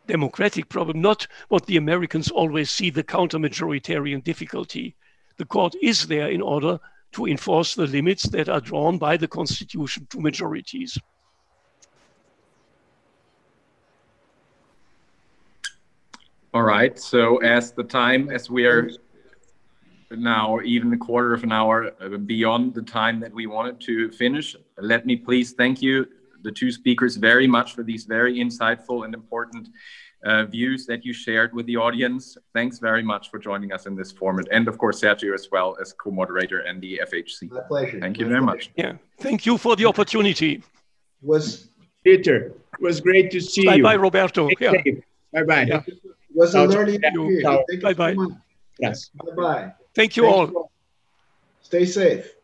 democratic 0.08 0.70
problem, 0.70 1.02
not 1.02 1.28
what 1.50 1.66
the 1.66 1.78
Americans 1.78 2.32
always 2.32 2.72
see 2.72 2.90
the 2.90 3.04
counter 3.04 3.38
majoritarian 3.38 4.24
difficulty. 4.24 4.96
The 5.38 5.46
court 5.46 5.76
is 5.82 6.08
there 6.08 6.30
in 6.30 6.42
order 6.42 6.80
to 7.14 7.26
enforce 7.26 7.76
the 7.76 7.88
limits 7.88 8.24
that 8.24 8.50
are 8.50 8.60
drawn 8.60 8.98
by 8.98 9.18
the 9.18 9.28
constitution 9.28 10.08
to 10.10 10.20
majorities. 10.20 10.98
All 16.54 16.64
right. 16.64 16.98
So 17.00 17.38
as 17.38 17.72
the 17.72 17.84
time, 17.84 18.30
as 18.32 18.50
we 18.50 18.66
are 18.66 18.90
now 20.10 20.60
even 20.62 20.92
a 20.94 20.98
quarter 20.98 21.34
of 21.34 21.44
an 21.44 21.52
hour 21.52 21.92
beyond 22.26 22.74
the 22.74 22.82
time 22.82 23.20
that 23.20 23.34
we 23.34 23.46
wanted 23.46 23.80
to 23.82 24.12
finish, 24.12 24.56
let 24.80 25.06
me 25.06 25.16
please 25.16 25.54
thank 25.54 25.82
you 25.82 26.08
the 26.44 26.52
two 26.52 26.72
speakers 26.72 27.16
very 27.16 27.48
much 27.48 27.74
for 27.74 27.84
these 27.84 28.06
very 28.06 28.36
insightful 28.38 29.06
and 29.06 29.14
important 29.14 29.70
uh, 30.26 30.46
views 30.46 30.86
that 30.88 31.06
you 31.06 31.14
shared 31.14 31.54
with 31.54 31.66
the 31.68 31.78
audience. 31.78 32.38
Thanks 32.54 32.80
very 32.80 33.04
much 33.04 33.30
for 33.30 33.38
joining 33.40 33.72
us 33.72 33.86
in 33.86 33.96
this 33.96 34.12
format. 34.12 34.48
And 34.52 34.68
of 34.68 34.78
course, 34.78 35.02
Sergio 35.02 35.34
as 35.34 35.48
well 35.52 35.78
as 35.82 35.94
co-moderator 35.94 36.60
and 36.60 36.82
the 36.82 37.00
FHC. 37.12 37.52
My 37.52 37.62
pleasure. 37.62 38.00
Thank 38.00 38.18
you 38.20 38.26
My 38.26 38.32
very 38.34 38.44
pleasure. 38.44 38.70
much. 38.70 38.72
Yeah, 38.76 38.94
thank 39.20 39.46
you 39.46 39.58
for 39.58 39.76
the 39.76 39.86
opportunity. 39.86 40.54
It 40.54 40.64
Was 41.22 41.70
Peter, 42.04 42.38
it 42.74 42.82
was 42.82 43.00
great 43.02 43.32
to 43.32 43.40
see 43.40 43.66
Bye 43.66 43.76
you. 43.76 43.84
bye, 43.84 43.96
bye, 43.98 44.02
Roberto. 44.02 44.50
Yeah. 44.60 44.74
Bye 45.34 45.44
bye. 45.44 45.62
Yeah. 45.64 45.82
was 46.34 46.56
a 46.56 46.64
learning 46.66 47.02
experience. 47.04 47.44
Thank 47.70 47.82
you 47.84 47.96
Bye-bye. 47.96 48.16
Yes. 48.80 49.10
Bye 49.16 49.36
bye. 49.36 49.74
Thank 49.96 50.16
you 50.18 50.26
all. 50.26 50.72
Stay 51.62 51.86
safe. 51.86 52.37